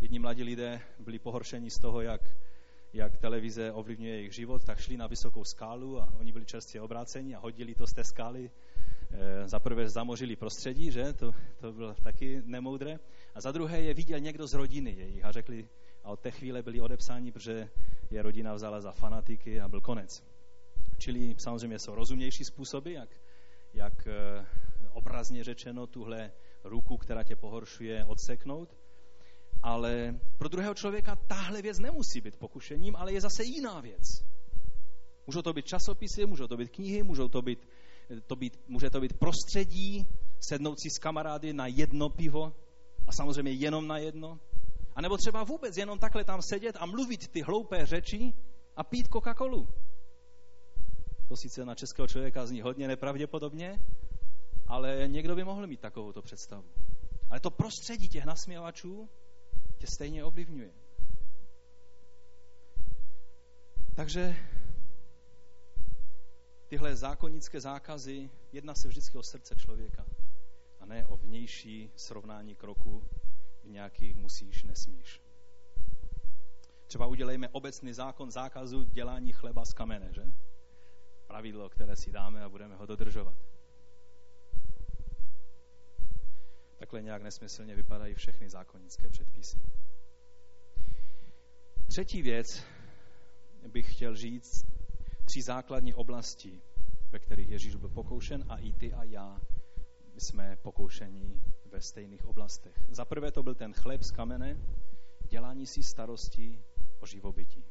Jedni 0.00 0.18
mladí 0.18 0.42
lidé 0.42 0.80
byli 0.98 1.18
pohoršeni 1.18 1.70
z 1.70 1.78
toho, 1.78 2.00
jak, 2.00 2.20
jak 2.92 3.18
televize 3.18 3.72
ovlivňuje 3.72 4.14
jejich 4.14 4.34
život, 4.34 4.64
tak 4.64 4.80
šli 4.80 4.96
na 4.96 5.06
vysokou 5.06 5.44
skálu 5.44 6.00
a 6.00 6.12
oni 6.18 6.32
byli 6.32 6.46
čerstvě 6.46 6.82
obráceni 6.82 7.34
a 7.34 7.38
hodili 7.38 7.74
to 7.74 7.86
z 7.86 7.92
té 7.92 8.04
skály 8.04 8.50
za 9.44 9.60
prvé 9.60 9.88
zamořili 9.88 10.36
prostředí, 10.36 10.90
že? 10.90 11.12
To, 11.12 11.32
to 11.60 11.72
bylo 11.72 11.94
taky 11.94 12.42
nemoudré. 12.44 12.98
A 13.34 13.40
za 13.40 13.52
druhé 13.52 13.80
je 13.80 13.94
viděl 13.94 14.20
někdo 14.20 14.46
z 14.46 14.54
rodiny 14.54 14.90
jejich 14.90 15.24
a 15.24 15.32
řekli, 15.32 15.68
a 16.04 16.10
od 16.10 16.20
té 16.20 16.30
chvíle 16.30 16.62
byli 16.62 16.80
odepsáni, 16.80 17.32
protože 17.32 17.70
je 18.10 18.22
rodina 18.22 18.54
vzala 18.54 18.80
za 18.80 18.92
fanatiky 18.92 19.60
a 19.60 19.68
byl 19.68 19.80
konec. 19.80 20.24
Čili 20.98 21.34
samozřejmě 21.38 21.78
jsou 21.78 21.94
rozumnější 21.94 22.44
způsoby, 22.44 22.94
jak, 22.94 23.08
jak 23.74 24.06
eh, 24.06 24.46
obrazně 24.92 25.44
řečeno 25.44 25.86
tuhle 25.86 26.32
ruku, 26.64 26.96
která 26.96 27.22
tě 27.22 27.36
pohoršuje, 27.36 28.04
odseknout. 28.04 28.76
Ale 29.62 30.20
pro 30.38 30.48
druhého 30.48 30.74
člověka 30.74 31.16
tahle 31.16 31.62
věc 31.62 31.78
nemusí 31.78 32.20
být 32.20 32.36
pokušením, 32.36 32.96
ale 32.96 33.12
je 33.12 33.20
zase 33.20 33.44
jiná 33.44 33.80
věc. 33.80 34.24
Můžou 35.26 35.42
to 35.42 35.52
být 35.52 35.66
časopisy, 35.66 36.26
můžou 36.26 36.46
to 36.46 36.56
být 36.56 36.70
knihy, 36.70 37.02
můžou 37.02 37.28
to 37.28 37.42
být 37.42 37.68
to 38.20 38.36
být, 38.36 38.60
může 38.68 38.90
to 38.90 39.00
být 39.00 39.18
prostředí, 39.18 40.06
sednout 40.40 40.80
si 40.80 40.90
s 40.90 40.98
kamarády 40.98 41.52
na 41.52 41.66
jedno 41.66 42.08
pivo 42.08 42.52
a 43.06 43.12
samozřejmě 43.12 43.52
jenom 43.52 43.86
na 43.86 43.98
jedno. 43.98 44.40
A 44.94 45.00
nebo 45.00 45.16
třeba 45.16 45.44
vůbec 45.44 45.76
jenom 45.76 45.98
takhle 45.98 46.24
tam 46.24 46.42
sedět 46.42 46.76
a 46.80 46.86
mluvit 46.86 47.28
ty 47.28 47.42
hloupé 47.42 47.86
řeči 47.86 48.32
a 48.76 48.84
pít 48.84 49.08
Coca-Colu. 49.08 49.68
To 51.28 51.36
sice 51.36 51.64
na 51.64 51.74
českého 51.74 52.08
člověka 52.08 52.46
zní 52.46 52.60
hodně 52.60 52.88
nepravděpodobně, 52.88 53.78
ale 54.66 55.08
někdo 55.08 55.34
by 55.36 55.44
mohl 55.44 55.66
mít 55.66 55.80
takovouto 55.80 56.22
představu. 56.22 56.64
Ale 57.30 57.40
to 57.40 57.50
prostředí 57.50 58.08
těch 58.08 58.24
nasměvačů 58.24 59.08
tě 59.78 59.86
stejně 59.94 60.24
ovlivňuje. 60.24 60.70
Takže 63.94 64.36
tyhle 66.72 66.96
zákonické 66.96 67.60
zákazy 67.60 68.30
jedná 68.52 68.74
se 68.74 68.88
vždycky 68.88 69.18
o 69.18 69.22
srdce 69.22 69.56
člověka 69.56 70.06
a 70.80 70.86
ne 70.86 71.06
o 71.06 71.16
vnější 71.16 71.90
srovnání 71.96 72.54
kroku 72.54 73.08
v 73.64 73.68
nějakých 73.70 74.16
musíš, 74.16 74.64
nesmíš. 74.64 75.22
Třeba 76.86 77.06
udělejme 77.06 77.48
obecný 77.48 77.92
zákon 77.92 78.30
zákazu 78.30 78.82
dělání 78.82 79.32
chleba 79.32 79.64
z 79.64 79.72
kamene, 79.72 80.12
že? 80.12 80.22
Pravidlo, 81.26 81.68
které 81.68 81.96
si 81.96 82.12
dáme 82.12 82.42
a 82.42 82.48
budeme 82.48 82.76
ho 82.76 82.86
dodržovat. 82.86 83.36
Takhle 86.76 87.02
nějak 87.02 87.22
nesmyslně 87.22 87.74
vypadají 87.74 88.14
všechny 88.14 88.50
zákonické 88.50 89.08
předpisy. 89.08 89.60
Třetí 91.86 92.22
věc 92.22 92.64
bych 93.68 93.94
chtěl 93.94 94.16
říct, 94.16 94.72
tři 95.24 95.42
základní 95.42 95.94
oblasti, 95.94 96.62
ve 97.12 97.18
kterých 97.18 97.50
Ježíš 97.50 97.76
byl 97.76 97.88
pokoušen 97.88 98.44
a 98.48 98.56
i 98.56 98.72
ty 98.72 98.92
a 98.92 99.04
já 99.04 99.40
jsme 100.18 100.56
pokoušení 100.62 101.42
ve 101.64 101.80
stejných 101.80 102.24
oblastech. 102.24 102.74
Za 102.90 103.04
prvé 103.04 103.32
to 103.32 103.42
byl 103.42 103.54
ten 103.54 103.72
chléb 103.72 104.02
z 104.02 104.10
kamene, 104.10 104.56
dělání 105.28 105.66
si 105.66 105.82
starosti 105.82 106.64
o 107.00 107.06
živobytí. 107.06 107.64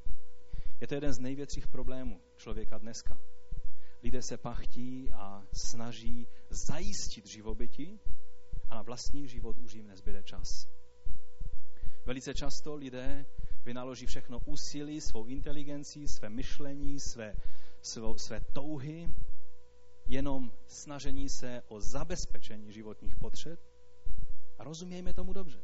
Je 0.81 0.87
to 0.87 0.95
jeden 0.95 1.13
z 1.13 1.19
největších 1.19 1.67
problémů 1.67 2.21
člověka 2.37 2.77
dneska. 2.77 3.21
Lidé 4.03 4.21
se 4.21 4.37
pachtí 4.37 5.11
a 5.11 5.43
snaží 5.53 6.27
zajistit 6.49 7.25
živobytí 7.25 7.99
a 8.69 8.75
na 8.75 8.81
vlastní 8.81 9.27
život 9.27 9.57
už 9.57 9.73
jim 9.73 9.87
nezbyde 9.87 10.23
čas. 10.23 10.67
Velice 12.05 12.33
často 12.33 12.75
lidé 12.75 13.25
vynaloží 13.65 14.05
všechno 14.05 14.39
úsilí, 14.45 15.01
svou 15.01 15.25
inteligenci, 15.25 16.07
své 16.07 16.29
myšlení, 16.29 16.99
své, 16.99 17.35
svou, 17.81 18.17
své 18.17 18.41
touhy, 18.53 19.09
jenom 20.05 20.51
snažení 20.67 21.29
se 21.29 21.61
o 21.67 21.81
zabezpečení 21.81 22.71
životních 22.71 23.15
potřeb 23.15 23.59
a 24.57 24.63
rozumějme 24.63 25.13
tomu 25.13 25.33
dobře. 25.33 25.63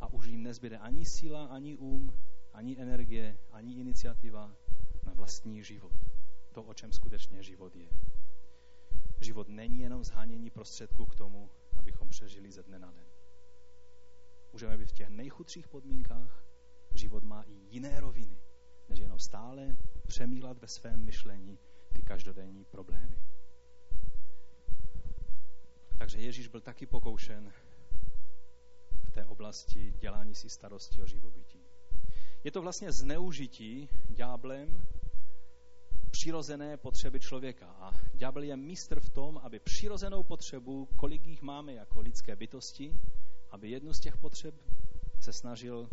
A 0.00 0.12
už 0.12 0.26
jim 0.26 0.42
nezbyde 0.42 0.78
ani 0.78 1.04
síla, 1.04 1.46
ani 1.46 1.76
um, 1.76 2.12
ani 2.52 2.78
energie, 2.78 3.38
ani 3.50 3.80
iniciativa 3.80 4.56
na 5.02 5.12
vlastní 5.12 5.64
život. 5.64 5.92
To, 6.52 6.62
o 6.62 6.74
čem 6.74 6.92
skutečně 6.92 7.42
život 7.42 7.76
je. 7.76 7.88
Život 9.20 9.48
není 9.48 9.78
jenom 9.78 10.04
zhánění 10.04 10.50
prostředků 10.50 11.06
k 11.06 11.14
tomu, 11.14 11.50
abychom 11.76 12.08
přežili 12.08 12.50
ze 12.50 12.62
dne 12.62 12.78
na 12.78 12.92
den. 12.92 13.15
Můžeme 14.52 14.78
být 14.78 14.88
v 14.88 14.92
těch 14.92 15.08
nejchudších 15.08 15.68
podmínkách, 15.68 16.44
život 16.94 17.22
má 17.22 17.42
i 17.42 17.52
jiné 17.52 18.00
roviny, 18.00 18.40
než 18.88 18.98
jenom 18.98 19.18
stále 19.18 19.76
přemýlat 20.06 20.58
ve 20.58 20.68
svém 20.68 21.04
myšlení 21.04 21.58
ty 21.92 22.02
každodenní 22.02 22.64
problémy. 22.64 23.18
Takže 25.98 26.18
Ježíš 26.18 26.48
byl 26.48 26.60
taky 26.60 26.86
pokoušen 26.86 27.52
v 29.04 29.10
té 29.10 29.26
oblasti 29.26 29.92
dělání 29.92 30.34
si 30.34 30.50
starosti 30.50 31.02
o 31.02 31.06
živobytí. 31.06 31.64
Je 32.44 32.50
to 32.50 32.62
vlastně 32.62 32.92
zneužití 32.92 33.88
ďáblem 34.08 34.86
přirozené 36.10 36.76
potřeby 36.76 37.20
člověka. 37.20 37.66
A 37.66 37.90
ďábel 38.14 38.42
je 38.42 38.56
mistr 38.56 39.00
v 39.00 39.10
tom, 39.10 39.38
aby 39.38 39.60
přirozenou 39.60 40.22
potřebu, 40.22 40.86
kolik 40.96 41.26
jich 41.26 41.42
máme 41.42 41.74
jako 41.74 42.00
lidské 42.00 42.36
bytosti, 42.36 42.92
aby 43.50 43.70
jednu 43.70 43.92
z 43.92 44.00
těch 44.00 44.16
potřeb 44.16 44.54
se 45.20 45.32
snažil 45.32 45.88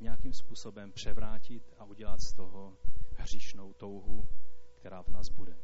nějakým 0.00 0.32
způsobem 0.32 0.92
převrátit 0.92 1.74
a 1.78 1.84
udělat 1.84 2.20
z 2.20 2.32
toho 2.32 2.76
hříšnou 3.16 3.72
touhu, 3.72 4.28
která 4.74 5.02
v 5.02 5.08
nás 5.08 5.28
bude. 5.28 5.56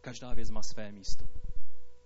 Každá 0.00 0.34
věc 0.34 0.50
má 0.50 0.62
své 0.62 0.92
místo. 0.92 1.28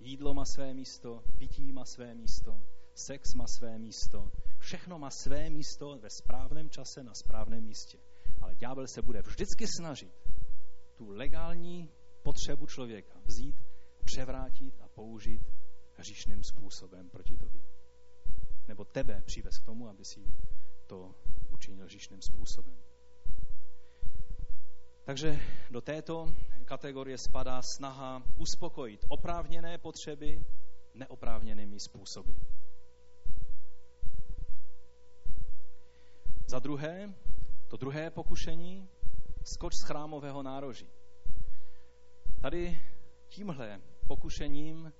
Jídlo 0.00 0.34
má 0.34 0.44
své 0.44 0.74
místo, 0.74 1.22
pití 1.38 1.72
má 1.72 1.84
své 1.84 2.14
místo, 2.14 2.62
sex 2.94 3.34
má 3.34 3.46
své 3.46 3.78
místo, 3.78 4.30
všechno 4.58 4.98
má 4.98 5.10
své 5.10 5.50
místo 5.50 5.98
ve 5.98 6.10
správném 6.10 6.70
čase 6.70 7.02
na 7.02 7.14
správném 7.14 7.64
místě. 7.64 7.98
Ale 8.40 8.54
ďábel 8.54 8.86
se 8.86 9.02
bude 9.02 9.22
vždycky 9.22 9.66
snažit 9.76 10.12
tu 10.96 11.10
legální 11.10 11.90
potřebu 12.22 12.66
člověka 12.66 13.20
vzít, 13.24 13.56
převrátit 14.04 14.80
a 14.80 14.88
použít 14.88 15.42
hříšným 16.00 16.44
způsobem 16.44 17.10
proti 17.10 17.36
tobě. 17.36 17.62
Nebo 18.68 18.84
tebe 18.84 19.22
přivez 19.26 19.58
k 19.58 19.64
tomu, 19.64 19.88
aby 19.88 20.04
si 20.04 20.20
to 20.86 21.14
učinil 21.52 21.84
hříšným 21.84 22.22
způsobem. 22.22 22.78
Takže 25.04 25.40
do 25.70 25.80
této 25.80 26.26
kategorie 26.64 27.18
spadá 27.18 27.62
snaha 27.62 28.22
uspokojit 28.36 29.04
oprávněné 29.08 29.78
potřeby 29.78 30.44
neoprávněnými 30.94 31.80
způsoby. 31.80 32.32
Za 36.46 36.58
druhé, 36.58 37.14
to 37.68 37.76
druhé 37.76 38.10
pokušení, 38.10 38.88
skoč 39.44 39.72
z 39.74 39.86
chrámového 39.86 40.42
nároží. 40.42 40.88
Tady 42.42 42.82
tímhle 43.28 43.80
pokušením 44.06 44.92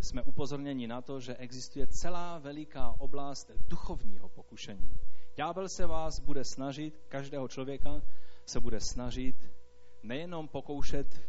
jsme 0.00 0.22
upozorněni 0.22 0.86
na 0.86 1.02
to, 1.02 1.20
že 1.20 1.36
existuje 1.36 1.86
celá 1.86 2.38
veliká 2.38 2.94
oblast 2.98 3.50
duchovního 3.56 4.28
pokušení. 4.28 4.98
Ďábel 5.36 5.68
se 5.68 5.86
vás 5.86 6.20
bude 6.20 6.44
snažit, 6.44 7.00
každého 7.08 7.48
člověka 7.48 8.02
se 8.46 8.60
bude 8.60 8.80
snažit 8.80 9.36
nejenom 10.02 10.48
pokoušet, 10.48 11.20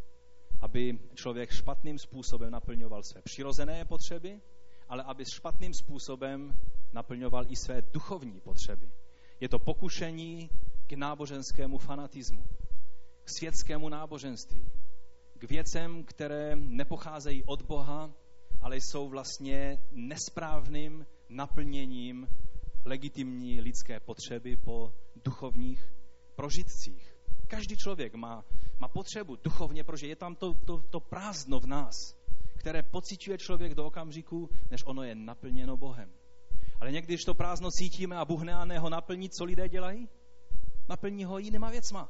aby 0.62 1.00
člověk 1.14 1.52
špatným 1.52 2.00
způsobem 2.00 2.52
naplňoval 2.52 3.04
své 3.04 3.22
přirozené 3.22 3.86
potřeby, 3.86 4.42
ale 4.90 5.04
aby 5.04 5.26
špatným 5.26 5.74
způsobem 5.74 6.60
naplňoval 6.94 7.46
i 7.48 7.56
své 7.56 7.82
duchovní 7.82 8.40
potřeby. 8.42 8.92
Je 9.40 9.50
to 9.50 9.60
pokušení 9.60 10.50
k 10.88 10.94
náboženskému 10.94 11.78
fanatismu, 11.78 12.46
k 13.24 13.30
světskému 13.30 13.90
náboženství, 13.90 14.72
k 15.38 15.44
věcem, 15.44 16.04
které 16.04 16.56
nepocházejí 16.56 17.44
od 17.44 17.62
Boha, 17.62 18.14
ale 18.66 18.78
jsou 18.78 19.10
vlastně 19.10 19.78
nesprávným 19.92 21.06
naplněním 21.30 22.28
legitimní 22.86 23.62
lidské 23.62 24.00
potřeby 24.00 24.58
po 24.58 24.94
duchovních 25.26 25.94
prožitcích. 26.36 27.16
Každý 27.48 27.78
člověk 27.78 28.16
má, 28.16 28.46
má 28.80 28.88
potřebu 28.88 29.36
duchovně 29.36 29.84
prožít. 29.84 30.10
Je 30.10 30.16
tam 30.16 30.36
to, 30.36 30.54
to, 30.54 30.82
to 30.90 31.00
prázdno 31.00 31.60
v 31.60 31.66
nás, 31.66 31.96
které 32.58 32.84
pociťuje 32.84 33.38
člověk 33.38 33.76
do 33.76 33.86
okamžiku, 33.86 34.50
než 34.72 34.82
ono 34.86 35.04
je 35.04 35.16
naplněno 35.16 35.78
Bohem. 35.78 36.12
Ale 36.80 36.92
někdy, 36.92 37.14
když 37.14 37.24
to 37.24 37.34
prázdno 37.34 37.72
cítíme 37.72 38.18
a 38.18 38.26
Bůh 38.26 38.42
ne 38.44 38.80
ho 38.80 38.90
naplní, 38.90 39.30
co 39.30 39.44
lidé 39.46 39.70
dělají? 39.70 40.10
Naplní 40.90 41.26
ho 41.26 41.38
jinýma 41.38 41.70
věcma. 41.70 42.10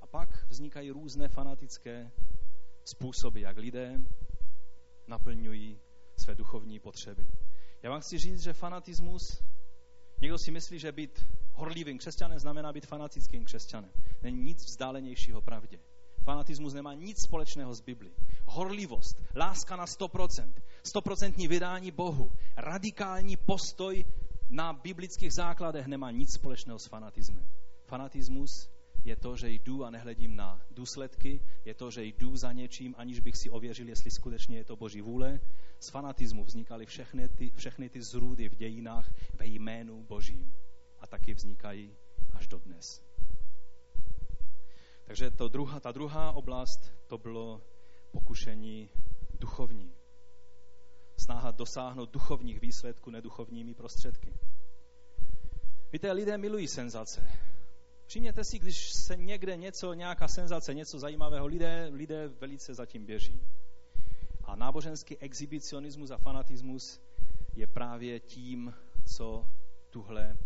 A 0.00 0.06
pak 0.06 0.46
vznikají 0.48 0.90
různé 0.90 1.28
fanatické 1.28 2.10
způsoby, 2.84 3.40
jak 3.40 3.56
lidé 3.56 3.98
naplňují 5.12 5.80
své 6.16 6.34
duchovní 6.34 6.80
potřeby. 6.80 7.26
Já 7.82 7.90
vám 7.90 8.00
chci 8.00 8.18
říct, 8.18 8.42
že 8.42 8.52
fanatismus, 8.52 9.42
někdo 10.20 10.38
si 10.38 10.50
myslí, 10.50 10.78
že 10.78 10.92
být 10.92 11.26
horlivým 11.52 11.98
křesťanem 11.98 12.38
znamená 12.38 12.72
být 12.72 12.86
fanatickým 12.86 13.44
křesťanem. 13.44 13.90
Není 14.22 14.42
nic 14.42 14.58
vzdálenějšího 14.64 15.40
pravdě. 15.42 15.78
Fanatismus 16.24 16.74
nemá 16.74 16.94
nic 16.94 17.22
společného 17.22 17.74
s 17.74 17.80
Biblí. 17.80 18.12
Horlivost, 18.44 19.22
láska 19.36 19.76
na 19.76 19.84
100%, 19.84 20.52
100% 20.96 21.48
vydání 21.48 21.90
Bohu, 21.90 22.32
radikální 22.56 23.36
postoj 23.36 24.04
na 24.50 24.72
biblických 24.72 25.32
základech 25.32 25.86
nemá 25.86 26.10
nic 26.10 26.32
společného 26.34 26.78
s 26.78 26.86
fanatismem. 26.86 27.46
Fanatismus 27.84 28.70
je 29.04 29.16
to, 29.16 29.36
že 29.36 29.50
jdu 29.50 29.84
a 29.84 29.90
nehledím 29.90 30.36
na 30.36 30.60
důsledky, 30.70 31.40
je 31.64 31.74
to, 31.74 31.90
že 31.90 32.04
jdu 32.04 32.36
za 32.36 32.52
něčím, 32.52 32.94
aniž 32.98 33.20
bych 33.20 33.36
si 33.36 33.50
ověřil, 33.50 33.88
jestli 33.88 34.10
skutečně 34.10 34.56
je 34.56 34.64
to 34.64 34.76
Boží 34.76 35.00
vůle. 35.00 35.40
Z 35.80 35.90
fanatismu 35.90 36.44
vznikaly 36.44 36.86
všechny 36.86 37.28
ty, 37.28 37.50
všechny 37.50 37.88
ty 37.88 38.02
zrůdy 38.02 38.48
v 38.48 38.54
dějinách 38.54 39.12
ve 39.38 39.46
jménu 39.46 40.02
Božím. 40.02 40.54
A 41.00 41.06
taky 41.06 41.34
vznikají 41.34 41.96
až 42.32 42.46
do 42.46 42.58
dnes. 42.58 43.04
Takže 45.04 45.30
to 45.30 45.48
druhá, 45.48 45.80
ta 45.80 45.92
druhá 45.92 46.32
oblast, 46.32 46.94
to 47.06 47.18
bylo 47.18 47.62
pokušení 48.10 48.90
duchovní. 49.40 49.94
Snaha 51.16 51.50
dosáhnout 51.50 52.10
duchovních 52.12 52.60
výsledků 52.60 53.10
neduchovními 53.10 53.74
prostředky. 53.74 54.34
Víte, 55.92 56.12
lidé 56.12 56.38
milují 56.38 56.68
senzace. 56.68 57.51
Všimněte 58.06 58.44
si, 58.44 58.58
když 58.58 58.92
se 58.92 59.16
někde 59.16 59.56
něco, 59.56 59.92
nějaká 59.92 60.28
senzace, 60.28 60.74
něco 60.74 60.98
zajímavého, 60.98 61.46
lidé, 61.46 61.88
lidé 61.92 62.28
velice 62.28 62.74
zatím 62.74 63.06
běží. 63.06 63.40
A 64.44 64.56
náboženský 64.56 65.18
exhibicionismus 65.18 66.10
a 66.10 66.16
fanatismus 66.16 67.00
je 67.54 67.66
právě 67.66 68.20
tím, 68.20 68.74
co 69.04 69.46
tuhle 69.90 70.22
e, 70.22 70.36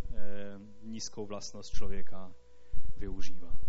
nízkou 0.81 1.25
vlastnost 1.25 1.73
člověka 1.73 2.35
využívá. 2.97 3.59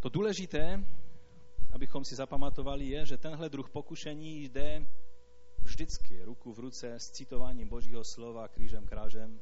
To 0.00 0.08
důležité, 0.08 0.84
abychom 1.72 2.04
si 2.04 2.14
zapamatovali, 2.14 2.84
je, 2.88 3.06
že 3.06 3.18
tenhle 3.18 3.48
druh 3.48 3.70
pokušení 3.70 4.44
jde 4.44 4.86
vždycky 5.62 6.24
ruku 6.24 6.52
v 6.52 6.58
ruce 6.58 6.94
s 6.94 7.10
citováním 7.10 7.68
Božího 7.68 8.04
slova 8.04 8.48
křížem 8.48 8.86
krážem. 8.86 9.40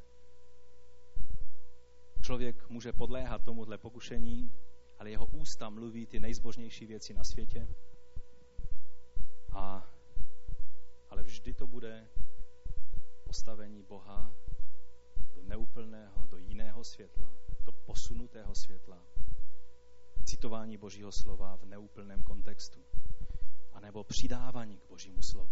Člověk 2.31 2.69
může 2.69 2.93
podléhat 2.93 3.43
tomuhle 3.43 3.79
pokušení, 3.79 4.53
ale 4.99 5.11
jeho 5.11 5.27
ústa 5.27 5.71
mluví 5.71 6.07
ty 6.07 6.21
nejzbožnější 6.21 6.87
věci 6.87 7.15
na 7.15 7.25
světě. 7.25 7.69
A, 9.53 9.91
ale 11.09 11.23
vždy 11.23 11.55
to 11.55 11.67
bude 11.67 12.09
postavení 13.25 13.83
Boha 13.83 14.35
do 15.35 15.43
neúplného, 15.43 16.27
do 16.27 16.37
jiného 16.37 16.85
světla, 16.85 17.33
do 17.65 17.73
posunutého 17.73 18.55
světla, 18.55 19.05
citování 20.25 20.77
Božího 20.77 21.13
slova 21.13 21.57
v 21.57 21.65
neúplném 21.65 22.23
kontextu, 22.23 22.81
anebo 23.73 24.05
přidávání 24.05 24.79
k 24.79 24.89
Božímu 24.89 25.23
slovu. 25.23 25.51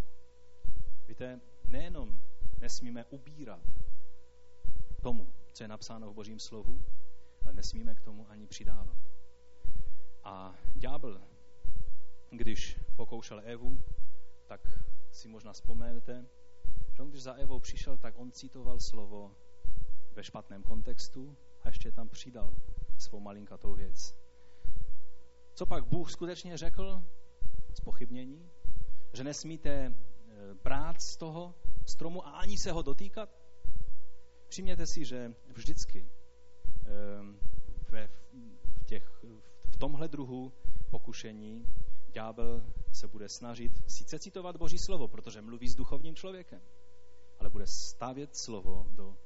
Víte, 1.08 1.40
nejenom 1.68 2.22
nesmíme 2.60 3.04
ubírat 3.04 3.62
tomu, 5.02 5.37
co 5.58 5.64
je 5.64 5.68
napsáno 5.68 6.10
v 6.10 6.14
Božím 6.14 6.38
slovu, 6.38 6.84
ale 7.44 7.52
nesmíme 7.52 7.94
k 7.94 8.00
tomu 8.00 8.30
ani 8.30 8.46
přidávat. 8.46 8.96
A 10.24 10.54
ďábel, 10.74 11.20
když 12.30 12.80
pokoušel 12.96 13.42
Evu, 13.44 13.82
tak 14.46 14.60
si 15.10 15.28
možná 15.28 15.52
vzpomenete, 15.52 16.26
že 16.92 17.02
on, 17.02 17.10
když 17.10 17.22
za 17.22 17.32
Evou 17.32 17.60
přišel, 17.60 17.98
tak 17.98 18.18
on 18.18 18.32
citoval 18.32 18.80
slovo 18.80 19.36
ve 20.12 20.24
špatném 20.24 20.62
kontextu 20.62 21.36
a 21.62 21.68
ještě 21.68 21.92
tam 21.92 22.08
přidal 22.08 22.54
svou 22.98 23.20
malinkatou 23.20 23.74
věc. 23.74 24.14
Co 25.54 25.66
pak 25.66 25.84
Bůh 25.84 26.10
skutečně 26.10 26.56
řekl 26.56 27.04
z 27.74 27.80
pochybnění? 27.80 28.50
Že 29.12 29.24
nesmíte 29.24 29.70
e, 29.70 29.94
brát 30.62 31.00
z 31.00 31.16
toho 31.16 31.54
stromu 31.86 32.26
a 32.26 32.30
ani 32.30 32.58
se 32.58 32.72
ho 32.72 32.82
dotýkat? 32.82 33.47
Všimněte 34.48 34.86
si, 34.86 35.04
že 35.04 35.34
vždycky 35.52 35.98
e, 35.98 36.90
ve, 37.90 38.08
v, 38.08 38.84
těch, 38.84 39.24
v 39.70 39.76
tomhle 39.76 40.08
druhu 40.08 40.52
pokušení 40.90 41.66
ďábel 42.12 42.64
se 42.92 43.08
bude 43.08 43.28
snažit 43.28 43.72
sice 43.86 44.18
citovat 44.18 44.56
Boží 44.56 44.78
slovo, 44.78 45.08
protože 45.08 45.42
mluví 45.42 45.68
s 45.68 45.74
duchovním 45.74 46.14
člověkem, 46.14 46.60
ale 47.38 47.50
bude 47.50 47.66
stavět 47.66 48.36
slovo 48.36 48.86
do 48.90 49.16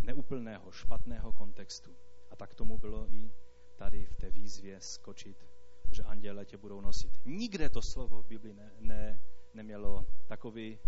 neúplného, 0.00 0.72
špatného 0.72 1.32
kontextu. 1.32 1.96
A 2.30 2.36
tak 2.36 2.54
tomu 2.54 2.78
bylo 2.78 3.14
i 3.14 3.32
tady 3.76 4.06
v 4.06 4.16
té 4.16 4.30
výzvě 4.30 4.80
skočit 4.80 5.48
že 5.90 6.02
anděle 6.02 6.44
tě 6.44 6.56
budou 6.56 6.80
nosit. 6.80 7.20
Nikde 7.24 7.68
to 7.68 7.82
slovo 7.82 8.22
v 8.22 8.26
Biblii 8.26 8.54
ne, 8.54 8.72
ne, 8.80 9.20
nemělo 9.54 10.06
takový 10.26 10.78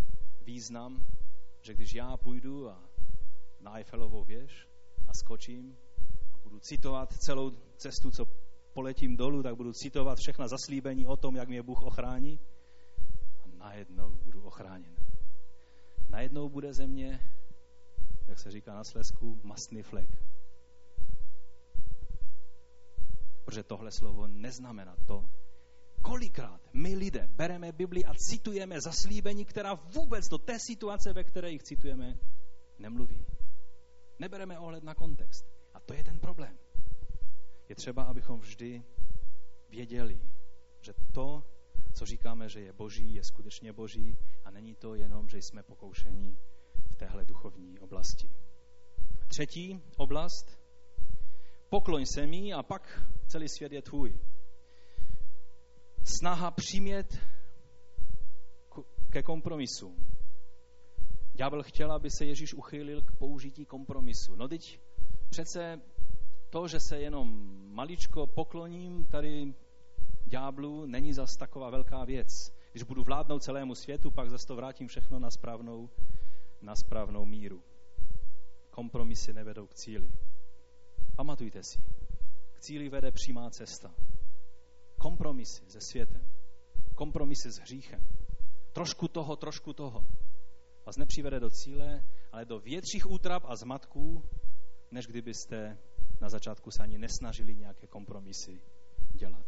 význam, 0.41 1.05
že 1.61 1.73
když 1.73 1.93
já 1.93 2.17
půjdu 2.17 2.69
a 2.69 2.89
na 3.61 3.77
Eiffelovou 3.77 4.23
věž 4.23 4.67
a 5.07 5.13
skočím 5.13 5.77
a 6.33 6.37
budu 6.43 6.59
citovat 6.59 7.13
celou 7.13 7.51
cestu, 7.77 8.11
co 8.11 8.25
poletím 8.73 9.17
dolů, 9.17 9.43
tak 9.43 9.55
budu 9.55 9.73
citovat 9.73 10.17
všechna 10.17 10.47
zaslíbení 10.47 11.05
o 11.05 11.17
tom, 11.17 11.35
jak 11.35 11.47
mě 11.47 11.63
Bůh 11.63 11.81
ochrání 11.81 12.39
a 13.43 13.47
najednou 13.57 14.15
budu 14.23 14.43
ochráněn. 14.43 14.95
Najednou 16.09 16.49
bude 16.49 16.73
země, 16.73 17.19
jak 18.27 18.39
se 18.39 18.51
říká 18.51 18.73
na 18.73 18.83
Slesku, 18.83 19.39
masný 19.43 19.83
flek 19.83 20.09
Protože 23.51 23.63
tohle 23.63 23.91
slovo 23.91 24.27
neznamená 24.27 24.95
to, 25.07 25.29
kolikrát 26.01 26.61
my 26.73 26.95
lidé 26.95 27.27
bereme 27.35 27.71
Bibli 27.71 28.05
a 28.05 28.13
citujeme 28.13 28.81
zaslíbení, 28.81 29.45
která 29.45 29.73
vůbec 29.73 30.27
do 30.27 30.37
té 30.37 30.59
situace, 30.59 31.13
ve 31.13 31.23
které 31.23 31.51
jich 31.51 31.63
citujeme, 31.63 32.17
nemluví. 32.79 33.25
Nebereme 34.21 34.59
ohled 34.59 34.83
na 34.83 34.95
kontext. 34.95 35.45
A 35.73 35.79
to 35.79 35.93
je 35.93 36.03
ten 36.03 36.19
problém. 36.19 36.57
Je 37.69 37.75
třeba, 37.75 38.03
abychom 38.03 38.39
vždy 38.39 38.83
věděli, 39.69 40.21
že 40.81 40.93
to, 41.11 41.43
co 41.93 42.05
říkáme, 42.05 42.49
že 42.49 42.61
je 42.61 42.73
boží, 42.73 43.13
je 43.13 43.23
skutečně 43.23 43.73
boží 43.73 44.17
a 44.43 44.51
není 44.51 44.75
to 44.75 44.95
jenom, 44.95 45.29
že 45.29 45.37
jsme 45.37 45.63
pokoušení 45.63 46.37
v 46.91 46.95
téhle 46.95 47.25
duchovní 47.25 47.79
oblasti. 47.79 48.31
Třetí 49.27 49.81
oblast, 49.97 50.59
pokloň 51.69 52.05
se 52.05 52.27
mi 52.27 52.53
a 52.53 52.63
pak 52.63 53.03
celý 53.27 53.49
svět 53.49 53.71
je 53.71 53.81
tvůj. 53.81 54.19
Snaha 56.03 56.51
přimět 56.51 57.19
ke 59.09 59.23
kompromisu. 59.23 60.10
Ďábel 61.33 61.63
chtěl, 61.63 61.91
aby 61.91 62.09
se 62.09 62.25
Ježíš 62.25 62.53
uchylil 62.53 63.01
k 63.01 63.11
použití 63.11 63.65
kompromisu. 63.65 64.35
No 64.35 64.47
teď 64.47 64.79
přece 65.29 65.81
to, 66.49 66.67
že 66.67 66.79
se 66.79 66.99
jenom 66.99 67.27
maličko 67.73 68.27
pokloním 68.27 69.05
tady 69.05 69.53
ďáblu, 70.25 70.85
není 70.85 71.13
zas 71.13 71.37
taková 71.37 71.69
velká 71.69 72.05
věc. 72.05 72.53
Když 72.71 72.83
budu 72.83 73.03
vládnout 73.03 73.43
celému 73.43 73.75
světu, 73.75 74.11
pak 74.11 74.29
zase 74.29 74.47
to 74.47 74.55
vrátím 74.55 74.87
všechno 74.87 75.19
na 75.19 75.31
správnou, 75.31 75.89
na 76.61 76.75
správnou 76.75 77.25
míru. 77.25 77.63
Kompromisy 78.69 79.33
nevedou 79.33 79.67
k 79.67 79.73
cíli. 79.73 80.11
Pamatujte 81.15 81.63
si, 81.63 81.79
cíli 82.59 82.89
vede 82.89 83.11
přímá 83.11 83.49
cesta. 83.49 83.93
Kompromisy 84.99 85.63
se 85.67 85.81
světem, 85.81 86.27
kompromisy 86.95 87.51
s 87.51 87.59
hříchem. 87.59 88.07
Trošku 88.73 89.07
toho, 89.07 89.35
trošku 89.35 89.73
toho. 89.73 90.07
Vás 90.85 90.97
nepřivede 90.97 91.39
do 91.39 91.49
cíle, 91.49 92.03
ale 92.31 92.45
do 92.45 92.59
větších 92.59 93.11
útrap 93.11 93.43
a 93.45 93.55
zmatků, 93.55 94.23
než 94.91 95.07
kdybyste 95.07 95.77
na 96.21 96.29
začátku 96.29 96.71
se 96.71 96.83
ani 96.83 96.97
nesnažili 96.97 97.55
nějaké 97.55 97.87
kompromisy 97.87 98.61
dělat. 99.13 99.45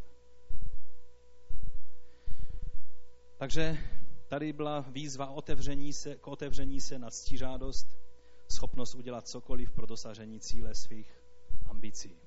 Takže 3.37 3.77
tady 4.27 4.53
byla 4.53 4.79
výzva 4.79 5.29
otevření 5.29 5.93
se, 5.93 6.15
k 6.15 6.27
otevření 6.27 6.81
se 6.81 6.99
na 6.99 7.09
ctižádost, 7.09 7.87
schopnost 8.55 8.95
udělat 8.95 9.27
cokoliv 9.27 9.71
pro 9.71 9.85
dosažení 9.85 10.39
cíle 10.39 10.75
svých 10.75 11.23
ambicí 11.65 12.19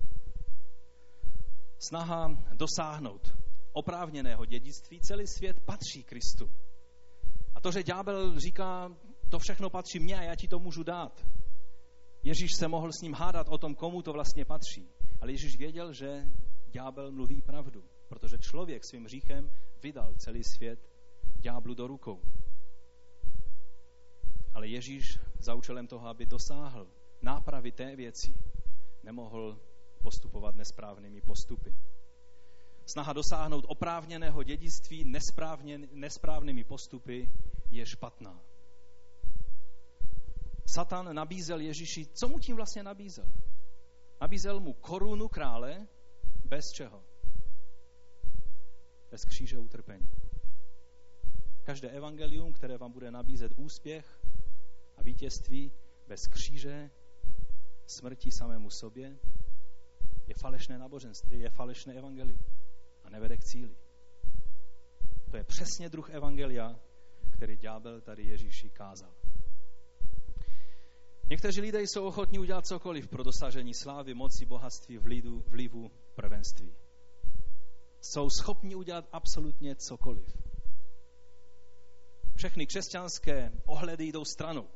snaha 1.79 2.45
dosáhnout 2.55 3.35
oprávněného 3.73 4.45
dědictví, 4.45 5.01
celý 5.01 5.27
svět 5.27 5.61
patří 5.61 6.03
Kristu. 6.03 6.51
A 7.57 7.61
to, 7.61 7.73
že 7.73 7.83
ďábel 7.83 8.41
říká, 8.41 8.93
to 9.29 9.39
všechno 9.39 9.71
patří 9.71 9.99
mně 9.99 10.19
a 10.19 10.23
já 10.23 10.35
ti 10.35 10.49
to 10.49 10.59
můžu 10.59 10.83
dát. 10.83 11.27
Ježíš 12.23 12.51
se 12.59 12.69
mohl 12.69 12.93
s 12.93 13.01
ním 13.03 13.15
hádat 13.15 13.49
o 13.49 13.59
tom, 13.59 13.75
komu 13.75 14.03
to 14.03 14.13
vlastně 14.13 14.45
patří. 14.45 14.89
Ale 15.21 15.33
Ježíš 15.33 15.57
věděl, 15.57 15.93
že 15.93 16.25
ďábel 16.67 17.13
mluví 17.13 17.43
pravdu, 17.43 17.85
protože 18.09 18.39
člověk 18.39 18.85
svým 18.85 19.05
hříchem 19.05 19.51
vydal 19.83 20.15
celý 20.15 20.45
svět 20.45 20.79
ďáblu 21.41 21.75
do 21.75 21.87
rukou. 21.87 22.21
Ale 24.55 24.69
Ježíš 24.69 25.19
za 25.39 25.55
účelem 25.55 25.87
toho, 25.87 26.09
aby 26.09 26.27
dosáhl 26.27 26.87
nápravy 27.23 27.73
té 27.73 27.97
věci, 27.97 28.35
nemohl 29.03 29.59
postupovat 30.03 30.55
nesprávnými 30.55 31.21
postupy. 31.21 31.75
Snaha 32.87 33.13
dosáhnout 33.13 33.65
oprávněného 33.69 34.43
dědictví 34.43 35.05
nesprávně, 35.05 35.79
nesprávnými 35.93 36.65
postupy 36.65 37.29
je 37.71 37.87
špatná. 37.87 38.43
Satan 40.67 41.15
nabízel 41.15 41.61
Ježíši, 41.61 42.07
co 42.07 42.29
mu 42.29 42.39
tím 42.39 42.57
vlastně 42.57 42.83
nabízel? 42.83 43.33
Nabízel 44.21 44.61
mu 44.61 44.73
korunu 44.73 45.29
krále 45.29 45.87
bez 46.45 46.65
čeho? 46.75 47.05
Bez 49.11 49.25
kříže 49.25 49.59
utrpení. 49.59 50.11
Každé 51.63 51.91
evangelium, 51.91 52.53
které 52.53 52.79
vám 52.79 52.93
bude 52.93 53.11
nabízet 53.11 53.53
úspěch 53.57 54.21
a 54.97 55.03
vítězství 55.03 55.73
bez 56.07 56.27
kříže, 56.27 56.91
smrti 57.87 58.31
samému 58.31 58.71
sobě, 58.71 59.19
je 60.27 60.35
falešné 60.41 60.79
náboženství, 60.79 61.41
je 61.41 61.51
falešné 61.51 61.95
evangelium 61.95 62.45
a 63.07 63.11
nevede 63.11 63.37
k 63.37 63.45
cíli. 63.45 63.77
To 65.31 65.37
je 65.37 65.45
přesně 65.45 65.89
druh 65.89 66.11
evangelia, 66.11 66.81
který 67.31 67.57
ďábel 67.57 68.01
tady 68.01 68.23
Ježíši 68.23 68.71
kázal. 68.71 69.15
Někteří 71.31 71.61
lidé 71.61 71.83
jsou 71.83 72.07
ochotní 72.07 72.39
udělat 72.39 72.67
cokoliv 72.67 73.09
pro 73.09 73.23
dosažení 73.23 73.75
slávy, 73.75 74.15
moci, 74.15 74.47
bohatství, 74.47 74.99
vlivu, 74.99 75.43
vlivu 75.47 75.91
prvenství. 76.15 76.77
Jsou 78.01 78.31
schopni 78.31 78.75
udělat 78.75 79.09
absolutně 79.13 79.77
cokoliv. 79.77 80.37
Všechny 82.35 82.67
křesťanské 82.67 83.53
ohledy 83.65 84.05
jdou 84.05 84.25
stranou, 84.25 84.69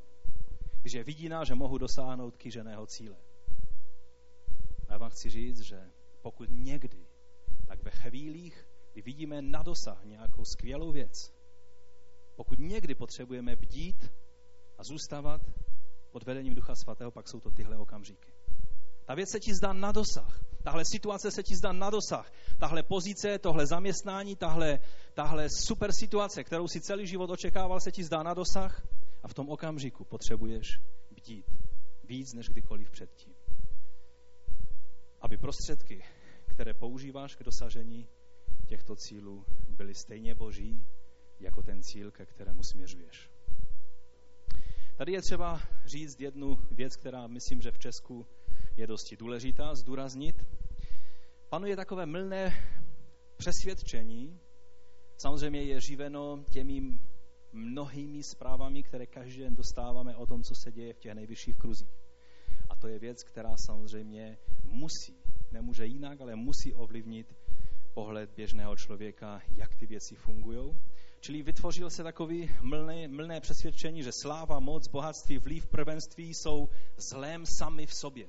když 0.82 0.92
je 0.92 1.04
vidina, 1.04 1.44
že 1.44 1.54
mohu 1.54 1.78
dosáhnout 1.78 2.36
kýženého 2.36 2.86
cíle. 2.86 3.16
A 4.88 4.92
já 4.92 4.98
vám 4.98 5.10
chci 5.10 5.30
říct, 5.30 5.60
že 5.60 5.90
pokud 6.22 6.48
někdy, 6.50 7.06
tak 7.70 7.82
ve 7.82 7.90
chvílích, 7.90 8.68
kdy 8.92 9.02
vidíme 9.02 9.42
na 9.42 9.62
dosah 9.62 10.04
nějakou 10.04 10.44
skvělou 10.44 10.92
věc, 10.92 11.12
pokud 12.34 12.58
někdy 12.58 12.94
potřebujeme 12.94 13.56
bdít 13.56 14.12
a 14.78 14.84
zůstávat 14.84 15.40
pod 16.10 16.22
vedením 16.22 16.54
Ducha 16.54 16.74
Svatého, 16.74 17.10
pak 17.10 17.28
jsou 17.28 17.40
to 17.40 17.50
tyhle 17.50 17.76
okamžiky. 17.76 18.32
Ta 19.04 19.14
věc 19.14 19.30
se 19.30 19.40
ti 19.40 19.54
zdá 19.54 19.72
na 19.72 19.92
dosah. 19.92 20.44
Tahle 20.62 20.84
situace 20.84 21.30
se 21.30 21.42
ti 21.42 21.56
zdá 21.56 21.72
na 21.72 21.90
dosah. 21.90 22.32
Tahle 22.58 22.82
pozice, 22.82 23.38
tohle 23.38 23.66
zaměstnání, 23.66 24.36
tahle, 24.36 24.78
tahle 25.14 25.46
super 25.50 25.92
situace, 25.92 26.44
kterou 26.44 26.68
si 26.68 26.80
celý 26.80 27.06
život 27.06 27.30
očekával, 27.30 27.80
se 27.80 27.92
ti 27.92 28.04
zdá 28.04 28.22
na 28.22 28.34
dosah 28.34 28.86
a 29.22 29.28
v 29.28 29.34
tom 29.34 29.48
okamžiku 29.48 30.04
potřebuješ 30.04 30.80
bdít 31.10 31.46
víc 32.04 32.34
než 32.34 32.48
kdykoliv 32.48 32.90
předtím. 32.90 33.34
Aby 35.20 35.36
prostředky, 35.36 36.02
které 36.51 36.74
používáš 36.74 37.36
k 37.36 37.42
dosažení 37.42 38.09
těchto 38.66 38.96
cílů, 38.96 39.44
byly 39.68 39.94
stejně 39.94 40.34
boží, 40.34 40.86
jako 41.40 41.62
ten 41.62 41.82
cíl, 41.82 42.11
ke 42.11 42.26
kterému 42.26 42.62
směřuješ. 42.62 43.30
Tady 44.96 45.12
je 45.12 45.22
třeba 45.22 45.61
říct 45.86 46.20
jednu 46.20 46.59
věc, 46.70 46.96
která 46.96 47.26
myslím, 47.26 47.61
že 47.61 47.70
v 47.70 47.78
Česku 47.78 48.26
je 48.76 48.86
dosti 48.86 49.16
důležitá 49.16 49.74
zdůraznit. 49.74 50.46
Panuje 51.48 51.76
takové 51.76 52.07
mylné 52.07 52.55
přesvědčení, 53.36 54.40
samozřejmě 55.16 55.62
je 55.62 55.80
živeno 55.80 56.44
těmi 56.51 57.01
mnohými 57.53 58.22
zprávami, 58.22 58.82
které 58.82 59.07
každý 59.07 59.40
den 59.40 59.55
dostáváme 59.55 60.16
o 60.16 60.26
tom, 60.26 60.42
co 60.42 60.55
se 60.55 60.72
děje 60.72 60.92
v 60.92 60.98
těch 60.98 61.14
nejvyšších 61.14 61.57
kruzích. 61.57 62.01
A 62.68 62.76
to 62.76 62.88
je 62.88 62.98
věc, 62.98 63.22
která 63.22 63.57
samozřejmě 63.57 64.38
musí, 64.64 65.19
nemůže 65.53 65.86
jinak, 65.86 66.20
ale 66.20 66.36
musí 66.36 66.74
ovlivnit 66.74 67.34
pohled 67.94 68.30
běžného 68.36 68.76
člověka, 68.76 69.40
jak 69.57 69.74
ty 69.74 69.86
věci 69.86 70.14
fungují. 70.14 70.80
Čili 71.20 71.42
vytvořil 71.42 71.90
se 71.90 72.03
takový 72.03 72.51
mlné, 72.61 73.09
mlné 73.09 73.40
přesvědčení, 73.40 74.03
že 74.03 74.11
sláva, 74.22 74.61
moc, 74.61 74.88
bohatství, 74.88 75.38
vliv, 75.38 75.66
prvenství 75.66 76.34
jsou 76.34 76.68
zlém 76.96 77.46
sami 77.46 77.86
v 77.86 77.94
sobě. 77.94 78.26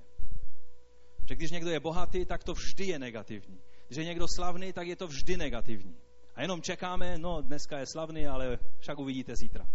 Že 1.30 1.36
když 1.36 1.52
někdo 1.52 1.70
je 1.70 1.80
bohatý, 1.80 2.26
tak 2.26 2.44
to 2.44 2.54
vždy 2.54 2.86
je 2.86 3.00
negativní. 3.00 3.62
Když 3.88 3.98
je 3.98 4.06
někdo 4.06 4.26
slavný, 4.36 4.74
tak 4.74 4.88
je 4.88 4.96
to 4.96 5.08
vždy 5.08 5.38
negativní. 5.38 5.96
A 6.36 6.42
jenom 6.42 6.62
čekáme, 6.62 7.18
no 7.18 7.42
dneska 7.42 7.80
je 7.80 7.86
slavný, 7.86 8.28
ale 8.28 8.60
však 8.80 9.00
uvidíte 9.00 9.36
zítra. 9.36 9.68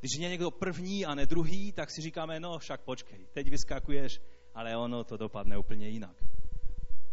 Když 0.00 0.10
je 0.18 0.28
někdo 0.28 0.50
první 0.50 1.06
a 1.06 1.14
ne 1.14 1.26
druhý, 1.26 1.72
tak 1.72 1.90
si 1.90 2.02
říkáme, 2.02 2.40
no 2.40 2.58
však 2.58 2.80
počkej, 2.80 3.26
teď 3.32 3.50
vyskakuješ, 3.50 4.20
ale 4.56 4.76
ono 4.76 5.04
to 5.04 5.16
dopadne 5.16 5.58
úplně 5.58 5.88
jinak. 5.88 6.24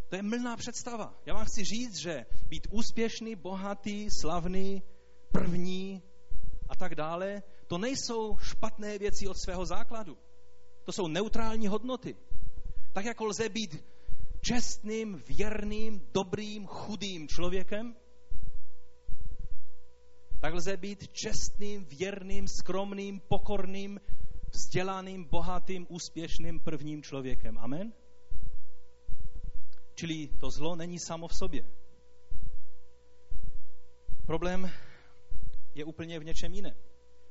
To 0.10 0.16
je 0.16 0.24
mylná 0.24 0.58
představa. 0.58 1.14
Já 1.26 1.34
vám 1.34 1.46
chci 1.46 1.64
říct, 1.64 1.98
že 1.98 2.26
být 2.48 2.68
úspěšný, 2.72 3.36
bohatý, 3.36 4.08
slavný, 4.22 4.84
první 5.32 6.04
a 6.70 6.76
tak 6.76 6.96
dále, 6.96 7.44
to 7.68 7.78
nejsou 7.78 8.38
špatné 8.38 8.98
věci 8.98 9.28
od 9.28 9.38
svého 9.38 9.66
základu. 9.66 10.18
To 10.84 10.92
jsou 10.92 11.08
neutrální 11.08 11.68
hodnoty. 11.68 12.16
Tak 12.94 13.06
jako 13.06 13.26
lze 13.26 13.50
být 13.50 13.86
čestným, 14.42 15.24
věrným, 15.28 16.08
dobrým, 16.14 16.68
chudým 16.68 17.28
člověkem, 17.28 17.96
tak 20.42 20.54
lze 20.54 20.78
být 20.78 21.08
čestným, 21.12 21.86
věrným, 21.86 22.48
skromným, 22.48 23.20
pokorným, 23.20 24.00
vzdělaným, 24.54 25.24
bohatým, 25.24 25.88
úspěšným 25.90 26.60
prvním 26.60 27.04
člověkem. 27.04 27.58
Amen? 27.58 27.94
Čili 29.96 30.28
to 30.28 30.52
zlo 30.52 30.76
není 30.76 31.00
samo 31.00 31.28
v 31.28 31.36
sobě. 31.36 31.66
Problém 34.26 34.72
je 35.76 35.86
úplně 35.86 36.20
v 36.20 36.24
něčem 36.24 36.54
jiném. 36.54 36.76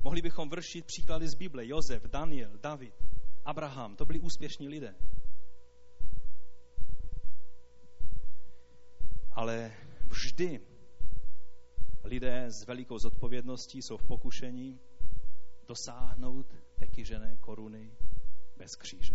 Mohli 0.04 0.22
bychom 0.22 0.50
vršit 0.50 0.86
příklady 0.86 1.28
z 1.28 1.34
Bible. 1.34 1.66
Jozef, 1.66 2.06
Daniel, 2.06 2.58
David, 2.58 2.94
Abraham, 3.44 3.96
to 3.96 4.04
byli 4.04 4.20
úspěšní 4.20 4.68
lidé. 4.68 4.94
Ale 9.32 9.72
vždy 10.06 10.60
lidé 12.04 12.50
s 12.50 12.66
velikou 12.66 12.98
zodpovědností 12.98 13.82
jsou 13.82 13.96
v 13.96 14.06
pokušení 14.06 14.80
dosáhnout 15.68 16.61
té 16.82 16.88
kyžené 16.88 17.36
koruny 17.36 17.96
bez 18.56 18.76
kříže. 18.76 19.14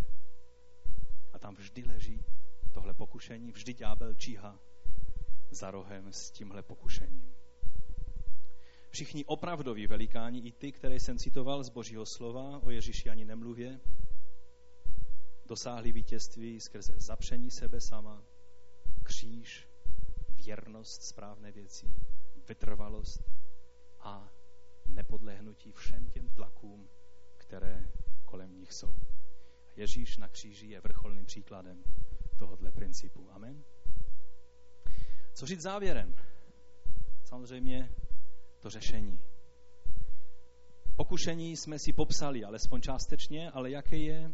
A 1.33 1.39
tam 1.39 1.55
vždy 1.55 1.83
leží 1.83 2.25
tohle 2.73 2.93
pokušení, 2.93 3.51
vždy 3.51 3.73
ďábel 3.73 4.13
číha 4.13 4.59
za 5.51 5.71
rohem 5.71 6.13
s 6.13 6.31
tímhle 6.31 6.63
pokušením. 6.63 7.35
Všichni 8.89 9.25
opravdoví 9.25 9.87
velikáni, 9.87 10.39
i 10.39 10.51
ty, 10.51 10.71
které 10.71 10.95
jsem 10.95 11.17
citoval 11.17 11.63
z 11.63 11.69
Božího 11.69 12.05
slova, 12.05 12.59
o 12.63 12.69
Ježíši 12.69 13.09
ani 13.09 13.25
nemluvě, 13.25 13.79
dosáhli 15.45 15.91
vítězství 15.91 16.59
skrze 16.59 16.93
zapření 16.99 17.51
sebe 17.51 17.81
sama, 17.81 18.23
kříž, 19.03 19.67
věrnost 20.29 21.03
správné 21.03 21.51
věci, 21.51 21.95
vytrvalost 22.47 23.31
a 23.99 24.33
nepodlehnutí 24.85 25.71
všem 25.71 26.09
těm 26.09 26.29
tlakům, 26.29 26.89
které 27.47 27.91
kolem 28.25 28.59
nich 28.59 28.73
jsou. 28.73 28.95
Ježíš 29.75 30.17
na 30.17 30.27
kříži 30.27 30.67
je 30.67 30.81
vrcholným 30.81 31.25
příkladem 31.25 31.83
tohohle 32.37 32.71
principu. 32.71 33.31
Amen. 33.31 33.63
Co 35.33 35.45
říct 35.45 35.61
závěrem? 35.61 36.15
Samozřejmě 37.23 37.95
to 38.59 38.69
řešení. 38.69 39.19
Pokušení 40.95 41.57
jsme 41.57 41.79
si 41.79 41.93
popsali, 41.93 42.43
alespoň 42.43 42.81
částečně, 42.81 43.51
ale 43.51 43.71
jaké 43.71 43.97
je, 43.97 44.33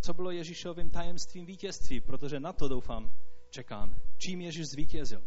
co 0.00 0.14
bylo 0.14 0.30
Ježíšovým 0.30 0.90
tajemstvím 0.90 1.46
vítězství, 1.46 2.00
protože 2.00 2.40
na 2.40 2.52
to 2.52 2.68
doufám 2.68 3.16
čekáme. 3.50 4.00
Čím 4.18 4.40
Ježíš 4.40 4.66
zvítězil? 4.66 5.22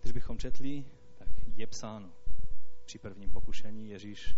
Když 0.00 0.12
bychom 0.12 0.38
četli, 0.38 0.84
tak 1.18 1.28
je 1.56 1.66
psáno. 1.66 2.12
Při 2.84 2.98
prvním 2.98 3.30
pokušení 3.30 3.88
Ježíš 3.88 4.36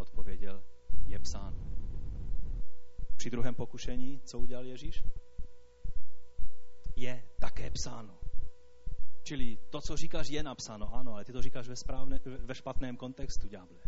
odpověděl, 0.00 0.62
je 1.06 1.18
psáno. 1.18 1.58
Při 3.16 3.30
druhém 3.30 3.54
pokušení, 3.54 4.20
co 4.24 4.38
udělal 4.38 4.64
Ježíš? 4.64 5.04
Je 6.96 7.22
také 7.40 7.70
psáno. 7.70 8.18
Čili 9.22 9.58
to, 9.70 9.80
co 9.80 9.96
říkáš, 9.96 10.26
je 10.30 10.42
napsáno, 10.42 10.94
ano, 10.94 11.12
ale 11.14 11.24
ty 11.24 11.32
to 11.32 11.42
říkáš 11.42 11.68
ve, 11.68 11.76
správne, 11.76 12.20
ve 12.24 12.54
špatném 12.54 12.96
kontextu, 12.96 13.48
ďáble. 13.48 13.78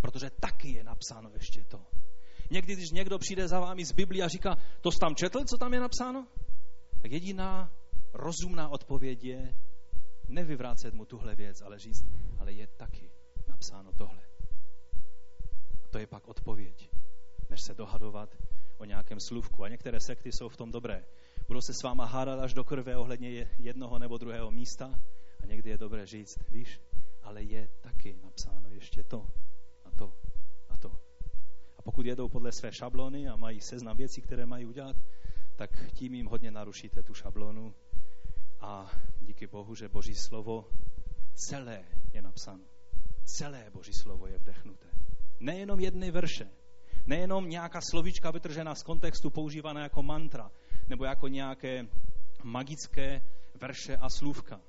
Protože 0.00 0.30
taky 0.30 0.72
je 0.72 0.84
napsáno 0.84 1.30
ještě 1.32 1.64
to. 1.64 1.86
Někdy, 2.50 2.72
když 2.72 2.90
někdo 2.90 3.18
přijde 3.18 3.48
za 3.48 3.60
vámi 3.60 3.84
z 3.84 3.92
Biblii 3.92 4.22
a 4.22 4.28
říká, 4.28 4.56
to 4.80 4.90
jsi 4.90 4.98
tam 4.98 5.14
četl, 5.14 5.44
co 5.44 5.56
tam 5.58 5.74
je 5.74 5.80
napsáno? 5.80 6.26
Tak 7.02 7.12
jediná 7.12 7.72
rozumná 8.12 8.68
odpověď 8.68 9.24
je 9.24 9.54
nevyvrácet 10.28 10.94
mu 10.94 11.04
tuhle 11.04 11.34
věc, 11.34 11.62
ale 11.62 11.78
říct, 11.78 12.04
ale 12.38 12.52
je 12.52 12.66
taky 12.66 13.10
napsáno 13.48 13.92
tohle. 13.92 14.33
To 15.94 15.98
je 15.98 16.06
pak 16.06 16.28
odpověď, 16.28 16.90
než 17.50 17.62
se 17.62 17.74
dohadovat 17.74 18.36
o 18.78 18.84
nějakém 18.84 19.20
slůvku. 19.20 19.64
A 19.64 19.68
některé 19.68 20.00
sekty 20.00 20.32
jsou 20.32 20.48
v 20.48 20.56
tom 20.56 20.70
dobré. 20.70 21.04
Budou 21.46 21.60
se 21.60 21.74
s 21.74 21.82
váma 21.82 22.04
hádat 22.04 22.40
až 22.40 22.54
do 22.54 22.64
krve 22.64 22.96
ohledně 22.96 23.48
jednoho 23.58 23.98
nebo 23.98 24.18
druhého 24.18 24.50
místa 24.50 25.00
a 25.42 25.46
někdy 25.46 25.70
je 25.70 25.78
dobré 25.78 26.06
říct, 26.06 26.38
víš, 26.50 26.80
ale 27.22 27.42
je 27.42 27.68
taky 27.80 28.16
napsáno 28.24 28.70
ještě 28.70 29.04
to 29.04 29.26
a 29.84 29.90
to 29.90 30.12
a 30.68 30.76
to. 30.76 30.90
A 31.78 31.82
pokud 31.82 32.06
jedou 32.06 32.28
podle 32.28 32.52
své 32.52 32.72
šablony 32.72 33.28
a 33.28 33.36
mají 33.36 33.60
seznam 33.60 33.96
věcí, 33.96 34.22
které 34.22 34.46
mají 34.46 34.66
udělat, 34.66 34.96
tak 35.56 35.70
tím 35.92 36.14
jim 36.14 36.26
hodně 36.26 36.50
narušíte 36.50 37.02
tu 37.02 37.14
šablonu 37.14 37.74
a 38.60 38.90
díky 39.20 39.46
Bohu, 39.46 39.74
že 39.74 39.88
Boží 39.88 40.14
slovo 40.14 40.68
celé 41.34 41.84
je 42.12 42.22
napsáno. 42.22 42.64
Celé 43.24 43.70
Boží 43.70 43.92
slovo 43.92 44.26
je 44.26 44.38
vdechnuté. 44.38 44.93
Nejenom 45.44 45.80
jedny 45.80 46.10
verše, 46.10 46.50
nejenom 47.06 47.48
nějaká 47.48 47.80
slovíčka 47.80 48.30
vytržená 48.30 48.74
z 48.74 48.82
kontextu, 48.82 49.30
používaná 49.30 49.82
jako 49.82 50.02
mantra, 50.02 50.50
nebo 50.88 51.04
jako 51.04 51.28
nějaké 51.28 51.86
magické 52.42 53.22
verše 53.60 53.96
a 53.96 54.08
slůvka, 54.08 54.60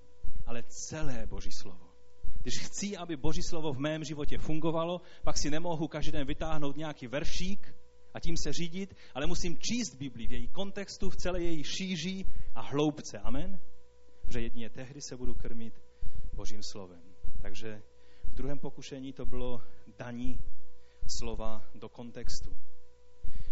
ale 0.46 0.64
celé 0.64 1.26
Boží 1.28 1.52
slovo. 1.52 1.88
Když 2.42 2.54
chci, 2.60 2.98
aby 2.98 3.16
Boží 3.16 3.42
slovo 3.50 3.74
v 3.74 3.80
mém 3.80 4.04
životě 4.04 4.38
fungovalo, 4.38 5.02
pak 5.24 5.38
si 5.38 5.50
nemohu 5.50 5.88
každý 5.88 6.12
den 6.12 6.28
vytáhnout 6.28 6.78
nějaký 6.78 7.08
veršík 7.08 7.76
a 8.14 8.20
tím 8.20 8.38
se 8.38 8.54
řídit, 8.54 8.96
ale 9.14 9.28
musím 9.28 9.58
číst 9.58 9.96
Bibli 9.96 10.28
v 10.28 10.32
její 10.32 10.48
kontextu, 10.48 11.10
v 11.10 11.16
celé 11.16 11.42
její 11.42 11.64
šíži 11.64 12.26
a 12.56 12.62
hloubce. 12.62 13.20
Amen? 13.20 13.60
Protože 14.22 14.42
jedině 14.42 14.70
tehdy 14.70 15.02
se 15.02 15.18
budu 15.18 15.34
krmit 15.34 15.82
Božím 16.34 16.64
slovem. 16.64 17.02
Takže 17.42 17.82
v 18.24 18.34
druhém 18.36 18.60
pokušení 18.60 19.14
to 19.14 19.26
bylo 19.26 19.62
daní 19.98 20.40
slova 21.08 21.70
do 21.76 21.90
kontextu. 21.90 22.52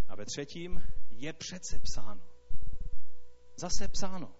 A 0.07 0.15
ve 0.15 0.25
třetím 0.25 0.83
je 1.09 1.33
přece 1.33 1.79
psáno. 1.79 2.21
Zase 3.55 3.87
psáno. 3.87 4.35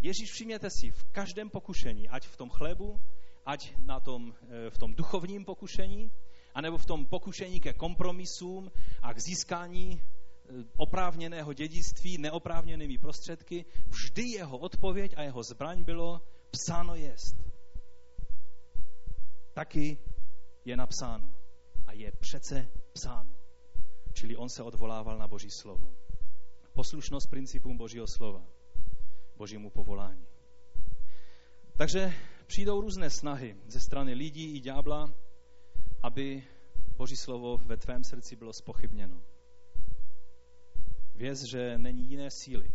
Ježíš, 0.00 0.30
všimněte 0.32 0.70
si, 0.70 0.90
v 0.90 1.04
každém 1.04 1.50
pokušení, 1.50 2.08
ať 2.08 2.26
v 2.26 2.36
tom 2.36 2.50
chlebu, 2.50 3.00
ať 3.46 3.76
na 3.78 4.00
tom, 4.00 4.34
eh, 4.42 4.70
v 4.70 4.78
tom 4.78 4.94
duchovním 4.94 5.44
pokušení, 5.44 6.12
anebo 6.54 6.78
v 6.78 6.86
tom 6.86 7.06
pokušení 7.06 7.60
ke 7.60 7.72
kompromisům 7.72 8.70
a 9.02 9.14
k 9.14 9.20
získání 9.20 10.00
eh, 10.00 10.52
oprávněného 10.76 11.52
dědictví 11.52 12.18
neoprávněnými 12.18 12.98
prostředky, 12.98 13.64
vždy 13.86 14.22
jeho 14.22 14.58
odpověď 14.58 15.14
a 15.16 15.22
jeho 15.22 15.42
zbraň 15.42 15.84
bylo 15.84 16.20
psáno 16.50 16.94
jest. 16.94 17.36
Taky 19.52 19.98
je 20.64 20.76
napsáno 20.76 21.45
a 21.86 21.92
je 21.92 22.12
přece 22.12 22.68
psáno. 22.92 23.36
Čili 24.12 24.36
on 24.36 24.48
se 24.48 24.62
odvolával 24.62 25.18
na 25.18 25.28
Boží 25.28 25.50
slovo. 25.50 25.94
Poslušnost 26.72 27.30
principům 27.30 27.76
Božího 27.76 28.06
slova, 28.06 28.46
Božímu 29.36 29.70
povolání. 29.70 30.26
Takže 31.76 32.12
přijdou 32.46 32.80
různé 32.80 33.10
snahy 33.10 33.56
ze 33.66 33.80
strany 33.80 34.14
lidí 34.14 34.56
i 34.56 34.60
ďábla, 34.60 35.14
aby 36.02 36.44
Boží 36.96 37.16
slovo 37.16 37.58
ve 37.58 37.76
tvém 37.76 38.04
srdci 38.04 38.36
bylo 38.36 38.52
spochybněno. 38.52 39.22
Věz, 41.14 41.42
že 41.42 41.78
není 41.78 42.10
jiné 42.10 42.30
síly, 42.30 42.72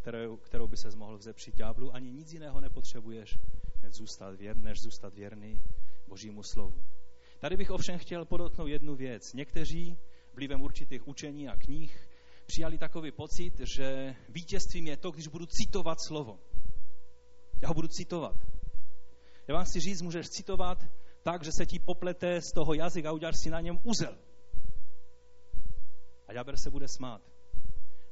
kterou, 0.00 0.36
kterou 0.36 0.68
by 0.68 0.76
se 0.76 0.96
mohl 0.96 1.18
vzepřít 1.18 1.56
ďáblu, 1.56 1.94
ani 1.94 2.10
nic 2.10 2.32
jiného 2.32 2.60
nepotřebuješ, 2.60 3.38
než 3.82 3.94
zůstat, 3.94 4.34
věr, 4.34 4.56
než 4.56 4.80
zůstat 4.80 5.14
věrný 5.14 5.62
Božímu 6.08 6.42
slovu. 6.42 6.82
Tady 7.44 7.56
bych 7.56 7.70
ovšem 7.70 7.98
chtěl 7.98 8.24
podotknout 8.24 8.66
jednu 8.66 8.94
věc. 8.94 9.32
Někteří 9.32 9.98
vlivem 10.34 10.62
určitých 10.62 11.08
učení 11.08 11.48
a 11.48 11.56
knih 11.56 12.08
přijali 12.46 12.78
takový 12.78 13.12
pocit, 13.12 13.60
že 13.76 14.16
vítězstvím 14.28 14.86
je 14.86 14.96
to, 14.96 15.10
když 15.10 15.28
budu 15.28 15.46
citovat 15.46 15.98
slovo. 16.06 16.38
Já 17.62 17.68
ho 17.68 17.74
budu 17.74 17.88
citovat. 17.88 18.36
Já 19.48 19.54
vám 19.54 19.64
chci 19.64 19.80
říct, 19.80 20.02
můžeš 20.02 20.26
citovat 20.26 20.78
tak, 21.22 21.44
že 21.44 21.50
se 21.58 21.66
ti 21.66 21.78
poplete 21.78 22.40
z 22.40 22.52
toho 22.54 22.74
jazyka 22.74 23.08
a 23.08 23.12
uděláš 23.12 23.34
si 23.42 23.50
na 23.50 23.60
něm 23.60 23.78
uzel. 23.82 24.18
A 26.28 26.32
ďábel 26.32 26.54
se 26.56 26.70
bude 26.70 26.88
smát. 26.88 27.22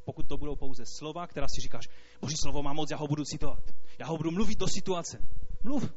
Pokud 0.05 0.29
to 0.29 0.37
budou 0.37 0.57
pouze 0.57 0.85
slova, 0.99 1.27
která 1.27 1.47
si 1.49 1.61
říkáš, 1.61 1.85
boží 2.21 2.37
slovo 2.43 2.63
má 2.63 2.73
moc, 2.73 2.91
já 2.91 2.97
ho 2.97 3.09
budu 3.09 3.25
citovat. 3.25 3.75
Já 3.99 4.07
ho 4.07 4.17
budu 4.17 4.31
mluvit 4.31 4.59
do 4.59 4.67
situace. 4.69 5.19
Mluv. 5.63 5.95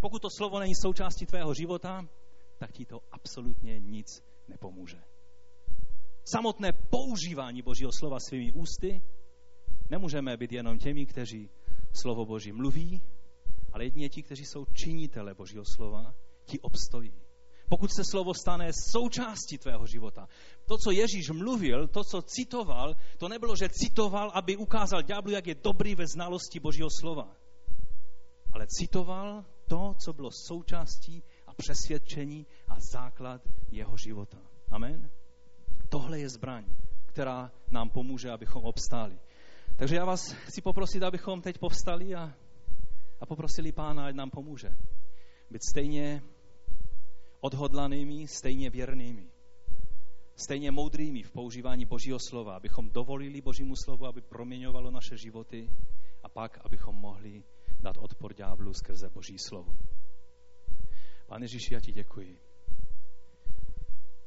Pokud 0.00 0.22
to 0.22 0.28
slovo 0.36 0.58
není 0.58 0.74
součástí 0.74 1.26
tvého 1.26 1.54
života, 1.54 2.08
tak 2.58 2.72
ti 2.72 2.84
to 2.84 3.00
absolutně 3.12 3.78
nic 3.78 4.22
nepomůže. 4.48 5.02
Samotné 6.24 6.72
používání 6.72 7.62
Božího 7.62 7.90
slova 7.92 8.20
svými 8.20 8.52
ústy 8.52 9.02
nemůžeme 9.90 10.36
být 10.36 10.52
jenom 10.52 10.78
těmi, 10.78 11.06
kteří 11.06 11.50
slovo 11.92 12.26
Boží 12.26 12.52
mluví, 12.52 13.02
ale 13.72 13.84
jedině 13.84 14.08
ti, 14.08 14.22
kteří 14.22 14.44
jsou 14.44 14.64
činitele 14.64 15.34
Božího 15.34 15.64
slova, 15.76 16.14
ti 16.44 16.60
obstojí. 16.60 17.14
Pokud 17.68 17.92
se 17.92 18.02
slovo 18.10 18.34
stane 18.34 18.70
součástí 18.92 19.58
tvého 19.58 19.86
života. 19.86 20.28
To, 20.66 20.78
co 20.78 20.90
Ježíš 20.90 21.30
mluvil, 21.30 21.88
to, 21.88 22.04
co 22.04 22.22
citoval, 22.22 22.96
to 23.18 23.28
nebylo, 23.28 23.56
že 23.56 23.68
citoval, 23.68 24.30
aby 24.34 24.56
ukázal 24.56 25.02
ďáblu, 25.02 25.30
jak 25.30 25.46
je 25.46 25.54
dobrý 25.54 25.94
ve 25.94 26.06
znalosti 26.06 26.60
Božího 26.60 26.88
slova. 27.00 27.36
Ale 28.52 28.66
citoval 28.66 29.44
to, 29.68 29.94
co 30.04 30.12
bylo 30.12 30.30
součástí 30.32 31.22
přesvědčení 31.58 32.46
a 32.68 32.80
základ 32.80 33.42
jeho 33.70 33.96
života. 33.96 34.38
Amen? 34.70 35.10
Tohle 35.88 36.20
je 36.20 36.28
zbraň, 36.28 36.64
která 37.06 37.52
nám 37.70 37.90
pomůže, 37.90 38.30
abychom 38.30 38.64
obstáli. 38.64 39.18
Takže 39.76 39.96
já 39.96 40.04
vás 40.04 40.32
chci 40.32 40.62
poprosit, 40.62 41.02
abychom 41.02 41.42
teď 41.42 41.58
povstali 41.58 42.14
a, 42.14 42.34
a 43.20 43.26
poprosili 43.26 43.72
Pána, 43.72 44.06
ať 44.06 44.14
nám 44.14 44.30
pomůže. 44.30 44.76
Být 45.50 45.62
stejně 45.70 46.22
odhodlanými, 47.40 48.28
stejně 48.28 48.70
věrnými, 48.70 49.26
stejně 50.36 50.70
moudrými 50.70 51.22
v 51.22 51.32
používání 51.32 51.84
Božího 51.84 52.18
slova, 52.18 52.56
abychom 52.56 52.90
dovolili 52.90 53.40
Božímu 53.40 53.76
slovu, 53.76 54.06
aby 54.06 54.20
proměňovalo 54.20 54.90
naše 54.90 55.16
životy 55.16 55.70
a 56.22 56.28
pak, 56.28 56.58
abychom 56.64 56.96
mohli 56.96 57.42
dát 57.80 57.96
odpor 57.98 58.34
ďáblu 58.34 58.74
skrze 58.74 59.10
Boží 59.10 59.38
slovo. 59.38 59.76
Pane 61.28 61.44
Ježíši, 61.44 61.74
já 61.74 61.80
ti 61.80 61.92
děkuji, 61.92 62.40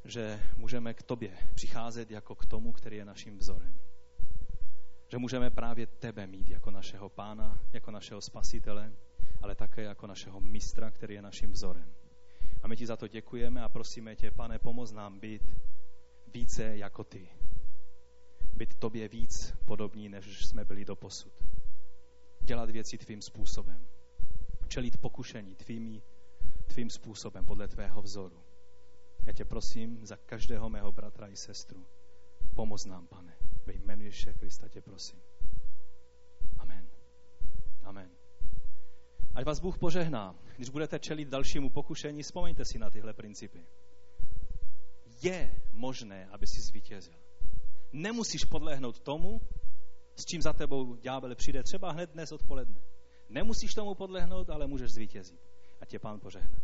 že 0.06 0.40
můžeme 0.58 0.94
k 0.94 1.04
tobě 1.04 1.38
přicházet 1.56 2.12
jako 2.12 2.36
k 2.36 2.46
tomu, 2.46 2.72
který 2.72 2.98
je 2.98 3.06
naším 3.06 3.38
vzorem. 3.38 3.80
Že 5.08 5.18
můžeme 5.18 5.50
právě 5.50 5.88
tebe 5.88 6.28
mít 6.28 6.50
jako 6.50 6.72
našeho 6.72 7.10
pána, 7.10 7.62
jako 7.74 7.92
našeho 7.92 8.22
spasitele, 8.22 8.94
ale 9.42 9.56
také 9.56 9.84
jako 9.84 10.08
našeho 10.08 10.40
mistra, 10.40 10.92
který 10.92 11.16
je 11.16 11.22
naším 11.22 11.52
vzorem. 11.52 11.94
A 12.64 12.68
my 12.68 12.78
ti 12.78 12.86
za 12.86 12.98
to 12.98 13.08
děkujeme 13.08 13.62
a 13.62 13.70
prosíme 13.70 14.16
tě, 14.16 14.32
pane, 14.32 14.60
pomoz 14.60 14.92
nám 14.92 15.20
být 15.20 15.42
více 16.28 16.78
jako 16.78 17.04
ty. 17.04 17.30
Být 18.54 18.76
tobě 18.76 19.08
víc 19.08 19.54
podobní, 19.66 20.10
než 20.10 20.46
jsme 20.46 20.66
byli 20.66 20.86
do 20.86 20.96
posud. 20.96 21.34
Dělat 22.42 22.70
věci 22.70 22.98
tvým 22.98 23.22
způsobem. 23.22 23.88
Čelit 24.68 24.98
pokušení 24.98 25.56
tvými, 25.56 26.02
tvým 26.72 26.90
způsobem, 26.90 27.46
podle 27.46 27.68
tvého 27.68 28.02
vzoru. 28.02 28.44
Já 29.26 29.34
tě 29.34 29.46
prosím 29.46 30.06
za 30.06 30.18
každého 30.18 30.70
mého 30.70 30.92
bratra 30.92 31.28
i 31.28 31.36
sestru. 31.36 31.86
Pomoz 32.56 32.86
nám, 32.86 33.08
pane. 33.08 33.38
Ve 33.66 33.74
jménu 33.74 34.04
Ježíše 34.04 34.34
Krista 34.34 34.68
tě 34.68 34.82
prosím. 34.82 35.22
Amen. 36.58 36.90
Amen. 37.84 38.12
Ať 39.36 39.46
vás 39.46 39.60
Bůh 39.60 39.78
požehná. 39.78 40.36
Když 40.56 40.70
budete 40.70 41.00
čelit 41.00 41.30
dalšímu 41.30 41.70
pokušení, 41.70 42.24
vzpomeňte 42.24 42.66
si 42.66 42.80
na 42.80 42.90
tyhle 42.90 43.14
principy. 43.14 43.66
Je 45.24 45.62
možné, 45.72 46.26
aby 46.26 46.48
si 46.48 46.62
zvítězil. 46.62 47.16
Nemusíš 47.94 48.46
podlehnout 48.46 49.00
tomu, 49.00 49.42
s 50.16 50.26
čím 50.26 50.42
za 50.42 50.54
tebou 50.54 50.96
ďábel 50.96 51.36
přijde 51.36 51.64
třeba 51.64 51.92
hned 51.92 52.10
dnes 52.10 52.32
odpoledne. 52.32 52.82
Nemusíš 53.30 53.74
tomu 53.74 53.96
podlehnout, 53.96 54.50
ale 54.50 54.68
můžeš 54.68 54.92
zvítězit 54.92 55.51
a 55.82 55.86
tě 55.86 56.00
pán 56.00 56.20
požehne. 56.20 56.62